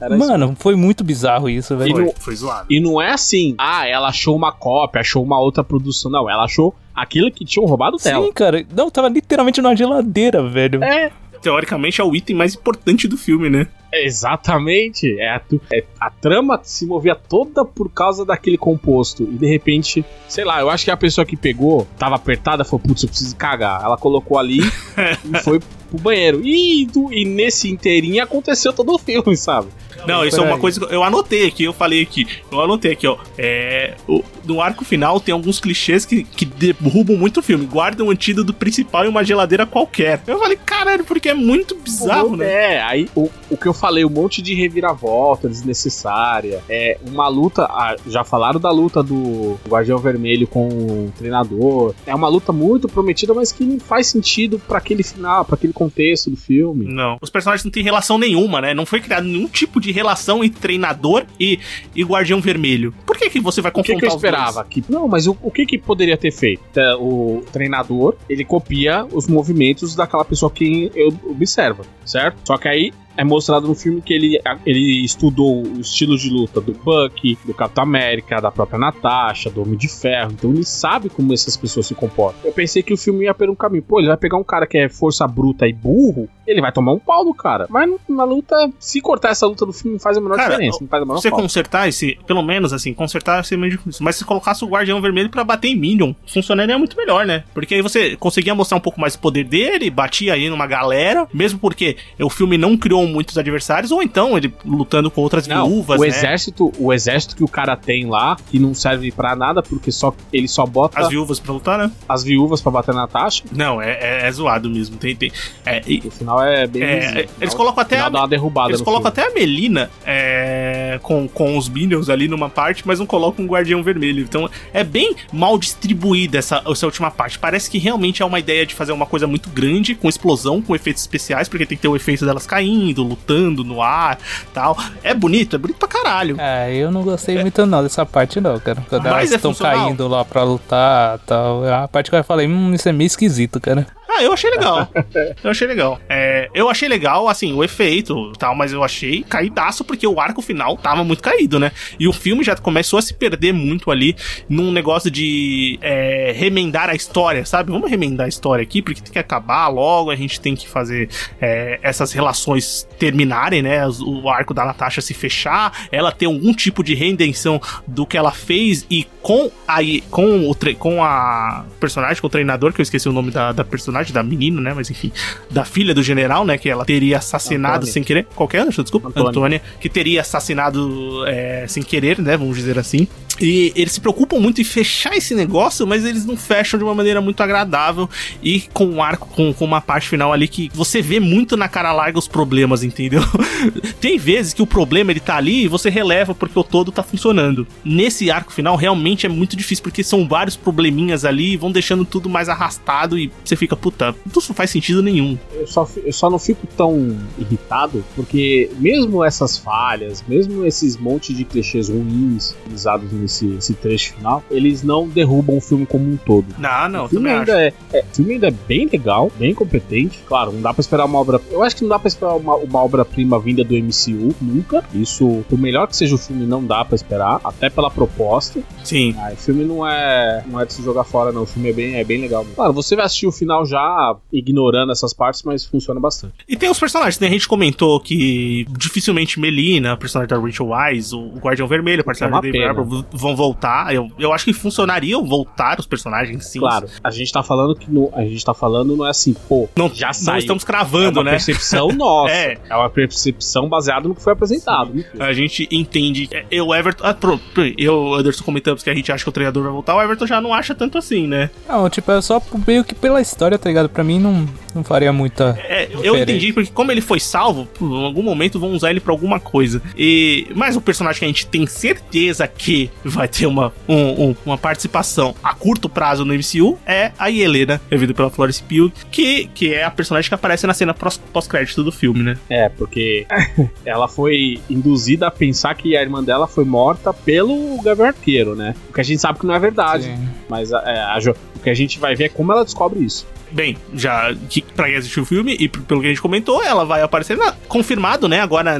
era 0.00 0.16
isso. 0.16 0.18
mano, 0.28 0.56
foi 0.58 0.74
muito 0.74 1.04
bizarro 1.04 1.48
isso, 1.48 1.76
velho. 1.76 1.94
Foi, 1.94 2.12
foi 2.18 2.36
zoado. 2.36 2.66
E 2.70 2.80
não 2.80 3.00
é 3.00 3.10
assim, 3.12 3.54
ah, 3.58 3.86
ela 3.86 4.08
achou 4.08 4.34
uma 4.36 4.52
cópia, 4.52 5.00
achou 5.00 5.22
uma 5.22 5.38
outra 5.38 5.62
produção. 5.64 6.10
Não, 6.10 6.28
ela 6.30 6.44
achou 6.44 6.74
aquilo 6.94 7.30
que 7.30 7.44
tinham 7.44 7.66
roubado 7.66 7.96
dela. 7.98 8.24
Sim, 8.24 8.32
cara. 8.32 8.64
Não, 8.74 8.90
tava 8.90 9.08
literalmente 9.08 9.60
numa 9.62 9.74
geladeira, 9.76 10.42
velho. 10.46 10.82
É, 10.82 11.10
Teoricamente 11.42 12.00
é 12.00 12.04
o 12.04 12.14
item 12.14 12.36
mais 12.36 12.54
importante 12.54 13.08
do 13.08 13.16
filme, 13.16 13.48
né? 13.48 13.66
exatamente. 13.92 15.18
É 15.18 15.30
a, 15.30 15.40
é- 15.72 15.84
a 15.98 16.10
trama 16.10 16.60
se 16.62 16.86
movia 16.86 17.14
toda 17.14 17.64
por 17.64 17.90
causa 17.90 18.24
daquele 18.24 18.56
composto. 18.56 19.24
E 19.24 19.36
de 19.36 19.46
repente, 19.46 20.04
sei 20.28 20.44
lá, 20.44 20.60
eu 20.60 20.70
acho 20.70 20.84
que 20.84 20.90
a 20.90 20.96
pessoa 20.96 21.24
que 21.24 21.36
pegou, 21.36 21.86
tava 21.98 22.14
apertada, 22.14 22.64
falou, 22.64 22.80
putz, 22.80 23.02
eu 23.02 23.08
preciso 23.08 23.34
cagar. 23.36 23.82
Ela 23.82 23.96
colocou 23.96 24.38
ali 24.38 24.60
e 25.24 25.38
foi 25.42 25.58
pro 25.58 25.98
banheiro. 25.98 26.40
E, 26.44 26.86
e 27.10 27.24
nesse 27.24 27.70
inteirinho 27.70 28.22
aconteceu 28.22 28.72
todo 28.72 28.92
o 28.94 28.98
filme, 28.98 29.36
sabe? 29.36 29.68
Não, 30.06 30.24
isso 30.24 30.40
é 30.40 30.44
uma 30.44 30.58
coisa 30.58 30.80
que 30.86 30.94
eu 30.94 31.02
anotei 31.02 31.46
aqui, 31.46 31.64
eu 31.64 31.72
falei 31.72 32.02
aqui. 32.02 32.26
Eu 32.50 32.60
anotei 32.60 32.92
aqui, 32.92 33.06
ó. 33.06 33.16
É, 33.38 33.94
o- 34.08 34.22
no 34.44 34.60
arco 34.60 34.84
final 34.84 35.20
tem 35.20 35.32
alguns 35.32 35.60
clichês 35.60 36.04
que, 36.04 36.24
que 36.24 36.44
derrubam 36.44 37.16
muito 37.16 37.40
o 37.40 37.42
filme. 37.42 37.66
Guardam 37.66 38.06
o 38.08 38.10
antídoto 38.10 38.52
principal 38.52 39.04
em 39.04 39.08
uma 39.08 39.22
geladeira 39.24 39.64
qualquer. 39.66 40.20
Eu 40.26 40.38
falei, 40.38 40.56
caralho, 40.64 41.04
porque 41.04 41.28
é 41.28 41.34
muito 41.34 41.74
bizarro, 41.76 42.36
né? 42.36 42.74
É, 42.76 42.82
aí 42.82 43.08
o, 43.14 43.30
o 43.50 43.56
que 43.56 43.66
eu 43.68 43.74
falei, 43.74 44.04
um 44.04 44.10
monte 44.10 44.42
de 44.42 44.54
reviravolta 44.54 45.48
desnecessária. 45.48 46.62
É 46.68 46.98
uma 47.06 47.28
luta. 47.28 47.64
ah, 47.64 47.96
já 48.06 48.24
falaram 48.24 48.60
da 48.60 48.70
luta 48.70 49.02
do 49.02 49.58
Guardião 49.68 49.98
Vermelho 49.98 50.46
com 50.46 50.68
o 50.68 51.12
treinador. 51.16 51.94
É 52.06 52.14
uma 52.14 52.28
luta 52.28 52.52
muito 52.52 52.88
prometida, 52.88 53.32
mas 53.34 53.52
que 53.52 53.64
não 53.64 53.78
faz 53.80 54.06
sentido 54.08 54.58
pra 54.58 54.78
aquele 54.78 55.02
final, 55.02 55.44
pra 55.44 55.54
aquele 55.54 55.72
contexto 55.72 56.30
do 56.30 56.36
filme. 56.36 56.86
Não. 56.86 57.18
Os 57.20 57.30
personagens 57.30 57.64
não 57.64 57.70
têm 57.70 57.82
relação 57.82 58.18
nenhuma, 58.18 58.60
né? 58.60 58.74
Não 58.74 58.86
foi 58.86 59.00
criado 59.00 59.24
nenhum 59.24 59.46
tipo 59.48 59.80
de 59.80 59.89
relação 59.92 60.44
entre 60.44 60.60
treinador 60.60 61.24
e, 61.38 61.58
e 61.94 62.02
Guardião 62.04 62.40
Vermelho. 62.40 62.94
Por 63.06 63.16
que, 63.16 63.30
que 63.30 63.40
você 63.40 63.60
vai 63.60 63.70
O 63.70 63.74
que, 63.74 63.80
confrontar 63.80 64.00
que 64.00 64.06
eu 64.06 64.16
esperava? 64.16 64.64
Que, 64.64 64.84
não, 64.88 65.08
mas 65.08 65.26
o, 65.26 65.36
o 65.42 65.50
que, 65.50 65.66
que 65.66 65.78
poderia 65.78 66.16
ter 66.16 66.30
feito? 66.30 66.62
É, 66.76 66.94
O 66.96 67.42
treinador, 67.52 68.16
ele 68.28 68.44
copia 68.44 69.06
os 69.12 69.26
movimentos 69.26 69.94
daquela 69.94 70.24
pessoa 70.24 70.50
que 70.50 70.90
eu 70.94 71.08
observa, 71.28 71.84
certo? 72.04 72.38
Só 72.44 72.56
que 72.56 72.68
aí 72.68 72.92
é 73.16 73.24
mostrado 73.24 73.68
no 73.68 73.74
filme 73.74 74.00
que 74.00 74.14
ele, 74.14 74.40
ele 74.64 75.04
estudou 75.04 75.62
os 75.62 75.88
estilos 75.88 76.22
de 76.22 76.30
luta 76.30 76.60
do 76.60 76.72
Bucky, 76.72 77.36
do 77.44 77.52
Capitão 77.52 77.84
América, 77.84 78.40
da 78.40 78.50
própria 78.50 78.78
Natasha, 78.78 79.50
do 79.50 79.60
Homem 79.62 79.76
de 79.76 79.88
Ferro. 79.88 80.32
Então 80.32 80.50
ele 80.50 80.64
sabe 80.64 81.10
como 81.10 81.34
essas 81.34 81.56
pessoas 81.56 81.86
se 81.86 81.94
comportam. 81.94 82.40
Eu 82.44 82.52
pensei 82.52 82.82
que 82.82 82.94
o 82.94 82.96
filme 82.96 83.24
ia 83.24 83.34
por 83.34 83.50
um 83.50 83.54
caminho. 83.54 83.82
Pô, 83.82 83.98
ele 83.98 84.08
vai 84.08 84.16
pegar 84.16 84.38
um 84.38 84.44
cara 84.44 84.66
que 84.66 84.78
é 84.78 84.88
força 84.88 85.26
bruta 85.26 85.66
e 85.66 85.72
burro, 85.72 86.28
ele 86.50 86.60
vai 86.60 86.72
tomar 86.72 86.92
um 86.92 86.98
pau 86.98 87.24
do 87.24 87.32
cara. 87.34 87.66
Mas 87.68 87.90
na 88.08 88.24
luta, 88.24 88.70
se 88.78 89.00
cortar 89.00 89.30
essa 89.30 89.46
luta 89.46 89.64
do 89.66 89.72
filme, 89.72 89.92
não 89.94 90.00
faz 90.00 90.16
a 90.16 90.20
menor 90.20 90.36
Cara, 90.36 90.50
diferença. 90.50 90.78
Não 90.80 90.88
faz 90.88 91.02
a 91.02 91.06
menor 91.06 91.20
Você 91.20 91.30
falta. 91.30 91.42
consertar 91.42 91.88
esse, 91.88 92.18
pelo 92.26 92.42
menos 92.42 92.72
assim, 92.72 92.92
consertar 92.92 93.40
esse 93.40 93.56
meio 93.56 93.72
difícil. 93.76 94.04
Mas 94.04 94.16
se 94.16 94.24
colocasse 94.24 94.64
o 94.64 94.68
Guardião 94.68 95.00
Vermelho 95.00 95.30
pra 95.30 95.44
bater 95.44 95.68
em 95.68 95.76
Minion, 95.76 96.12
funcionaria 96.26 96.76
muito 96.78 96.96
melhor, 96.96 97.24
né? 97.26 97.44
Porque 97.54 97.74
aí 97.74 97.82
você 97.82 98.16
conseguia 98.16 98.54
mostrar 98.54 98.76
um 98.76 98.80
pouco 98.80 99.00
mais 99.00 99.14
o 99.14 99.18
poder 99.18 99.44
dele, 99.44 99.90
batia 99.90 100.34
aí 100.34 100.48
numa 100.50 100.66
galera, 100.66 101.26
mesmo 101.32 101.58
porque 101.58 101.96
o 102.18 102.28
filme 102.30 102.58
não 102.58 102.76
criou 102.76 103.06
muitos 103.06 103.36
adversários, 103.38 103.90
ou 103.92 104.02
então 104.02 104.36
ele 104.36 104.52
lutando 104.64 105.10
com 105.10 105.20
outras 105.20 105.46
Não, 105.46 105.68
viúvas, 105.68 105.98
o 105.98 106.02
né? 106.02 106.08
exército, 106.08 106.72
o 106.78 106.92
exército 106.92 107.36
que 107.36 107.44
o 107.44 107.48
cara 107.48 107.76
tem 107.76 108.06
lá, 108.06 108.36
que 108.50 108.58
não 108.58 108.74
serve 108.74 109.10
pra 109.12 109.34
nada, 109.36 109.62
porque 109.62 109.90
só 109.92 110.14
ele 110.32 110.48
só 110.48 110.66
bota 110.66 110.98
As 110.98 111.06
as, 111.06 111.10
viúvas 111.10 111.38
pra 111.40 111.52
lutar, 111.52 111.78
né? 111.78 111.90
viúvas 112.24 112.60
pra 112.60 112.70
bater 112.70 112.94
na 112.94 113.06
taxa. 113.06 113.44
Não, 113.52 113.80
é, 113.80 113.90
é- 113.92 114.26
é 114.28 114.32
zoado 114.32 114.68
mesmo. 114.68 114.96
Tem, 114.96 115.14
tem, 115.16 115.32
é, 115.64 115.82
e- 115.86 116.00
No 116.04 116.10
final 116.10 116.39
é 116.42 116.66
bem. 116.66 116.82
é, 116.82 117.00
visível. 117.00 117.28
Eles 117.40 117.54
colocam 117.54 117.82
até 117.82 118.00
a, 118.00 118.08
dá 118.08 118.20
uma 118.20 118.28
derrubada. 118.28 118.70
Eles 118.70 118.80
colocam 118.80 119.10
filme. 119.10 119.26
até 119.26 119.32
a 119.32 119.40
Melina 119.40 119.90
é, 120.04 120.98
com, 121.02 121.28
com 121.28 121.56
os 121.56 121.68
Minions 121.68 122.08
ali 122.08 122.28
numa 122.28 122.48
parte, 122.48 122.86
mas 122.86 122.98
não 122.98 123.06
colocam 123.06 123.44
um 123.44 123.48
Guardião 123.48 123.82
Vermelho. 123.82 124.22
Então 124.22 124.48
é 124.72 124.84
bem 124.84 125.14
mal 125.32 125.58
distribuída 125.58 126.38
essa, 126.38 126.62
essa 126.66 126.86
última 126.86 127.10
parte. 127.10 127.38
Parece 127.38 127.70
que 127.70 127.78
realmente 127.78 128.22
é 128.22 128.24
uma 128.24 128.38
ideia 128.38 128.64
de 128.66 128.74
fazer 128.74 128.92
uma 128.92 129.06
coisa 129.06 129.26
muito 129.26 129.48
grande, 129.50 129.94
com 129.94 130.08
explosão, 130.08 130.60
com 130.60 130.74
efeitos 130.74 131.02
especiais, 131.02 131.48
porque 131.48 131.66
tem 131.66 131.76
que 131.76 131.82
ter 131.82 131.88
o 131.88 131.96
efeito 131.96 132.24
delas 132.24 132.46
caindo, 132.46 133.02
lutando 133.02 133.64
no 133.64 133.82
ar 133.82 134.18
tal. 134.52 134.76
É 135.02 135.14
bonito, 135.14 135.56
é 135.56 135.58
bonito 135.58 135.78
pra 135.78 135.88
caralho. 135.88 136.36
É, 136.38 136.74
eu 136.74 136.90
não 136.90 137.02
gostei 137.02 137.38
muito 137.40 137.64
não 137.66 137.82
dessa 137.82 138.04
parte 138.06 138.40
não, 138.40 138.58
cara. 138.58 138.84
Quando 138.88 139.04
Mas 139.04 139.12
elas 139.12 139.32
é 139.32 139.36
estão 139.36 139.52
funcional. 139.52 139.86
caindo 139.86 140.08
lá 140.08 140.24
pra 140.24 140.42
lutar 140.42 141.18
tal. 141.20 141.64
É 141.64 141.72
a 141.72 141.88
parte 141.88 142.10
que 142.10 142.16
eu 142.16 142.24
falei, 142.24 142.46
hum, 142.46 142.74
isso 142.74 142.88
é 142.88 142.92
meio 142.92 143.06
esquisito, 143.06 143.60
cara. 143.60 143.86
Ah, 144.12 144.22
eu 144.22 144.32
achei 144.32 144.50
legal. 144.50 144.88
eu 145.44 145.50
achei 145.50 145.66
legal. 145.66 146.00
É, 146.08 146.48
eu 146.54 146.68
achei 146.68 146.88
legal, 146.88 147.28
assim, 147.28 147.52
o 147.52 147.62
efeito 147.62 148.32
e 148.34 148.38
tal, 148.38 148.54
mas 148.54 148.72
eu 148.72 148.82
achei 148.82 149.22
caidaço 149.22 149.84
porque 149.84 150.06
o 150.06 150.18
arco 150.20 150.42
final 150.42 150.76
tava 150.76 151.04
muito 151.04 151.22
caído, 151.22 151.58
né? 151.60 151.70
E 151.98 152.08
o 152.08 152.12
filme 152.12 152.42
já 152.42 152.56
começou 152.56 152.98
a 152.98 153.02
se 153.02 153.14
perder 153.14 153.52
muito 153.52 153.90
ali 153.90 154.16
num 154.48 154.72
negócio 154.72 155.10
de 155.10 155.78
é, 155.80 156.32
remendar 156.36 156.88
a 156.90 156.94
história, 156.94 157.44
sabe? 157.44 157.70
Vamos 157.70 157.88
remendar 157.90 158.26
a 158.26 158.28
história 158.28 158.62
aqui 158.62 158.82
porque 158.82 159.00
tem 159.00 159.12
que 159.12 159.18
acabar 159.18 159.68
logo, 159.68 160.10
a 160.10 160.16
gente 160.16 160.40
tem 160.40 160.56
que 160.56 160.68
fazer 160.68 161.08
é, 161.40 161.78
essas 161.82 162.12
relações 162.12 162.88
terminarem, 162.98 163.62
né? 163.62 163.86
O 164.00 164.28
arco 164.28 164.52
da 164.52 164.64
Natasha 164.64 165.00
se 165.00 165.14
fechar, 165.14 165.86
ela 165.92 166.10
ter 166.10 166.26
algum 166.26 166.52
tipo 166.52 166.82
de 166.82 166.94
redenção 166.94 167.60
do 167.86 168.04
que 168.06 168.16
ela 168.16 168.32
fez 168.32 168.84
e 168.90 169.06
com 169.22 169.50
a, 169.68 169.78
com 170.10 170.48
o 170.48 170.54
tre- 170.54 170.74
com 170.74 171.02
a 171.04 171.64
personagem, 171.78 172.20
com 172.20 172.26
o 172.26 172.30
treinador, 172.30 172.72
que 172.72 172.80
eu 172.80 172.82
esqueci 172.82 173.08
o 173.08 173.12
nome 173.12 173.30
da, 173.30 173.52
da 173.52 173.64
personagem, 173.64 173.99
da 174.08 174.22
menina, 174.22 174.60
né? 174.60 174.72
Mas 174.74 174.90
enfim, 174.90 175.12
da 175.50 175.64
filha 175.64 175.94
do 175.94 176.02
general, 176.02 176.44
né? 176.44 176.56
Que 176.56 176.70
ela 176.70 176.84
teria 176.84 177.18
assassinado 177.18 177.76
Antônia. 177.76 177.92
sem 177.92 178.02
querer. 178.02 178.26
Qualquer, 178.34 178.66
desculpa, 178.68 179.08
Antônia. 179.08 179.28
Antônia, 179.28 179.62
que 179.80 179.88
teria 179.88 180.20
assassinado 180.22 181.24
é, 181.26 181.66
sem 181.68 181.82
querer, 181.82 182.18
né? 182.18 182.36
Vamos 182.36 182.56
dizer 182.56 182.78
assim. 182.78 183.06
E 183.40 183.72
eles 183.74 183.92
se 183.92 184.00
preocupam 184.00 184.38
muito 184.38 184.60
em 184.60 184.64
fechar 184.64 185.16
esse 185.16 185.34
negócio, 185.34 185.86
mas 185.86 186.04
eles 186.04 186.24
não 186.24 186.36
fecham 186.36 186.78
de 186.78 186.84
uma 186.84 186.94
maneira 186.94 187.20
muito 187.20 187.42
agradável 187.42 188.08
e 188.42 188.60
com 188.72 188.86
um 188.86 189.02
arco, 189.02 189.28
com, 189.28 189.52
com 189.52 189.64
uma 189.64 189.80
parte 189.80 190.08
final 190.08 190.32
ali 190.32 190.46
que 190.46 190.70
você 190.74 191.00
vê 191.00 191.18
muito 191.18 191.56
na 191.56 191.68
cara 191.68 191.92
larga 191.92 192.18
os 192.18 192.28
problemas, 192.28 192.82
entendeu? 192.82 193.22
Tem 194.00 194.18
vezes 194.18 194.52
que 194.52 194.62
o 194.62 194.66
problema 194.66 195.10
ele 195.10 195.20
tá 195.20 195.36
ali 195.36 195.64
e 195.64 195.68
você 195.68 195.88
releva 195.88 196.34
porque 196.34 196.58
o 196.58 196.64
todo 196.64 196.92
tá 196.92 197.02
funcionando. 197.02 197.66
Nesse 197.84 198.30
arco 198.30 198.52
final 198.52 198.76
realmente 198.76 199.26
é 199.26 199.28
muito 199.28 199.56
difícil 199.56 199.82
porque 199.82 200.04
são 200.04 200.28
vários 200.28 200.56
probleminhas 200.56 201.24
ali 201.24 201.52
e 201.52 201.56
vão 201.56 201.72
deixando 201.72 202.04
tudo 202.04 202.28
mais 202.28 202.48
arrastado 202.48 203.18
e 203.18 203.30
você 203.44 203.56
fica, 203.56 203.76
puta, 203.76 204.14
isso 204.26 204.50
não 204.50 204.56
faz 204.56 204.70
sentido 204.70 205.02
nenhum. 205.02 205.38
Eu 205.52 205.66
só, 205.66 205.88
eu 206.04 206.12
só 206.12 206.30
não 206.30 206.38
fico 206.38 206.66
tão 206.76 207.18
irritado 207.38 208.04
porque 208.14 208.70
mesmo 208.78 209.24
essas 209.24 209.56
falhas, 209.56 210.24
mesmo 210.26 210.64
esses 210.64 210.96
montes 210.96 211.36
de 211.36 211.44
clichês 211.44 211.88
ruins 211.88 212.54
utilizados 212.64 213.12
nesse, 213.30 213.44
nesse 213.44 213.74
trecho 213.74 214.14
final, 214.14 214.42
eles 214.50 214.82
não 214.82 215.08
derrubam 215.08 215.56
o 215.56 215.60
filme 215.60 215.86
como 215.86 216.04
um 216.04 216.16
todo. 216.16 216.46
Não, 216.58 216.88
não, 216.88 217.04
o 217.04 217.08
filme 217.08 217.30
ainda 217.30 217.52
acho. 217.52 217.76
é, 217.92 217.98
é, 217.98 218.04
o 218.10 218.16
filme 218.16 218.32
ainda 218.34 218.48
é 218.48 218.50
bem 218.50 218.88
legal, 218.90 219.30
bem 219.38 219.54
competente. 219.54 220.18
Claro, 220.26 220.52
não 220.52 220.60
dá 220.60 220.74
pra 220.74 220.80
esperar 220.80 221.04
uma 221.04 221.18
obra. 221.18 221.40
Eu 221.50 221.62
acho 221.62 221.76
que 221.76 221.82
não 221.82 221.88
dá 221.88 221.98
pra 221.98 222.08
esperar 222.08 222.34
uma, 222.34 222.56
uma 222.56 222.82
obra-prima 222.82 223.38
vinda 223.38 223.62
do 223.62 223.74
MCU, 223.74 224.34
nunca. 224.40 224.84
Isso, 224.92 225.44
por 225.48 225.58
melhor 225.58 225.86
que 225.86 225.96
seja 225.96 226.14
o 226.14 226.18
filme, 226.18 226.44
não 226.44 226.64
dá 226.64 226.84
pra 226.84 226.96
esperar, 226.96 227.40
até 227.44 227.70
pela 227.70 227.90
proposta. 227.90 228.60
Sim. 228.82 229.14
Ah, 229.18 229.30
o 229.32 229.36
filme 229.36 229.64
não 229.64 229.86
é, 229.86 230.44
não 230.46 230.60
é 230.60 230.66
de 230.66 230.72
se 230.72 230.82
jogar 230.82 231.04
fora, 231.04 231.30
não. 231.32 231.42
O 231.42 231.46
filme 231.46 231.70
é 231.70 231.72
bem, 231.72 231.94
é 231.96 232.04
bem 232.04 232.20
legal. 232.20 232.42
Mesmo. 232.42 232.56
Claro, 232.56 232.72
você 232.72 232.96
vai 232.96 233.04
assistir 233.04 233.26
o 233.26 233.32
final 233.32 233.64
já 233.64 234.16
ignorando 234.32 234.92
essas 234.92 235.12
partes, 235.12 235.42
mas 235.42 235.64
funciona 235.64 236.00
bastante. 236.00 236.34
E 236.48 236.56
tem 236.56 236.70
os 236.70 236.78
personagens, 236.78 237.18
né? 237.20 237.28
A 237.28 237.30
gente 237.30 237.46
comentou 237.46 238.00
que 238.00 238.66
dificilmente 238.76 239.38
Melina, 239.38 239.92
a 239.92 239.96
personagem 239.96 240.28
da 240.28 240.40
Rachel 240.40 240.68
Wise, 240.70 241.14
o 241.14 241.38
Guardião 241.38 241.68
Vermelho, 241.68 242.00
a 242.00 242.04
personagem 242.04 242.52
pena. 242.52 242.70
Arbor, 242.70 243.04
vão 243.12 243.34
voltar. 243.36 243.94
Eu, 243.94 244.10
eu 244.18 244.32
acho 244.32 244.44
que 244.44 244.52
funcionariam 244.52 245.24
voltar 245.24 245.78
os 245.78 245.86
personagens, 245.86 246.46
sim. 246.46 246.60
Claro, 246.60 246.88
a 247.02 247.10
gente 247.10 247.32
tá 247.32 247.42
falando 247.42 247.74
que 247.74 247.90
no, 247.90 248.10
a 248.14 248.22
gente 248.22 248.44
tá 248.44 248.54
falando 248.54 248.96
não 248.96 249.06
é 249.06 249.10
assim, 249.10 249.34
pô, 249.48 249.68
Não, 249.76 249.88
já 249.94 250.08
não 250.08 250.14
saiu. 250.14 250.38
estamos 250.38 250.62
é 250.62 250.66
cravando, 250.66 251.20
uma 251.20 251.24
né? 251.24 251.30
percepção 251.32 251.88
nossa. 251.92 252.32
É. 252.32 252.58
é. 252.68 252.76
uma 252.76 252.90
percepção 252.90 253.68
baseada 253.68 254.08
no 254.08 254.14
que 254.14 254.22
foi 254.22 254.32
apresentado. 254.32 254.92
A 255.18 255.32
gente 255.32 255.68
entende. 255.70 256.28
é, 256.32 256.44
Eu, 256.50 256.74
Everton. 256.74 257.04
Ah, 257.06 257.14
pronto. 257.14 257.42
Eu, 257.76 258.14
Anderson, 258.14 258.44
comentamos 258.44 258.82
que 258.82 258.90
a 258.90 258.94
gente 258.94 259.10
acha 259.12 259.22
que 259.22 259.28
o 259.28 259.32
treinador 259.32 259.62
vai 259.62 259.72
voltar. 259.72 259.94
O 259.96 260.02
Everton 260.02 260.26
já 260.26 260.40
não 260.40 260.52
acha 260.54 260.74
tanto 260.74 260.98
assim, 260.98 261.26
né? 261.26 261.50
Não, 261.68 261.88
tipo, 261.88 262.10
é 262.12 262.20
só 262.20 262.40
meio 262.66 262.84
que 262.84 262.94
pela 262.94 263.20
história, 263.20 263.58
tá 263.58 263.68
ligado? 263.68 263.88
Pra 263.88 264.02
mim 264.04 264.18
não, 264.18 264.46
não 264.74 264.84
faria 264.84 265.12
muita. 265.12 265.58
É, 265.64 265.88
eu 266.02 266.16
entendi, 266.16 266.52
porque 266.52 266.70
como 266.72 266.90
ele 266.90 267.00
foi 267.00 267.20
salvo, 267.20 267.68
em 267.80 268.04
algum 268.04 268.22
momento 268.22 268.58
vão 268.58 268.72
usar 268.72 268.90
ele 268.90 269.00
pra 269.00 269.12
alguma 269.12 269.38
coisa. 269.40 269.82
E, 269.96 270.46
mas 270.54 270.76
o 270.76 270.80
personagem 270.80 271.18
que 271.20 271.24
a 271.24 271.28
gente 271.28 271.46
tem 271.46 271.66
certeza 271.66 272.46
que 272.46 272.90
vai 273.04 273.28
ter 273.28 273.46
uma, 273.46 273.72
um- 273.88 274.28
um- 274.30 274.36
uma 274.46 274.58
participação 274.58 275.34
a 275.42 275.54
curto 275.54 275.88
prazo 275.88 276.24
no 276.24 276.34
MCU 276.34 276.78
é 276.86 277.12
a 277.18 277.30
Helena, 277.30 277.80
vivida 277.90 278.12
pela 278.14 278.30
Florence 278.30 278.62
Pugh, 278.62 278.90
que, 279.10 279.46
que 279.54 279.72
é 279.74 279.84
a 279.84 279.90
personagem 279.90 280.28
que 280.28 280.34
aparece 280.34 280.66
na 280.66 280.74
cena 280.74 280.92
pós- 280.94 281.18
pós-crédito 281.32 281.82
do 281.84 281.92
filme, 281.92 282.22
né? 282.22 282.36
É, 282.48 282.68
porque 282.68 283.26
ela 283.84 284.08
foi 284.08 284.60
induzida 284.68 285.26
a 285.26 285.30
pensar 285.30 285.74
que 285.74 285.96
a 285.96 286.02
irmã 286.02 286.22
dela 286.22 286.46
foi 286.46 286.64
morta 286.64 287.12
pelo 287.12 287.80
Gavião 287.82 288.06
Arqueiro, 288.08 288.54
né? 288.54 288.74
O 288.88 288.92
que 288.92 289.00
a 289.00 289.04
gente 289.04 289.20
sabe 289.20 289.38
que 289.38 289.46
não 289.46 289.54
é 289.54 289.58
verdade. 289.58 290.04
Sim. 290.04 290.28
Mas 290.48 290.70
é, 290.72 290.76
a 291.02 291.18
Jo- 291.20 291.34
o 291.56 291.60
que 291.60 291.70
a 291.70 291.74
gente 291.74 291.98
vai 291.98 292.14
ver 292.14 292.24
é 292.24 292.28
como 292.28 292.52
ela 292.52 292.64
descobre 292.64 293.00
isso. 293.04 293.26
Bem, 293.52 293.76
já 293.94 294.34
que 294.48 294.62
pra 294.62 294.86
quem 294.86 294.96
assistiu 294.96 295.22
o 295.22 295.26
filme 295.26 295.56
e 295.58 295.68
pelo 295.68 296.00
que 296.00 296.06
a 296.06 296.10
gente 296.10 296.22
comentou, 296.22 296.62
ela 296.62 296.84
vai 296.84 297.02
aparecer 297.02 297.36
na- 297.36 297.52
confirmado, 297.68 298.28
né? 298.28 298.40
Agora, 298.40 298.78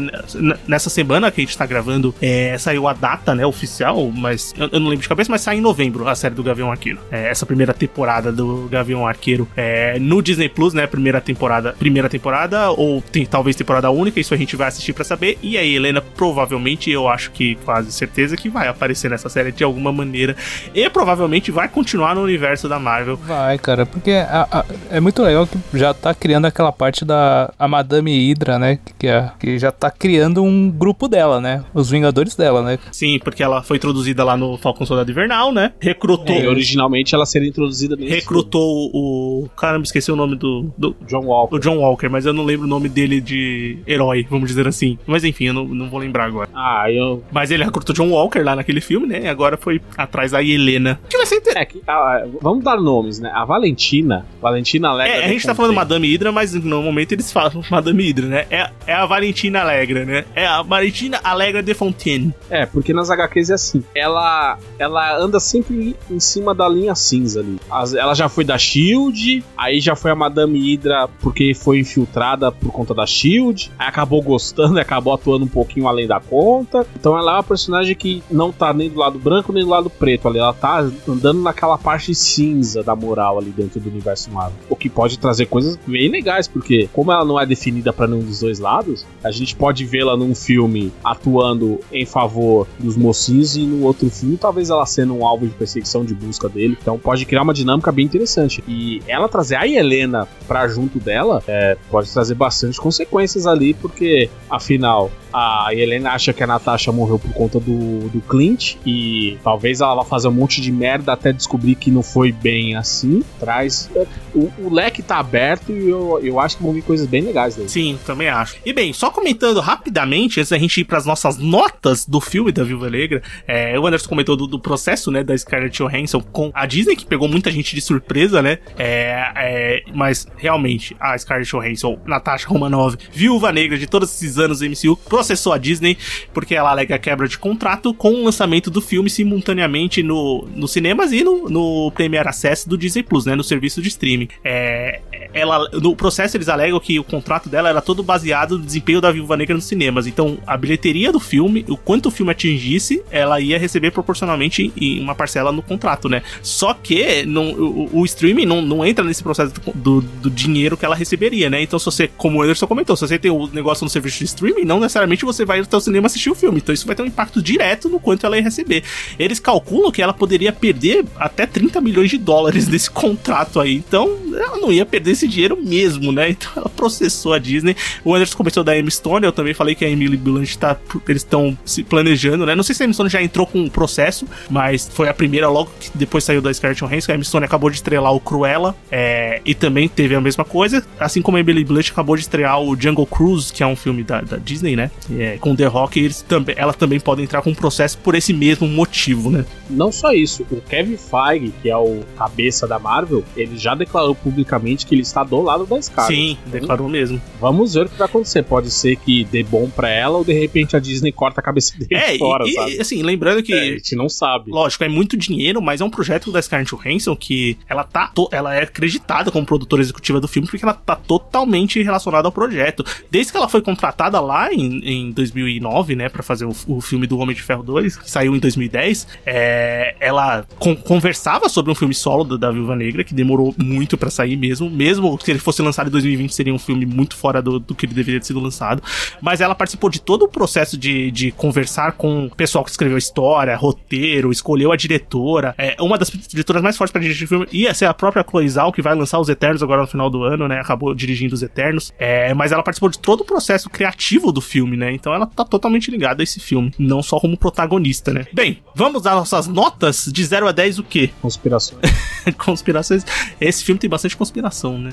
nessa 0.66 0.88
semana 0.90 1.30
que 1.30 1.40
a 1.40 1.44
gente 1.44 1.56
tá 1.56 1.66
gravando, 1.66 2.14
é, 2.20 2.56
saiu 2.58 2.86
a 2.88 2.92
data, 2.92 3.34
né, 3.34 3.44
oficial, 3.44 4.10
mas 4.14 4.54
eu, 4.56 4.68
eu 4.72 4.80
não 4.80 4.88
lembro 4.88 5.02
de 5.02 5.08
cabeça, 5.08 5.30
mas 5.30 5.40
sai 5.42 5.56
em 5.58 5.60
novembro 5.60 6.08
a 6.08 6.14
série 6.14 6.34
do 6.34 6.42
Gavião 6.42 6.70
Arqueiro. 6.70 6.98
É, 7.10 7.28
essa 7.30 7.44
primeira 7.46 7.72
temporada 7.74 8.30
do 8.32 8.68
Gavião 8.70 9.06
Arqueiro 9.06 9.48
é, 9.56 9.98
no 9.98 10.22
Disney 10.22 10.48
Plus, 10.48 10.72
né? 10.74 10.86
Primeira 10.86 11.20
temporada, 11.20 11.74
primeira 11.78 12.08
temporada, 12.08 12.70
ou 12.70 13.00
tem 13.02 13.24
talvez 13.26 13.56
temporada 13.56 13.90
única, 13.90 14.20
isso 14.20 14.34
a 14.34 14.36
gente 14.36 14.56
vai 14.56 14.68
assistir 14.68 14.92
pra 14.92 15.04
saber. 15.04 15.38
E 15.42 15.56
a 15.58 15.64
Helena, 15.64 16.00
provavelmente, 16.00 16.90
eu 16.90 17.08
acho 17.08 17.30
que 17.32 17.56
quase 17.64 17.92
certeza 17.92 18.36
que 18.36 18.48
vai 18.48 18.68
aparecer 18.68 19.10
nessa 19.10 19.28
série 19.28 19.52
de 19.52 19.64
alguma 19.64 19.92
maneira. 19.92 20.36
E 20.74 20.88
provavelmente 20.90 21.50
vai 21.50 21.68
continuar 21.68 22.14
no 22.14 22.22
universo 22.22 22.68
da 22.68 22.78
Marvel. 22.78 23.16
Vai, 23.16 23.58
cara, 23.58 23.84
porque 23.86 24.10
a- 24.12 24.46
a- 24.50 24.59
é 24.90 25.00
muito 25.00 25.22
legal 25.22 25.46
que 25.46 25.58
já 25.74 25.92
tá 25.94 26.14
criando 26.14 26.46
aquela 26.46 26.72
parte 26.72 27.04
da 27.04 27.52
a 27.58 27.68
Madame 27.68 28.10
Hydra, 28.10 28.58
né? 28.58 28.78
Que, 28.98 29.06
é, 29.06 29.30
que 29.38 29.58
já 29.58 29.70
tá 29.70 29.90
criando 29.90 30.42
um 30.42 30.70
grupo 30.70 31.08
dela, 31.08 31.40
né? 31.40 31.64
Os 31.74 31.90
Vingadores 31.90 32.34
dela, 32.34 32.62
né? 32.62 32.78
Sim, 32.92 33.18
porque 33.22 33.42
ela 33.42 33.62
foi 33.62 33.76
introduzida 33.76 34.24
lá 34.24 34.36
no 34.36 34.56
Falcão 34.56 34.86
Soldado 34.86 35.10
Invernal, 35.10 35.52
né? 35.52 35.72
Recrutou. 35.80 36.36
E 36.36 36.46
originalmente 36.46 37.14
ela 37.14 37.26
seria 37.26 37.48
introduzida 37.48 37.96
nesse 37.96 38.14
Recrutou 38.14 38.90
o. 38.92 39.48
Caramba, 39.56 39.84
esqueci 39.84 40.10
o 40.10 40.16
nome 40.16 40.36
do, 40.36 40.72
do. 40.76 40.96
John 41.06 41.24
Walker. 41.24 41.56
O 41.56 41.58
John 41.58 41.78
Walker, 41.78 42.08
mas 42.08 42.26
eu 42.26 42.32
não 42.32 42.44
lembro 42.44 42.66
o 42.66 42.68
nome 42.68 42.88
dele 42.88 43.20
de 43.20 43.78
herói, 43.86 44.26
vamos 44.28 44.48
dizer 44.48 44.66
assim. 44.66 44.98
Mas 45.06 45.24
enfim, 45.24 45.46
eu 45.46 45.54
não, 45.54 45.64
não 45.66 45.88
vou 45.88 46.00
lembrar 46.00 46.24
agora. 46.24 46.48
Ah, 46.54 46.90
eu. 46.90 47.22
Mas 47.30 47.50
ele 47.50 47.64
recrutou 47.64 47.94
John 47.94 48.10
Walker 48.10 48.40
lá 48.40 48.56
naquele 48.56 48.80
filme, 48.80 49.06
né? 49.06 49.22
E 49.22 49.28
agora 49.28 49.56
foi 49.56 49.80
atrás 49.96 50.32
da 50.32 50.42
Helena. 50.42 51.00
Que 51.08 51.16
vai 51.16 51.26
ser 51.26 51.36
inter... 51.36 51.56
É 51.56 51.64
que. 51.64 51.82
ah, 51.86 52.24
vamos 52.40 52.64
dar 52.64 52.80
nomes, 52.80 53.18
né? 53.18 53.30
A 53.34 53.44
Valentina. 53.44 54.26
Valentina 54.50 54.88
Alegra. 54.88 55.16
É, 55.16 55.24
a 55.24 55.28
gente 55.28 55.46
tá 55.46 55.54
falando 55.54 55.74
Madame 55.74 56.08
Hydra, 56.08 56.32
mas 56.32 56.52
no 56.54 56.82
momento 56.82 57.12
eles 57.12 57.32
falam 57.32 57.62
Madame 57.70 58.02
Hydra, 58.04 58.26
né? 58.26 58.46
É, 58.50 58.70
é 58.86 58.92
a 58.94 59.06
Valentina 59.06 59.60
Alegra, 59.60 60.04
né? 60.04 60.24
É 60.34 60.46
a 60.46 60.62
Valentina 60.62 61.20
Alegra 61.22 61.62
de 61.62 61.72
Fontaine. 61.74 62.34
É, 62.50 62.66
porque 62.66 62.92
nas 62.92 63.10
HQs 63.10 63.50
é 63.50 63.54
assim. 63.54 63.84
Ela, 63.94 64.58
ela 64.78 65.16
anda 65.18 65.38
sempre 65.40 65.96
em 66.10 66.20
cima 66.20 66.54
da 66.54 66.68
linha 66.68 66.94
cinza 66.94 67.40
ali. 67.40 67.58
As- 67.70 67.94
ela 67.94 68.14
já 68.14 68.28
foi 68.28 68.44
da 68.44 68.58
Shield, 68.58 69.44
aí 69.56 69.80
já 69.80 69.94
foi 69.94 70.10
a 70.10 70.14
Madame 70.14 70.58
Hydra 70.58 71.08
porque 71.20 71.54
foi 71.54 71.78
infiltrada 71.80 72.50
por 72.50 72.72
conta 72.72 72.94
da 72.94 73.06
Shield, 73.06 73.70
aí 73.78 73.88
acabou 73.88 74.20
gostando 74.22 74.78
e 74.78 74.80
acabou 74.82 75.12
atuando 75.14 75.44
um 75.44 75.48
pouquinho 75.48 75.86
além 75.86 76.06
da 76.06 76.20
conta. 76.20 76.86
Então 76.98 77.16
ela 77.16 77.32
é 77.32 77.34
uma 77.36 77.42
personagem 77.42 77.94
que 77.94 78.22
não 78.30 78.50
tá 78.52 78.72
nem 78.72 78.88
do 78.90 78.98
lado 78.98 79.18
branco 79.18 79.52
nem 79.52 79.62
do 79.64 79.70
lado 79.70 79.88
preto 79.90 80.28
ali. 80.28 80.38
Ela 80.38 80.52
tá 80.52 80.78
andando 81.08 81.40
naquela 81.42 81.78
parte 81.78 82.14
cinza 82.14 82.82
da 82.82 82.94
moral 82.96 83.38
ali 83.38 83.50
dentro 83.50 83.80
do 83.80 83.88
universo 83.88 84.30
O 84.68 84.76
que 84.76 84.88
pode 84.88 85.18
trazer 85.18 85.46
coisas 85.46 85.78
bem 85.86 86.08
legais, 86.08 86.46
porque 86.46 86.88
como 86.92 87.12
ela 87.12 87.24
não 87.24 87.38
é 87.40 87.44
definida 87.44 87.92
pra 87.92 88.06
nenhum 88.06 88.22
dos 88.22 88.40
dois 88.40 88.58
lados, 88.58 89.04
a 89.22 89.30
gente 89.30 89.54
pode 89.56 89.84
vê-la 89.84 90.16
num 90.16 90.34
filme 90.34 90.92
atuando 91.04 91.80
em 91.92 92.06
favor 92.06 92.66
dos 92.78 92.96
mocinhos 92.96 93.56
e 93.56 93.62
no 93.62 93.84
outro 93.84 94.08
filme 94.10 94.36
talvez 94.36 94.70
ela 94.70 94.86
sendo 94.86 95.14
um 95.14 95.26
alvo 95.26 95.46
de 95.46 95.54
perseguição 95.54 96.04
de 96.04 96.14
busca 96.14 96.48
dele. 96.48 96.76
Então 96.80 96.98
pode 96.98 97.24
criar 97.26 97.42
uma 97.42 97.54
dinâmica 97.54 97.90
bem 97.90 98.04
interessante. 98.04 98.62
E 98.66 99.02
ela 99.06 99.28
trazer 99.28 99.56
a 99.56 99.66
Helena 99.66 100.28
pra 100.46 100.68
junto 100.68 100.98
dela 100.98 101.42
é, 101.46 101.76
pode 101.90 102.10
trazer 102.12 102.34
bastante 102.34 102.80
consequências 102.80 103.46
ali, 103.46 103.74
porque 103.74 104.30
afinal 104.48 105.10
a 105.32 105.68
Helena 105.72 106.12
acha 106.12 106.32
que 106.32 106.42
a 106.42 106.46
Natasha 106.46 106.92
morreu 106.92 107.18
por 107.18 107.32
conta 107.32 107.60
do, 107.60 108.08
do 108.08 108.20
Clint 108.22 108.76
e 108.84 109.38
talvez 109.42 109.80
ela 109.80 109.94
vá 109.94 110.04
fazer 110.04 110.28
um 110.28 110.32
monte 110.32 110.60
de 110.60 110.72
merda 110.72 111.12
até 111.12 111.32
descobrir 111.32 111.74
que 111.74 111.90
não 111.90 112.02
foi 112.02 112.32
bem 112.32 112.76
assim. 112.76 113.22
Traz. 113.38 113.90
O, 114.34 114.50
o 114.58 114.72
leque 114.72 115.02
tá 115.02 115.18
aberto 115.18 115.72
e 115.72 115.88
eu, 115.88 116.20
eu 116.22 116.40
acho 116.40 116.56
que 116.56 116.62
vão 116.62 116.72
vir 116.72 116.82
coisas 116.82 117.06
bem 117.06 117.22
legais 117.22 117.56
daí. 117.56 117.68
Sim, 117.68 117.98
também 118.04 118.28
acho. 118.28 118.56
E 118.64 118.72
bem, 118.72 118.92
só 118.92 119.10
comentando 119.10 119.60
rapidamente, 119.60 120.40
antes 120.40 120.50
da 120.50 120.58
gente 120.58 120.80
ir 120.80 120.84
pras 120.84 121.06
nossas 121.06 121.38
notas 121.38 122.06
do 122.06 122.20
filme 122.20 122.52
da 122.52 122.64
Viúva 122.64 122.90
Negra, 122.90 123.22
é, 123.46 123.78
o 123.78 123.86
Anderson 123.86 124.08
comentou 124.08 124.36
do, 124.36 124.46
do 124.46 124.58
processo, 124.58 125.10
né, 125.10 125.22
da 125.22 125.36
Scarlett 125.36 125.76
Johansson 125.76 126.20
com 126.20 126.50
a 126.54 126.66
Disney, 126.66 126.96
que 126.96 127.06
pegou 127.06 127.28
muita 127.28 127.50
gente 127.50 127.74
de 127.74 127.80
surpresa, 127.80 128.42
né, 128.42 128.58
é, 128.78 129.32
é, 129.36 129.82
mas 129.94 130.26
realmente, 130.36 130.96
a 131.00 131.16
Scarlett 131.16 131.50
Johansson, 131.50 131.98
Natasha 132.04 132.48
Romanoff, 132.48 132.96
Viúva 133.12 133.52
Negra 133.52 133.78
de 133.78 133.86
todos 133.86 134.10
esses 134.10 134.38
anos 134.38 134.60
MCU, 134.60 134.96
processou 135.20 135.52
a 135.52 135.58
Disney 135.58 135.96
porque 136.32 136.54
ela 136.54 136.70
alega 136.70 136.98
quebra 136.98 137.28
de 137.28 137.38
contrato 137.38 137.92
com 137.92 138.12
o 138.12 138.24
lançamento 138.24 138.70
do 138.70 138.80
filme 138.80 139.10
simultaneamente 139.10 140.02
no, 140.02 140.48
nos 140.54 140.72
cinemas 140.72 141.12
e 141.12 141.22
no, 141.22 141.48
no 141.48 141.92
Premier 141.92 142.26
Access 142.26 142.68
do 142.68 142.76
Disney 142.76 143.02
Plus, 143.02 143.26
né, 143.26 143.34
no 143.34 143.44
serviço 143.44 143.82
de 143.82 143.88
streaming. 143.88 144.28
É, 144.44 145.00
ela, 145.32 145.68
no 145.72 145.94
processo 145.94 146.36
eles 146.36 146.48
alegam 146.48 146.80
que 146.80 146.98
o 146.98 147.04
contrato 147.04 147.48
dela 147.48 147.68
era 147.68 147.80
todo 147.80 148.02
baseado 148.02 148.58
no 148.58 148.64
desempenho 148.64 149.00
da 149.00 149.12
Viúva 149.12 149.36
Negra 149.36 149.54
nos 149.54 149.64
cinemas. 149.64 150.06
Então, 150.06 150.38
a 150.46 150.56
bilheteria 150.56 151.12
do 151.12 151.20
filme, 151.20 151.64
o 151.68 151.76
quanto 151.76 152.06
o 152.06 152.10
filme 152.10 152.32
atingisse, 152.32 153.02
ela 153.10 153.40
ia 153.40 153.58
receber 153.58 153.90
proporcionalmente 153.90 154.72
uma 155.00 155.14
parcela 155.14 155.52
no 155.52 155.62
contrato, 155.62 156.08
né? 156.08 156.22
Só 156.42 156.74
que 156.74 157.24
não, 157.26 157.52
o, 157.52 158.00
o 158.00 158.04
streaming 158.04 158.46
não, 158.46 158.62
não 158.62 158.84
entra 158.84 159.04
nesse 159.04 159.22
processo 159.22 159.52
do, 159.52 159.72
do, 159.72 160.00
do 160.00 160.30
dinheiro 160.30 160.76
que 160.76 160.84
ela 160.84 160.96
receberia, 160.96 161.50
né? 161.50 161.62
Então, 161.62 161.78
se 161.78 161.84
você, 161.84 162.08
como 162.16 162.38
o 162.38 162.42
Anderson 162.42 162.66
comentou, 162.66 162.96
se 162.96 163.06
você 163.06 163.18
tem 163.18 163.30
o 163.30 163.46
negócio 163.48 163.84
no 163.84 163.90
serviço 163.90 164.18
de 164.18 164.24
streaming, 164.24 164.64
não 164.64 164.80
necessariamente 164.80 165.09
obviamente 165.10 165.24
você 165.24 165.44
vai 165.44 165.60
até 165.60 165.76
o 165.76 165.80
cinema 165.80 166.06
assistir 166.06 166.30
o 166.30 166.34
filme. 166.34 166.58
Então 166.58 166.72
isso 166.72 166.86
vai 166.86 166.94
ter 166.94 167.02
um 167.02 167.06
impacto 167.06 167.42
direto 167.42 167.88
no 167.88 167.98
quanto 167.98 168.24
ela 168.24 168.36
ia 168.36 168.42
receber. 168.42 168.84
Eles 169.18 169.40
calculam 169.40 169.90
que 169.90 170.00
ela 170.00 170.12
poderia 170.12 170.52
perder 170.52 171.04
até 171.16 171.46
30 171.46 171.80
milhões 171.80 172.10
de 172.10 172.18
dólares 172.18 172.66
desse 172.68 172.90
contrato 172.90 173.60
aí. 173.60 173.74
Então 173.74 174.16
ela 174.34 174.58
não 174.58 174.72
ia 174.72 174.86
perder 174.86 175.12
esse 175.12 175.26
dinheiro 175.26 175.58
mesmo, 175.60 176.12
né? 176.12 176.30
Então 176.30 176.50
ela 176.56 176.68
processou 176.68 177.32
a 177.32 177.38
Disney. 177.38 177.76
O 178.04 178.14
Anderson 178.14 178.36
começou 178.36 178.62
da 178.62 178.78
Emma 178.78 178.90
Stone, 178.90 179.26
eu 179.26 179.32
também 179.32 179.52
falei 179.52 179.74
que 179.74 179.84
a 179.84 179.88
Emily 179.88 180.16
Blunt 180.16 180.56
tá. 180.56 180.76
Eles 181.08 181.22
estão 181.22 181.56
se 181.64 181.82
planejando, 181.82 182.46
né? 182.46 182.54
Não 182.54 182.62
sei 182.62 182.74
se 182.74 182.82
a 182.82 182.84
Emma 182.84 182.94
Stone 182.94 183.10
já 183.10 183.22
entrou 183.22 183.46
com 183.46 183.58
um 183.58 183.68
processo, 183.68 184.26
mas 184.48 184.88
foi 184.92 185.08
a 185.08 185.14
primeira 185.14 185.48
logo 185.48 185.70
que 185.80 185.90
depois 185.94 186.24
saiu 186.24 186.40
da 186.40 186.52
Scarlett 186.52 186.80
Johansson. 186.80 187.12
A 187.12 187.14
Emma 187.16 187.24
Stone 187.24 187.44
acabou 187.44 187.70
de 187.70 187.76
estrelar 187.76 188.14
o 188.14 188.20
Cruella 188.20 188.76
é, 188.90 189.40
e 189.44 189.54
também 189.54 189.88
teve 189.88 190.14
a 190.14 190.20
mesma 190.20 190.44
coisa. 190.44 190.84
Assim 190.98 191.20
como 191.20 191.36
a 191.36 191.40
Emily 191.40 191.64
Blunt 191.64 191.90
acabou 191.90 192.16
de 192.16 192.22
estrear 192.22 192.60
o 192.60 192.80
Jungle 192.80 193.06
Cruise, 193.06 193.52
que 193.52 193.62
é 193.62 193.66
um 193.66 193.76
filme 193.76 194.02
da, 194.02 194.20
da 194.20 194.36
Disney, 194.36 194.76
né? 194.76 194.90
É, 195.18 195.38
com 195.38 195.54
The 195.56 195.66
Rock, 195.66 195.98
eles 195.98 196.22
também, 196.22 196.54
ela 196.58 196.72
também 196.72 197.00
pode 197.00 197.22
entrar 197.22 197.42
com 197.42 197.50
um 197.50 197.54
processo 197.54 197.98
por 197.98 198.14
esse 198.14 198.32
mesmo 198.32 198.66
motivo, 198.68 199.30
né? 199.30 199.44
Não 199.68 199.90
só 199.90 200.12
isso, 200.12 200.46
o 200.50 200.60
Kevin 200.60 200.96
Feige, 200.96 201.52
que 201.62 201.70
é 201.70 201.76
o 201.76 202.00
cabeça 202.16 202.66
da 202.66 202.78
Marvel, 202.78 203.24
ele 203.36 203.56
já 203.56 203.74
declarou 203.74 204.14
publicamente 204.14 204.86
que 204.86 204.94
ele 204.94 205.02
está 205.02 205.24
do 205.24 205.40
lado 205.40 205.64
da 205.66 205.80
Scarlett. 205.80 206.14
Sim, 206.14 206.38
Então, 206.46 206.60
declarou 206.60 206.88
mesmo. 206.88 207.20
Vamos 207.40 207.74
ver 207.74 207.86
o 207.86 207.88
que 207.88 207.96
vai 207.98 208.06
acontecer. 208.06 208.42
Pode 208.42 208.70
ser 208.70 208.96
que 208.96 209.24
dê 209.24 209.42
bom 209.42 209.68
pra 209.70 209.88
ela 209.88 210.18
ou 210.18 210.24
de 210.24 210.32
repente 210.32 210.76
a 210.76 210.80
Disney 210.80 211.12
corta 211.12 211.40
a 211.40 211.44
cabeça 211.44 211.76
dele 211.78 211.94
É, 211.94 212.16
fora, 212.18 212.44
e, 212.46 212.52
sabe? 212.52 212.76
e, 212.76 212.80
assim, 212.80 213.02
lembrando 213.02 213.42
que. 213.42 213.52
É, 213.52 213.60
a 213.60 213.64
gente 213.72 213.96
não 213.96 214.08
sabe. 214.08 214.50
Lógico, 214.50 214.84
é 214.84 214.88
muito 214.88 215.16
dinheiro, 215.16 215.60
mas 215.62 215.80
é 215.80 215.84
um 215.84 215.90
projeto 215.90 216.30
da 216.32 216.40
Scarlett 216.40 216.74
Johansson 216.74 217.16
que 217.16 217.56
ela 217.68 217.84
tá, 217.84 218.12
ela 218.30 218.54
é 218.54 218.62
acreditada 218.62 219.30
como 219.30 219.46
produtora 219.46 219.82
executiva 219.82 220.20
do 220.20 220.28
filme 220.28 220.48
porque 220.48 220.64
ela 220.64 220.74
tá 220.74 220.96
totalmente 220.96 221.82
relacionada 221.82 222.26
ao 222.28 222.32
projeto. 222.32 222.84
Desde 223.10 223.32
que 223.32 223.38
ela 223.38 223.48
foi 223.48 223.62
contratada 223.62 224.20
lá 224.20 224.52
em, 224.52 224.80
em 224.92 225.10
2009, 225.10 225.94
né, 225.96 226.08
para 226.08 226.22
fazer 226.22 226.44
o, 226.44 226.54
o 226.66 226.80
filme 226.80 227.06
do 227.06 227.18
Homem 227.18 227.34
de 227.34 227.42
Ferro 227.42 227.62
2, 227.62 227.96
que 227.96 228.10
saiu 228.10 228.34
em 228.34 228.38
2010, 228.38 229.06
é, 229.24 229.94
ela 230.00 230.44
con- 230.58 230.76
conversava 230.76 231.48
sobre 231.48 231.70
um 231.70 231.74
filme 231.74 231.94
solo 231.94 232.24
da, 232.24 232.36
da 232.36 232.50
Viúva 232.50 232.74
Negra 232.76 233.04
que 233.04 233.14
demorou 233.14 233.54
muito 233.58 233.96
pra 233.96 234.10
sair 234.10 234.36
mesmo, 234.36 234.68
mesmo 234.70 235.18
se 235.22 235.30
ele 235.30 235.38
fosse 235.38 235.62
lançado 235.62 235.88
em 235.88 235.90
2020 235.90 236.34
seria 236.34 236.54
um 236.54 236.58
filme 236.58 236.84
muito 236.86 237.16
fora 237.16 237.40
do, 237.40 237.58
do 237.58 237.74
que 237.74 237.86
ele 237.86 237.94
deveria 237.94 238.20
ter 238.20 238.26
sido 238.26 238.40
lançado, 238.40 238.82
mas 239.20 239.40
ela 239.40 239.54
participou 239.54 239.88
de 239.90 240.00
todo 240.00 240.24
o 240.24 240.28
processo 240.28 240.76
de, 240.76 241.10
de 241.10 241.30
conversar 241.30 241.92
com 241.92 242.26
o 242.26 242.34
pessoal 242.34 242.64
que 242.64 242.70
escreveu 242.70 242.98
história, 242.98 243.54
roteiro, 243.56 244.30
escolheu 244.32 244.72
a 244.72 244.76
diretora. 244.76 245.54
É, 245.58 245.76
uma 245.80 245.96
das 245.98 246.10
diretoras 246.10 246.62
mais 246.62 246.76
fortes 246.76 246.92
pra 246.92 247.00
dirigir 247.00 247.28
filme 247.28 247.46
ia 247.52 247.72
ser 247.74 247.86
a 247.86 247.94
própria 247.94 248.24
Chloe 248.28 248.48
Zhao, 248.48 248.72
que 248.72 248.82
vai 248.82 248.94
lançar 248.94 249.18
Os 249.18 249.28
Eternos 249.28 249.62
agora 249.62 249.82
no 249.82 249.86
final 249.86 250.10
do 250.10 250.22
ano, 250.22 250.48
né? 250.48 250.60
Acabou 250.60 250.94
dirigindo 250.94 251.34
Os 251.34 251.42
Eternos. 251.42 251.92
É, 251.98 252.32
mas 252.34 252.52
ela 252.52 252.62
participou 252.62 252.88
de 252.88 252.98
todo 252.98 253.20
o 253.20 253.24
processo 253.24 253.68
criativo 253.70 254.32
do 254.32 254.40
filme, 254.40 254.76
né? 254.80 254.92
Então 254.92 255.14
ela 255.14 255.26
tá 255.26 255.44
totalmente 255.44 255.90
ligada 255.90 256.22
a 256.22 256.24
esse 256.24 256.40
filme, 256.40 256.72
não 256.78 257.02
só 257.02 257.20
como 257.20 257.36
protagonista, 257.36 258.12
né? 258.12 258.24
Bem, 258.32 258.58
vamos 258.74 259.02
dar 259.02 259.14
nossas 259.14 259.46
notas 259.46 260.06
de 260.12 260.24
0 260.24 260.48
a 260.48 260.52
10 260.52 260.78
o 260.78 260.82
quê? 260.82 261.10
Conspirações. 261.22 261.80
Conspirações. 262.38 263.04
Esse 263.40 263.62
filme 263.64 263.78
tem 263.78 263.88
bastante 263.88 264.16
conspiração, 264.16 264.78
né? 264.78 264.90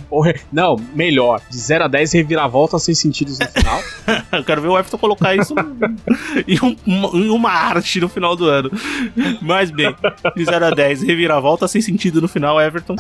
Não, 0.52 0.76
melhor. 0.94 1.42
De 1.50 1.58
0 1.58 1.86
a 1.86 1.88
10, 1.88 2.14
reviravolta 2.14 2.78
sem 2.80 2.94
sentidos 2.94 3.40
no 3.40 3.48
final. 3.48 3.82
Eu 4.32 4.44
quero 4.44 4.62
ver 4.62 4.68
o 4.68 4.78
Everton 4.78 4.98
colocar 4.98 5.36
isso 5.36 5.54
em, 6.48 6.60
um- 6.64 6.76
uma, 6.86 7.08
em 7.18 7.30
uma 7.30 7.52
arte 7.52 8.00
no 8.00 8.10
final 8.10 8.36
do 8.36 8.46
ano. 8.46 8.70
Mas 9.42 9.72
bem, 9.72 9.94
de 10.36 10.46
0 10.46 10.66
a 10.66 10.70
10, 10.72 11.02
reviravolta 11.04 11.68
sem 11.68 11.82
sentido 11.82 12.22
no 12.22 12.28
final, 12.28 12.60
Everton. 12.62 12.96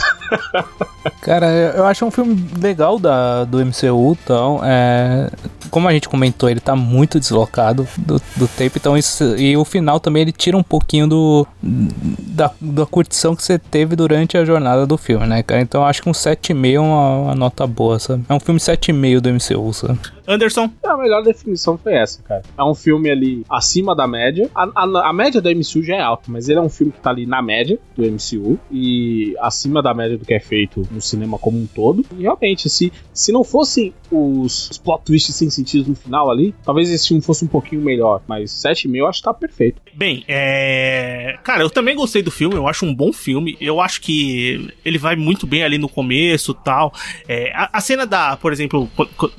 Cara, 1.21 1.47
eu 1.47 1.77
eu 1.77 1.85
acho 1.85 2.03
um 2.05 2.11
filme 2.11 2.43
legal 2.59 2.97
da, 2.99 3.43
do 3.45 3.59
MCU, 3.63 4.17
então, 4.23 4.59
é, 4.63 5.29
como 5.69 5.87
a 5.87 5.91
gente 5.93 6.09
comentou, 6.09 6.49
ele 6.49 6.59
tá 6.59 6.75
muito 6.77 7.19
deslocado 7.19 7.87
do, 7.97 8.21
do 8.35 8.47
tempo, 8.47 8.77
então 8.77 8.97
isso, 8.97 9.35
e 9.37 9.57
o 9.57 9.65
final 9.65 9.99
também 9.99 10.21
ele 10.21 10.31
tira 10.31 10.55
um 10.55 10.63
pouquinho 10.63 11.07
do 11.07 11.47
da, 11.61 12.51
da 12.59 12.85
curtição 12.85 13.35
que 13.35 13.43
você 13.43 13.57
teve 13.57 13.95
durante 13.95 14.37
a 14.37 14.45
jornada 14.45 14.85
do 14.85 14.97
filme, 14.97 15.25
né, 15.25 15.43
cara? 15.43 15.61
Então 15.61 15.85
acho 15.85 16.01
que 16.01 16.09
um 16.09 16.13
7,5 16.13 16.73
é 16.73 16.79
uma, 16.79 17.17
uma 17.17 17.35
nota 17.35 17.65
boa, 17.65 17.99
sabe? 17.99 18.23
É 18.29 18.33
um 18.33 18.39
filme 18.39 18.59
7,5 18.59 19.19
do 19.19 19.29
MCU, 19.29 19.73
sabe? 19.73 19.99
Anderson, 20.27 20.69
a 20.83 20.97
melhor 20.97 21.23
definição 21.23 21.77
foi 21.77 21.93
essa, 21.93 22.21
cara. 22.23 22.43
É 22.57 22.63
um 22.63 22.75
filme 22.75 23.09
ali 23.09 23.43
acima 23.49 23.95
da 23.95 24.05
média. 24.07 24.49
A, 24.53 24.63
a- 24.75 25.09
a 25.09 25.13
média 25.13 25.39
do 25.41 25.49
MCU 25.49 25.81
já 25.83 25.95
é 25.95 26.01
alta, 26.01 26.23
mas 26.27 26.49
ele 26.49 26.59
é 26.59 26.61
um 26.61 26.69
filme 26.69 26.91
que 26.91 26.99
tá 26.99 27.09
ali 27.09 27.25
na 27.25 27.41
média 27.41 27.79
do 27.95 28.03
MCU 28.03 28.59
e 28.71 29.35
acima 29.39 29.81
da 29.81 29.93
média 29.93 30.17
do 30.17 30.25
que 30.25 30.33
é 30.33 30.39
feito 30.39 30.87
no 30.91 31.01
cinema 31.01 31.37
como 31.39 31.57
um 31.57 31.65
todo. 31.65 32.05
E 32.17 32.23
realmente, 32.23 32.69
se, 32.69 32.91
se 33.13 33.31
não 33.31 33.43
fossem 33.43 33.93
os, 34.11 34.69
os 34.71 34.77
plot 34.77 35.03
twists 35.05 35.35
sem 35.35 35.49
sentido 35.49 35.89
no 35.89 35.95
final 35.95 36.29
ali, 36.29 36.53
talvez 36.63 36.89
esse 36.91 37.07
filme 37.07 37.21
fosse 37.23 37.45
um 37.45 37.47
pouquinho 37.47 37.81
melhor. 37.81 38.21
Mas 38.27 38.51
7,5 38.51 38.95
eu 38.95 39.07
acho 39.07 39.19
que 39.19 39.25
tá 39.25 39.33
perfeito. 39.33 39.81
bem, 39.95 40.23
é. 40.27 41.37
Cara, 41.43 41.61
eu 41.63 41.69
também 41.69 41.95
gostei 41.95 42.21
do 42.21 42.31
filme, 42.31 42.55
eu 42.55 42.67
acho 42.67 42.85
um 42.85 42.93
bom 42.93 43.13
filme. 43.13 43.57
Eu 43.61 43.79
acho 43.79 44.01
que 44.01 44.73
ele 44.83 44.97
vai 44.97 45.15
muito 45.15 45.45
bem 45.47 45.63
ali 45.63 45.77
no 45.77 45.87
começo 45.89 46.53
tal. 46.53 46.93
É, 47.27 47.51
a, 47.53 47.69
a 47.73 47.81
cena 47.81 48.05
da, 48.05 48.35
por 48.37 48.51
exemplo, 48.51 48.89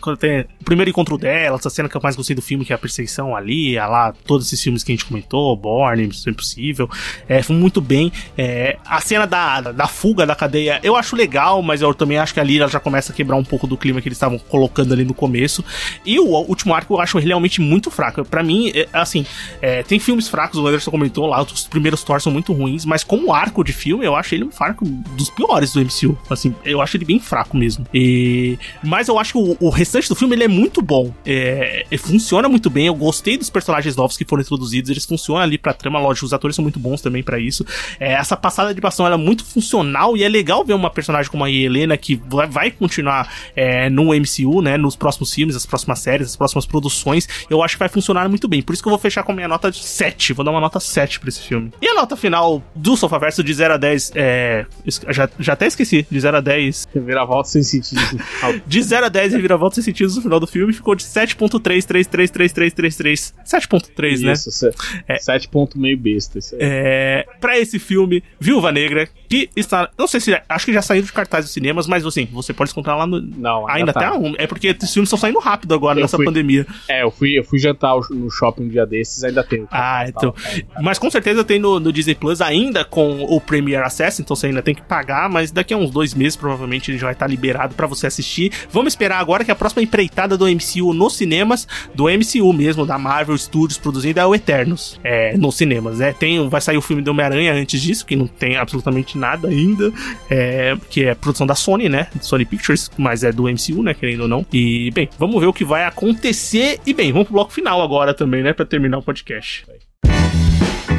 quando, 0.01 0.17
tem 0.17 0.41
o 0.41 0.65
primeiro 0.79 0.91
encontro 0.91 1.19
dela, 1.19 1.57
essa 1.57 1.71
cena 1.71 1.89
que 1.89 1.97
eu 1.97 2.01
mais 2.01 2.15
gostei 2.15 2.37
do 2.37 2.43
filme, 2.43 2.65
que 2.65 2.73
é 2.73 2.77
a 2.77 2.79
perseguição 2.79 3.35
ali, 3.35 3.77
a 3.77 3.87
lá, 3.89 4.15
todos 4.25 4.47
esses 4.47 4.63
filmes 4.63 4.85
que 4.85 4.93
a 4.93 4.95
gente 4.95 5.05
comentou, 5.05 5.57
Born, 5.57 6.07
Missão 6.07 6.31
Impossível, 6.31 6.89
é, 7.29 7.43
foi 7.43 7.57
muito 7.57 7.81
bem. 7.81 8.13
É, 8.37 8.77
a 8.87 9.01
cena 9.01 9.27
da, 9.27 9.61
da 9.61 9.89
fuga 9.89 10.25
da 10.25 10.37
cadeia, 10.37 10.79
eu 10.85 10.95
acho 10.95 11.17
legal, 11.17 11.61
mas 11.63 11.83
eu 11.83 11.93
também 11.93 12.17
acho 12.17 12.33
que 12.33 12.39
ali 12.39 12.59
ela 12.59 12.71
já 12.71 12.79
começa 12.79 13.13
a 13.13 13.15
quebrar 13.15 13.37
um 13.37 13.43
pouco 13.43 13.67
do 13.67 13.77
clima 13.77 14.01
que 14.01 14.07
eles 14.07 14.17
estavam 14.17 14.39
colocando 14.39 14.93
ali 14.93 15.05
no 15.05 15.15
começo. 15.15 15.65
E 16.07 16.21
o 16.21 16.27
último 16.27 16.73
arco 16.73 16.95
eu 16.95 17.01
acho 17.01 17.19
realmente 17.19 17.61
muito 17.61 17.91
fraco. 17.91 18.25
Pra 18.25 18.43
mim, 18.45 18.71
é, 18.73 18.87
assim, 18.93 19.27
é, 19.61 19.83
tem 19.83 19.99
filmes 19.99 20.29
fracos, 20.29 20.61
o 20.61 20.67
Anderson 20.67 20.93
comentou 20.93 21.27
lá, 21.27 21.43
os 21.43 21.67
primeiros 21.67 22.05
Thor 22.05 22.21
são 22.21 22.33
muito 22.33 22.53
ruins, 22.53 22.85
mas 22.85 23.03
como 23.03 23.33
arco 23.33 23.65
de 23.65 23.73
filme, 23.73 24.05
eu 24.05 24.15
acho 24.15 24.35
ele 24.35 24.45
um 24.45 24.51
arco 24.61 24.85
dos 24.85 25.29
piores 25.29 25.73
do 25.73 25.81
MCU. 25.81 26.17
Assim, 26.31 26.55
eu 26.65 26.81
acho 26.81 26.97
ele 26.97 27.05
bem 27.05 27.19
fraco 27.19 27.57
mesmo. 27.57 27.85
E, 27.93 28.57
mas 28.85 29.09
eu 29.09 29.19
acho 29.19 29.33
que 29.33 29.39
o, 29.39 29.57
o 29.59 29.71
restante 29.71 30.09
do 30.09 30.15
filme 30.15 30.37
ele 30.37 30.45
é 30.45 30.49
muito 30.49 30.68
bom. 30.83 31.13
É, 31.25 31.85
ele 31.91 31.99
funciona 31.99 32.49
muito 32.49 32.69
bem. 32.71 32.87
Eu 32.87 32.95
gostei 32.95 33.37
dos 33.37 33.51
personagens 33.51 33.97
novos 33.97 34.17
que 34.17 34.25
foram 34.25 34.43
introduzidos. 34.43 34.91
Eles 34.91 35.05
funcionam 35.05 35.43
ali 35.43 35.59
pra 35.59 35.73
trama. 35.73 35.99
Lógico, 35.99 36.27
os 36.27 36.33
atores 36.33 36.57
são 36.57 36.63
muito 36.63 36.79
bons 36.79 37.01
também 37.01 37.23
pra 37.23 37.39
isso. 37.39 37.65
É, 37.99 38.13
essa 38.13 38.37
passada 38.37 38.75
de 38.75 38.81
bastão 38.81 39.07
é 39.07 39.17
muito 39.17 39.45
funcional 39.45 40.17
e 40.17 40.23
é 40.23 40.29
legal 40.29 40.65
ver 40.65 40.75
uma 40.75 40.91
personagem 40.91 41.31
como 41.31 41.45
a 41.45 41.51
Helena 41.51 41.97
que 41.97 42.21
vai, 42.51 42.71
continuar 42.71 43.33
é, 43.55 43.89
no 43.89 44.15
MCU, 44.15 44.63
né? 44.63 44.77
Nos 44.77 44.97
próximos 44.97 45.33
filmes, 45.33 45.57
as 45.57 45.67
próximas 45.67 45.99
séries, 46.01 46.29
as 46.29 46.37
próximas 46.37 46.67
produções. 46.67 47.29
Eu 47.49 47.63
acho 47.63 47.77
que 47.77 47.81
vai 47.81 47.89
funcionar 47.89 48.29
muito 48.29 48.49
bem. 48.49 48.63
Por 48.63 48.73
isso 48.73 48.83
que 48.83 48.89
eu 48.89 48.91
vou 48.93 48.99
fechar 48.99 49.23
com 49.23 49.33
a 49.33 49.35
minha 49.35 49.49
nota 49.49 49.71
de 49.71 49.83
7. 49.83 50.33
Vou 50.33 50.45
dar 50.45 50.51
uma 50.51 50.61
nota 50.61 50.81
7 50.81 51.21
pra 51.21 51.29
esse 51.29 51.41
filme. 51.41 51.73
E 51.81 51.89
a 51.89 51.95
nota 51.95 52.17
final 52.17 52.63
do 52.75 52.97
Sofaverso 52.97 53.43
de 53.43 53.53
0 53.55 53.75
a 53.75 53.77
10 53.77 54.13
é. 54.15 54.67
Já, 55.09 55.29
já 55.39 55.53
até 55.53 55.67
esqueci. 55.67 56.07
De 56.11 56.21
0 56.21 56.37
a 56.37 56.41
10 56.41 56.89
Reviravolta 56.95 57.49
sem 57.49 57.63
sentido 57.63 58.01
de 58.67 58.83
0 58.83 59.07
a 59.07 59.09
10 59.09 59.33
reviravolta 59.35 59.77
sem 59.77 59.85
sentidos 59.85 60.17
no 60.17 60.23
final 60.23 60.41
do 60.41 60.47
filme 60.47 60.58
ficou 60.73 60.95
de 60.95 61.05
7.3333333. 61.05 63.33
7.3, 63.45 64.21
né? 64.23 64.33
Isso, 64.33 64.51
se- 64.51 64.71
É. 65.07 65.19
sete 65.19 65.49
ponto 65.49 65.79
meio 65.79 65.97
besta. 65.99 66.39
Isso 66.39 66.55
aí. 66.55 66.61
É, 66.63 67.27
pra 67.41 67.59
esse 67.59 67.79
filme, 67.79 68.23
Viúva 68.39 68.71
Negra, 68.73 69.09
que 69.29 69.49
está. 69.57 69.91
Não 69.99 70.07
sei 70.07 70.21
se. 70.21 70.39
Acho 70.49 70.67
que 70.67 70.73
já 70.73 70.83
saiu 70.83 71.03
de 71.03 71.13
cartaz 71.13 71.45
dos 71.45 71.53
cinemas, 71.53 71.87
mas 71.87 72.05
assim, 72.05 72.27
você 72.33 72.53
pode 72.53 72.71
encontrar 72.71 72.97
lá 72.97 73.07
no. 73.07 73.21
Não, 73.21 73.69
Ainda 73.69 73.93
tá. 73.93 74.01
tá 74.01 74.15
um. 74.17 74.35
É 74.39 74.47
porque 74.47 74.69
esses 74.69 74.93
filmes 74.93 75.09
estão 75.09 75.19
saindo 75.19 75.39
rápido 75.39 75.75
agora 75.75 75.99
Eu 75.99 76.03
nessa 76.03 76.17
fui- 76.17 76.25
pandemia. 76.27 76.67
É, 76.89 77.03
eu 77.03 77.11
fui, 77.11 77.39
eu 77.39 77.45
fui 77.45 77.59
jantar 77.59 77.95
no 78.11 78.31
shopping 78.31 78.65
um 78.65 78.69
dia 78.69 78.87
desses, 78.87 79.23
ainda 79.25 79.43
tem. 79.45 79.67
Ah, 79.71 80.05
então. 80.09 80.35
Mas 80.83 80.99
com 80.99 81.11
certeza 81.11 81.45
tem 81.45 81.59
no, 81.59 81.79
no 81.81 81.93
Disney 81.93 82.15
Plus 82.15 82.41
ainda 82.41 82.85
com 82.85 83.23
o 83.25 83.41
Premier 83.41 83.83
Access, 83.83 84.21
então 84.23 84.35
você 84.37 84.47
ainda 84.49 84.63
tem 84.63 84.75
que 84.75 84.83
pagar, 84.83 85.29
mas 85.29 85.51
daqui 85.51 85.75
a 85.75 85.77
uns 85.77 85.91
dois 85.91 86.15
meses 86.15 86.37
provavelmente 86.37 86.91
ele 86.91 86.99
já 86.99 87.07
vai 87.07 87.13
estar 87.13 87.27
liberado 87.27 87.75
pra 87.75 87.87
você 87.87 88.07
assistir. 88.07 88.53
Vamos 88.71 88.93
esperar 88.93 89.19
agora 89.19 89.45
que 89.45 89.51
a 89.51 89.55
próxima 89.55 89.83
empreitada 89.83 90.37
do 90.37 90.48
MCU 90.49 90.93
nos 90.93 91.17
cinemas, 91.17 91.67
do 91.95 92.05
MCU 92.05 92.53
mesmo, 92.53 92.87
da 92.87 92.99
Marvel 92.99 93.37
Studios 93.37 93.79
produzindo, 93.79 94.21
é 94.21 94.27
o 94.27 94.35
Eternos. 94.35 94.99
É, 95.05 95.37
nos 95.37 95.57
cinemas, 95.57 95.99
né? 95.99 96.13
Tem, 96.13 96.49
vai 96.49 96.61
sair 96.61 96.77
o 96.77 96.83
filme 96.83 97.03
do 97.03 97.11
Homem-Aranha 97.11 97.55
antes 97.55 97.81
disso, 97.81 98.05
que 98.05 98.17
não 98.17 98.27
tem 98.27 98.57
absolutamente 98.57 99.17
nada 99.17 99.49
ainda, 99.49 99.93
é, 100.31 100.77
que 100.91 101.05
é 101.05 101.15
produção 101.15 101.47
da 101.47 101.55
Sony, 101.55 101.89
né? 101.89 102.09
Sony 102.21 102.45
Pictures, 102.45 102.91
mas 102.97 103.25
é 103.25 103.33
do 103.33 103.45
MCU, 103.45 103.83
né? 103.83 103.95
Querendo 103.95 104.23
ou 104.23 104.29
não. 104.29 104.47
E, 104.53 104.91
bem, 104.93 105.09
vamos 105.19 105.41
ver 105.41 105.47
o 105.47 105.53
que 105.53 105.65
vai 105.65 105.85
acontecer. 105.85 106.81
E, 106.87 106.93
bem, 106.93 107.13
vamos 107.13 107.29
pro 107.29 107.35
bloco 107.35 107.53
final 107.53 107.83
agora 107.83 108.15
também, 108.15 108.43
né? 108.43 108.53
Pra 108.53 108.65
terminar 108.65 108.99
o 108.99 109.03
podcast. 109.03 109.65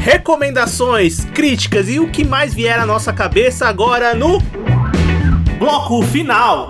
Recomendações, 0.02 1.26
críticas 1.26 1.90
e 1.90 2.00
o 2.00 2.10
que 2.10 2.24
mais 2.24 2.54
vier 2.54 2.80
à 2.80 2.86
nossa 2.86 3.12
cabeça 3.12 3.68
agora 3.68 4.14
no 4.14 4.40
bloco 5.60 6.02
final. 6.04 6.70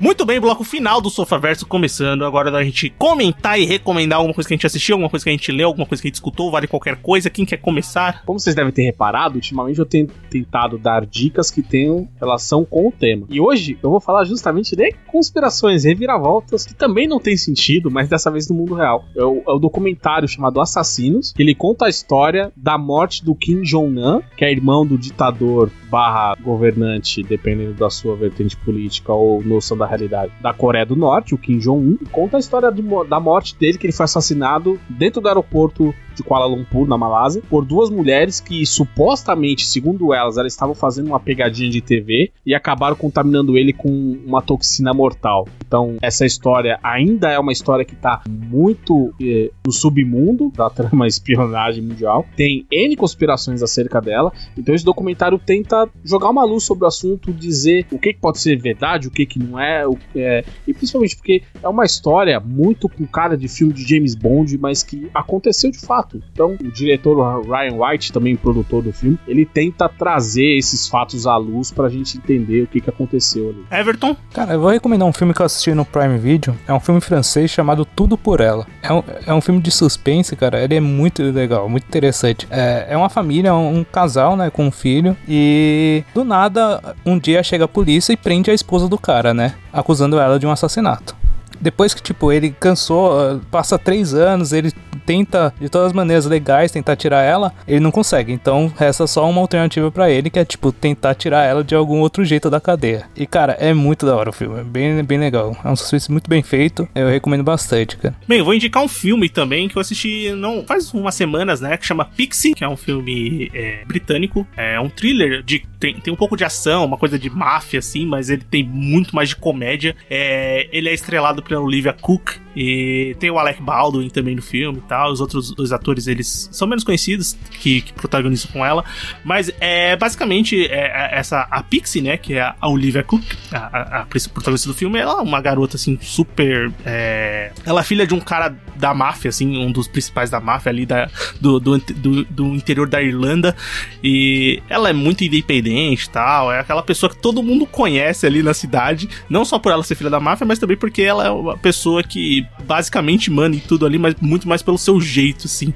Muito 0.00 0.24
bem, 0.26 0.40
bloco 0.40 0.64
final 0.64 1.00
do 1.00 1.08
Sofaverso 1.08 1.66
começando. 1.66 2.24
Agora 2.24 2.50
da 2.50 2.62
gente 2.64 2.90
comentar 2.90 3.58
e 3.58 3.64
recomendar 3.64 4.18
alguma 4.18 4.34
coisa 4.34 4.48
que 4.48 4.54
a 4.54 4.56
gente 4.56 4.66
assistiu, 4.66 4.94
alguma 4.94 5.08
coisa 5.08 5.24
que 5.24 5.30
a 5.30 5.32
gente 5.32 5.52
leu, 5.52 5.68
alguma 5.68 5.86
coisa 5.86 6.02
que 6.02 6.08
a 6.08 6.10
gente 6.10 6.16
escutou, 6.16 6.50
vale 6.50 6.66
qualquer 6.66 6.96
coisa. 6.96 7.30
Quem 7.30 7.44
quer 7.44 7.58
começar? 7.58 8.22
Como 8.24 8.38
vocês 8.38 8.54
devem 8.54 8.72
ter 8.72 8.82
reparado, 8.82 9.36
ultimamente 9.36 9.78
eu 9.78 9.86
tenho 9.86 10.08
tentado 10.28 10.78
dar 10.78 11.06
dicas 11.06 11.50
que 11.50 11.62
tenham 11.62 12.08
relação 12.18 12.64
com 12.64 12.88
o 12.88 12.92
tema. 12.92 13.26
E 13.30 13.40
hoje 13.40 13.78
eu 13.82 13.90
vou 13.90 14.00
falar 14.00 14.24
justamente 14.24 14.74
de 14.74 14.92
conspirações, 15.06 15.84
reviravoltas, 15.84 16.66
que 16.66 16.74
também 16.74 17.06
não 17.06 17.20
tem 17.20 17.36
sentido, 17.36 17.90
mas 17.90 18.08
dessa 18.08 18.30
vez 18.30 18.48
no 18.48 18.56
mundo 18.56 18.74
real. 18.74 19.04
É 19.16 19.24
o, 19.24 19.42
é 19.46 19.52
o 19.52 19.58
documentário 19.58 20.28
chamado 20.28 20.60
Assassinos, 20.60 21.32
que 21.32 21.42
ele 21.42 21.54
conta 21.54 21.86
a 21.86 21.88
história 21.88 22.52
da 22.56 22.76
morte 22.76 23.24
do 23.24 23.34
Kim 23.34 23.62
Jong-un, 23.62 24.20
que 24.36 24.44
é 24.44 24.50
irmão 24.50 24.84
do 24.84 24.98
ditador 24.98 25.70
barra 25.88 26.34
governante, 26.40 27.22
dependendo 27.22 27.74
da 27.74 27.88
sua 27.88 28.16
vertente 28.16 28.56
política 28.56 29.12
ou 29.12 29.42
noção 29.42 29.76
da 29.76 29.83
realidade, 29.86 30.32
da 30.40 30.52
Coreia 30.52 30.86
do 30.86 30.96
Norte, 30.96 31.34
o 31.34 31.38
Kim 31.38 31.58
Jong-un, 31.58 31.98
conta 32.10 32.36
a 32.36 32.40
história 32.40 32.70
de, 32.70 32.82
da 33.08 33.20
morte 33.20 33.56
dele, 33.58 33.78
que 33.78 33.86
ele 33.86 33.92
foi 33.92 34.04
assassinado 34.04 34.78
dentro 34.88 35.20
do 35.20 35.28
aeroporto 35.28 35.94
de 36.14 36.22
Kuala 36.22 36.46
Lumpur, 36.46 36.86
na 36.86 36.96
Malásia, 36.96 37.42
por 37.48 37.64
duas 37.64 37.90
mulheres 37.90 38.40
que 38.40 38.64
supostamente, 38.64 39.66
segundo 39.66 40.14
elas, 40.14 40.36
elas 40.36 40.52
estavam 40.52 40.74
fazendo 40.74 41.08
uma 41.08 41.20
pegadinha 41.20 41.70
de 41.70 41.80
TV 41.80 42.30
e 42.46 42.54
acabaram 42.54 42.96
contaminando 42.96 43.58
ele 43.58 43.72
com 43.72 43.88
uma 44.24 44.40
toxina 44.40 44.94
mortal. 44.94 45.48
Então, 45.66 45.96
essa 46.00 46.24
história 46.24 46.78
ainda 46.82 47.30
é 47.30 47.38
uma 47.38 47.52
história 47.52 47.84
que 47.84 47.94
está 47.94 48.22
muito 48.28 49.12
eh, 49.20 49.50
no 49.66 49.72
submundo 49.72 50.52
da 50.54 50.70
trama 50.70 51.06
espionagem 51.08 51.82
mundial. 51.82 52.24
Tem 52.36 52.64
N 52.70 52.96
conspirações 52.96 53.62
acerca 53.62 54.00
dela. 54.00 54.32
Então, 54.56 54.74
esse 54.74 54.84
documentário 54.84 55.38
tenta 55.38 55.88
jogar 56.04 56.30
uma 56.30 56.44
luz 56.44 56.64
sobre 56.64 56.84
o 56.84 56.86
assunto, 56.88 57.32
dizer 57.32 57.86
o 57.90 57.98
que, 57.98 58.12
que 58.12 58.20
pode 58.20 58.38
ser 58.38 58.56
verdade, 58.56 59.08
o 59.08 59.10
que, 59.10 59.26
que 59.26 59.38
não 59.38 59.58
é, 59.58 59.73
o, 59.86 59.98
é, 60.14 60.44
e 60.66 60.74
principalmente 60.74 61.16
porque 61.16 61.42
é 61.62 61.68
uma 61.68 61.84
história 61.84 62.38
muito 62.40 62.88
com 62.88 63.06
cara 63.06 63.36
de 63.36 63.48
filme 63.48 63.72
de 63.72 63.86
James 63.86 64.14
Bond, 64.14 64.56
mas 64.58 64.82
que 64.82 65.10
aconteceu 65.14 65.70
de 65.70 65.78
fato. 65.78 66.22
Então, 66.32 66.56
o 66.60 66.70
diretor 66.70 67.42
Ryan 67.42 67.76
White, 67.78 68.12
também 68.12 68.36
produtor 68.36 68.82
do 68.82 68.92
filme, 68.92 69.18
ele 69.26 69.46
tenta 69.46 69.88
trazer 69.88 70.56
esses 70.56 70.88
fatos 70.88 71.26
à 71.26 71.36
luz 71.36 71.70
pra 71.70 71.88
gente 71.88 72.18
entender 72.18 72.62
o 72.62 72.66
que, 72.66 72.80
que 72.80 72.90
aconteceu 72.90 73.50
ali. 73.50 73.80
Everton? 73.80 74.16
Cara, 74.32 74.54
eu 74.54 74.60
vou 74.60 74.70
recomendar 74.70 75.08
um 75.08 75.12
filme 75.12 75.32
que 75.32 75.40
eu 75.40 75.46
assisti 75.46 75.72
no 75.72 75.84
Prime 75.84 76.18
Video. 76.18 76.56
É 76.66 76.72
um 76.72 76.80
filme 76.80 77.00
francês 77.00 77.50
chamado 77.50 77.84
Tudo 77.84 78.16
por 78.16 78.40
Ela. 78.40 78.66
É 78.82 78.92
um, 78.92 79.02
é 79.26 79.34
um 79.34 79.40
filme 79.40 79.60
de 79.60 79.70
suspense, 79.70 80.36
cara. 80.36 80.62
Ele 80.62 80.74
é 80.74 80.80
muito 80.80 81.22
legal, 81.22 81.68
muito 81.68 81.86
interessante. 81.86 82.46
É, 82.50 82.86
é 82.90 82.96
uma 82.96 83.08
família, 83.08 83.54
um 83.54 83.84
casal, 83.84 84.36
né, 84.36 84.50
com 84.50 84.66
um 84.66 84.70
filho. 84.70 85.16
E 85.28 86.04
do 86.14 86.24
nada, 86.24 86.94
um 87.04 87.18
dia 87.18 87.42
chega 87.42 87.64
a 87.64 87.68
polícia 87.68 88.12
e 88.12 88.16
prende 88.16 88.50
a 88.50 88.54
esposa 88.54 88.88
do 88.88 88.98
cara, 88.98 89.32
né? 89.32 89.54
Acusando 89.74 90.20
ela 90.20 90.38
de 90.38 90.46
um 90.46 90.52
assassinato 90.52 91.16
depois 91.64 91.94
que, 91.94 92.02
tipo, 92.02 92.30
ele 92.30 92.50
cansou, 92.50 93.18
ah, 93.18 93.40
passa 93.50 93.78
três 93.78 94.12
anos, 94.12 94.52
ele 94.52 94.70
tenta, 95.06 95.52
de 95.58 95.68
todas 95.68 95.88
as 95.88 95.92
maneiras 95.92 96.26
legais, 96.26 96.70
tentar 96.70 96.94
tirar 96.94 97.22
ela, 97.22 97.52
ele 97.66 97.80
não 97.80 97.90
consegue. 97.90 98.32
Então 98.32 98.72
resta 98.76 99.06
só 99.06 99.28
uma 99.28 99.40
alternativa 99.40 99.90
para 99.90 100.10
ele, 100.10 100.30
que 100.30 100.38
é 100.38 100.44
tipo 100.44 100.72
tentar 100.72 101.14
tirar 101.14 101.44
ela 101.44 101.64
de 101.64 101.74
algum 101.74 102.00
outro 102.00 102.24
jeito 102.24 102.50
da 102.50 102.60
cadeia. 102.60 103.06
E 103.16 103.26
cara, 103.26 103.52
é 103.52 103.72
muito 103.72 104.04
da 104.04 104.14
hora 104.14 104.30
o 104.30 104.32
filme, 104.32 104.60
é 104.60 104.64
bem, 104.64 105.02
bem 105.02 105.18
legal. 105.18 105.56
É 105.64 105.68
um 105.68 105.76
suspense 105.76 106.10
muito 106.10 106.28
bem 106.28 106.42
feito, 106.42 106.88
eu 106.94 107.08
recomendo 107.08 107.42
bastante, 107.42 107.96
cara. 107.96 108.14
Bem, 108.28 108.38
eu 108.38 108.44
vou 108.44 108.54
indicar 108.54 108.82
um 108.82 108.88
filme 108.88 109.28
também 109.28 109.68
que 109.68 109.76
eu 109.76 109.80
assisti 109.80 110.32
não 110.32 110.64
faz 110.64 110.92
umas 110.92 111.14
semanas, 111.14 111.60
né, 111.60 111.76
que 111.76 111.86
chama 111.86 112.04
Pixie, 112.04 112.54
que 112.54 112.64
é 112.64 112.68
um 112.68 112.76
filme 112.76 113.50
é, 113.54 113.84
britânico, 113.86 114.46
é 114.56 114.78
um 114.80 114.88
thriller 114.88 115.42
de 115.42 115.64
tem, 115.84 116.00
tem 116.00 116.12
um 116.12 116.16
pouco 116.16 116.34
de 116.34 116.44
ação, 116.44 116.86
uma 116.86 116.96
coisa 116.96 117.18
de 117.18 117.28
máfia 117.28 117.78
assim, 117.78 118.06
mas 118.06 118.30
ele 118.30 118.42
tem 118.42 118.62
muito 118.62 119.14
mais 119.14 119.28
de 119.28 119.36
comédia. 119.36 119.94
É, 120.08 120.66
ele 120.72 120.88
é 120.88 120.94
estrelado 120.94 121.42
Olivia 121.60 121.92
Cook 121.92 122.44
e 122.56 123.16
tem 123.18 123.30
o 123.30 123.38
Alec 123.38 123.60
Baldwin 123.60 124.08
também 124.08 124.36
no 124.36 124.42
filme 124.42 124.78
e 124.78 124.82
tal. 124.82 125.10
Os 125.10 125.20
outros 125.20 125.52
dois 125.52 125.72
atores, 125.72 126.06
eles 126.06 126.48
são 126.52 126.68
menos 126.68 126.84
conhecidos 126.84 127.36
que, 127.50 127.80
que 127.82 127.92
protagonizam 127.92 128.50
com 128.52 128.64
ela. 128.64 128.84
Mas 129.24 129.50
é 129.60 129.96
basicamente 129.96 130.66
é, 130.66 130.86
é, 130.86 131.18
essa 131.18 131.40
a 131.50 131.62
Pixie, 131.62 132.00
né? 132.00 132.16
Que 132.16 132.34
é 132.34 132.54
a 132.60 132.68
Olivia 132.68 133.02
Cook, 133.02 133.24
a, 133.52 133.58
a, 133.58 134.00
a 134.02 134.06
protagonista 134.06 134.68
do 134.68 134.74
filme. 134.74 134.98
Ela 134.98 135.18
é 135.18 135.22
uma 135.22 135.40
garota 135.40 135.76
assim, 135.76 135.98
super. 136.00 136.72
É... 136.84 137.52
Ela 137.64 137.80
é 137.80 137.84
filha 137.84 138.06
de 138.06 138.14
um 138.14 138.20
cara 138.20 138.56
da 138.76 138.94
máfia, 138.94 139.28
assim, 139.28 139.56
um 139.56 139.72
dos 139.72 139.88
principais 139.88 140.30
da 140.30 140.40
máfia 140.40 140.70
ali 140.70 140.86
da, 140.86 141.08
do, 141.40 141.58
do, 141.58 141.78
do, 141.78 142.24
do 142.24 142.46
interior 142.54 142.88
da 142.88 143.02
Irlanda. 143.02 143.56
E 144.02 144.62
ela 144.68 144.90
é 144.90 144.92
muito 144.92 145.24
independente 145.24 146.08
tal. 146.10 146.52
É 146.52 146.60
aquela 146.60 146.82
pessoa 146.82 147.10
que 147.10 147.16
todo 147.16 147.42
mundo 147.42 147.66
conhece 147.66 148.26
ali 148.26 148.42
na 148.42 148.54
cidade. 148.54 149.08
Não 149.28 149.44
só 149.44 149.58
por 149.58 149.72
ela 149.72 149.82
ser 149.82 149.96
filha 149.96 150.10
da 150.10 150.20
máfia, 150.20 150.46
mas 150.46 150.58
também 150.58 150.76
porque 150.76 151.02
ela 151.02 151.26
é 151.26 151.30
uma 151.40 151.56
pessoa 151.56 152.02
que 152.02 152.46
basicamente 152.64 153.30
manda 153.30 153.56
em 153.56 153.60
tudo 153.60 153.86
ali, 153.86 153.98
mas 153.98 154.14
muito 154.20 154.48
mais 154.48 154.62
pelo 154.62 154.78
seu 154.78 155.00
jeito, 155.00 155.46
assim. 155.46 155.72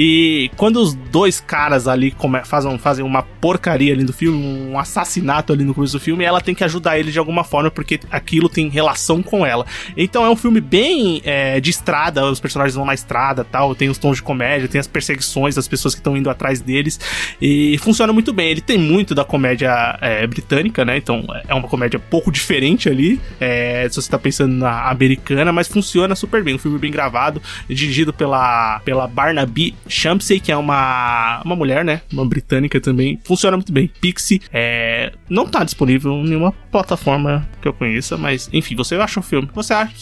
E 0.00 0.48
quando 0.56 0.76
os 0.76 0.94
dois 0.94 1.40
caras 1.40 1.88
ali 1.88 2.14
fazem, 2.44 2.78
fazem 2.78 3.04
uma 3.04 3.20
porcaria 3.20 3.92
ali 3.92 4.04
no 4.04 4.12
filme, 4.12 4.38
um 4.38 4.78
assassinato 4.78 5.52
ali 5.52 5.64
no 5.64 5.74
começo 5.74 5.94
do 5.94 6.00
filme, 6.00 6.22
ela 6.22 6.40
tem 6.40 6.54
que 6.54 6.62
ajudar 6.62 7.00
ele 7.00 7.10
de 7.10 7.18
alguma 7.18 7.42
forma, 7.42 7.68
porque 7.68 7.98
aquilo 8.08 8.48
tem 8.48 8.68
relação 8.68 9.24
com 9.24 9.44
ela. 9.44 9.66
Então 9.96 10.24
é 10.24 10.30
um 10.30 10.36
filme 10.36 10.60
bem 10.60 11.20
é, 11.24 11.58
de 11.58 11.70
estrada, 11.70 12.24
os 12.24 12.38
personagens 12.38 12.76
vão 12.76 12.84
na 12.84 12.94
estrada 12.94 13.42
tal, 13.42 13.74
tem 13.74 13.88
os 13.88 13.98
tons 13.98 14.18
de 14.18 14.22
comédia, 14.22 14.68
tem 14.68 14.78
as 14.78 14.86
perseguições 14.86 15.56
das 15.56 15.66
pessoas 15.66 15.94
que 15.96 16.00
estão 16.00 16.16
indo 16.16 16.30
atrás 16.30 16.60
deles, 16.60 17.00
e 17.42 17.76
funciona 17.78 18.12
muito 18.12 18.32
bem. 18.32 18.50
Ele 18.50 18.60
tem 18.60 18.78
muito 18.78 19.16
da 19.16 19.24
comédia 19.24 19.98
é, 20.00 20.24
britânica, 20.28 20.84
né? 20.84 20.96
Então 20.96 21.24
é 21.48 21.52
uma 21.52 21.66
comédia 21.66 21.98
pouco 21.98 22.30
diferente 22.30 22.88
ali, 22.88 23.20
é, 23.40 23.88
se 23.90 23.96
você 24.00 24.08
tá 24.08 24.18
pensando 24.18 24.54
na 24.54 24.88
americana, 24.90 25.52
mas 25.52 25.66
funciona 25.66 26.14
super 26.14 26.44
bem. 26.44 26.54
Um 26.54 26.58
filme 26.58 26.78
bem 26.78 26.92
gravado, 26.92 27.42
dirigido 27.68 28.12
pela, 28.12 28.78
pela 28.84 29.08
Barnaby 29.08 29.74
Shampsey, 29.88 30.40
que 30.40 30.52
é 30.52 30.56
uma, 30.56 31.42
uma 31.44 31.56
mulher, 31.56 31.84
né? 31.84 32.02
Uma 32.12 32.24
britânica 32.24 32.80
também. 32.80 33.18
Funciona 33.24 33.56
muito 33.56 33.72
bem. 33.72 33.90
Pixie 34.00 34.40
é, 34.52 35.12
não 35.28 35.46
tá 35.46 35.64
disponível 35.64 36.12
em 36.12 36.28
nenhuma 36.28 36.52
plataforma 36.70 37.48
que 37.60 37.68
eu 37.68 37.72
conheça, 37.72 38.16
mas 38.16 38.48
enfim, 38.52 38.74
você 38.74 38.94
acha 38.96 39.20
o 39.20 39.22
filme. 39.22 39.48
Você 39.54 39.72
acha, 39.72 39.94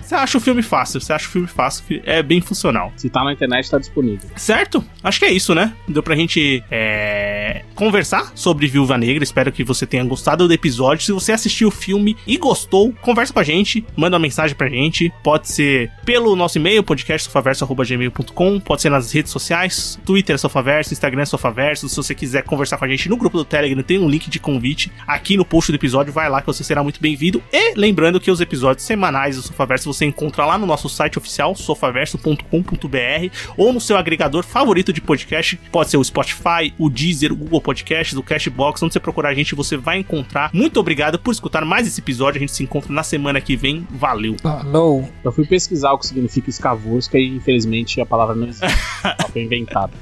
você 0.00 0.14
acha 0.14 0.38
o 0.38 0.40
filme 0.40 0.62
fácil. 0.62 1.00
Você 1.00 1.12
acha 1.12 1.26
o 1.26 1.30
filme 1.30 1.48
fácil. 1.48 2.02
É 2.04 2.22
bem 2.22 2.40
funcional. 2.40 2.92
Se 2.96 3.08
tá 3.08 3.22
na 3.24 3.32
internet, 3.32 3.70
tá 3.70 3.78
disponível. 3.78 4.28
Certo? 4.36 4.84
Acho 5.02 5.18
que 5.18 5.24
é 5.24 5.32
isso, 5.32 5.54
né? 5.54 5.72
Deu 5.88 6.02
pra 6.02 6.14
gente 6.14 6.62
é, 6.70 7.64
conversar 7.74 8.32
sobre 8.34 8.66
Viúva 8.66 8.96
Negra. 8.96 9.24
Espero 9.24 9.52
que 9.52 9.64
você 9.64 9.86
tenha 9.86 10.04
gostado 10.04 10.46
do 10.46 10.54
episódio. 10.54 11.04
Se 11.04 11.12
você 11.12 11.32
assistiu 11.32 11.68
o 11.68 11.70
filme 11.70 12.16
e 12.26 12.36
gostou, 12.36 12.92
conversa 13.00 13.32
com 13.32 13.40
a 13.40 13.44
gente. 13.44 13.84
Manda 13.96 14.16
uma 14.16 14.22
mensagem 14.22 14.56
pra 14.56 14.68
gente. 14.68 15.12
Pode 15.22 15.48
ser 15.48 15.90
pelo 16.04 16.36
nosso 16.36 16.58
e-mail, 16.58 16.82
podcastsofaverso.gmail.com. 16.82 18.60
Pode 18.60 18.82
ser 18.82 18.90
nas 18.90 19.03
redes 19.12 19.32
sociais, 19.32 19.98
Twitter 20.04 20.34
é 20.34 20.38
Sofaverso, 20.38 20.92
Instagram 20.92 21.22
é 21.22 21.26
Sofaverso. 21.26 21.88
Se 21.88 21.96
você 21.96 22.14
quiser 22.14 22.42
conversar 22.42 22.76
com 22.76 22.84
a 22.84 22.88
gente 22.88 23.08
no 23.08 23.16
grupo 23.16 23.36
do 23.36 23.44
Telegram, 23.44 23.82
tem 23.82 23.98
um 23.98 24.08
link 24.08 24.28
de 24.28 24.38
convite 24.38 24.90
aqui 25.06 25.36
no 25.36 25.44
post 25.44 25.72
do 25.72 25.76
episódio. 25.76 26.12
Vai 26.12 26.28
lá 26.28 26.40
que 26.40 26.46
você 26.46 26.62
será 26.64 26.82
muito 26.82 27.00
bem-vindo. 27.00 27.42
E 27.52 27.74
lembrando 27.76 28.20
que 28.20 28.30
os 28.30 28.40
episódios 28.40 28.84
semanais 28.84 29.36
do 29.36 29.42
Sofaverso 29.42 29.92
você 29.92 30.04
encontra 30.04 30.44
lá 30.44 30.58
no 30.58 30.66
nosso 30.66 30.88
site 30.88 31.18
oficial, 31.18 31.54
sofaverso.com.br, 31.54 33.34
ou 33.56 33.72
no 33.72 33.80
seu 33.80 33.96
agregador 33.96 34.44
favorito 34.44 34.92
de 34.92 35.00
podcast. 35.00 35.56
Pode 35.70 35.90
ser 35.90 35.96
o 35.96 36.04
Spotify, 36.04 36.72
o 36.78 36.88
Deezer, 36.88 37.32
o 37.32 37.36
Google 37.36 37.60
Podcasts, 37.60 38.16
o 38.16 38.22
Cashbox. 38.22 38.82
Onde 38.82 38.92
você 38.92 39.00
procurar 39.00 39.30
a 39.30 39.34
gente, 39.34 39.54
você 39.54 39.76
vai 39.76 39.98
encontrar. 39.98 40.50
Muito 40.52 40.78
obrigado 40.78 41.18
por 41.18 41.32
escutar 41.32 41.64
mais 41.64 41.86
esse 41.86 42.00
episódio. 42.00 42.38
A 42.38 42.40
gente 42.40 42.52
se 42.52 42.62
encontra 42.62 42.92
na 42.92 43.02
semana 43.02 43.40
que 43.40 43.56
vem. 43.56 43.86
Valeu! 43.90 44.36
Falou! 44.40 45.08
Eu 45.22 45.32
fui 45.32 45.46
pesquisar 45.46 45.92
o 45.92 45.98
que 45.98 46.06
significa 46.06 46.50
escavosca 46.50 47.18
e 47.18 47.28
infelizmente 47.28 48.00
a 48.00 48.06
palavra 48.06 48.34
não 48.34 48.48
existe. 48.48 48.66
Tá 49.02 49.16
Foi 49.32 49.42
inventado. 49.42 49.92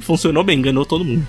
Funcionou 0.00 0.44
bem, 0.44 0.58
enganou 0.58 0.84
todo 0.84 1.04
mundo. 1.04 1.26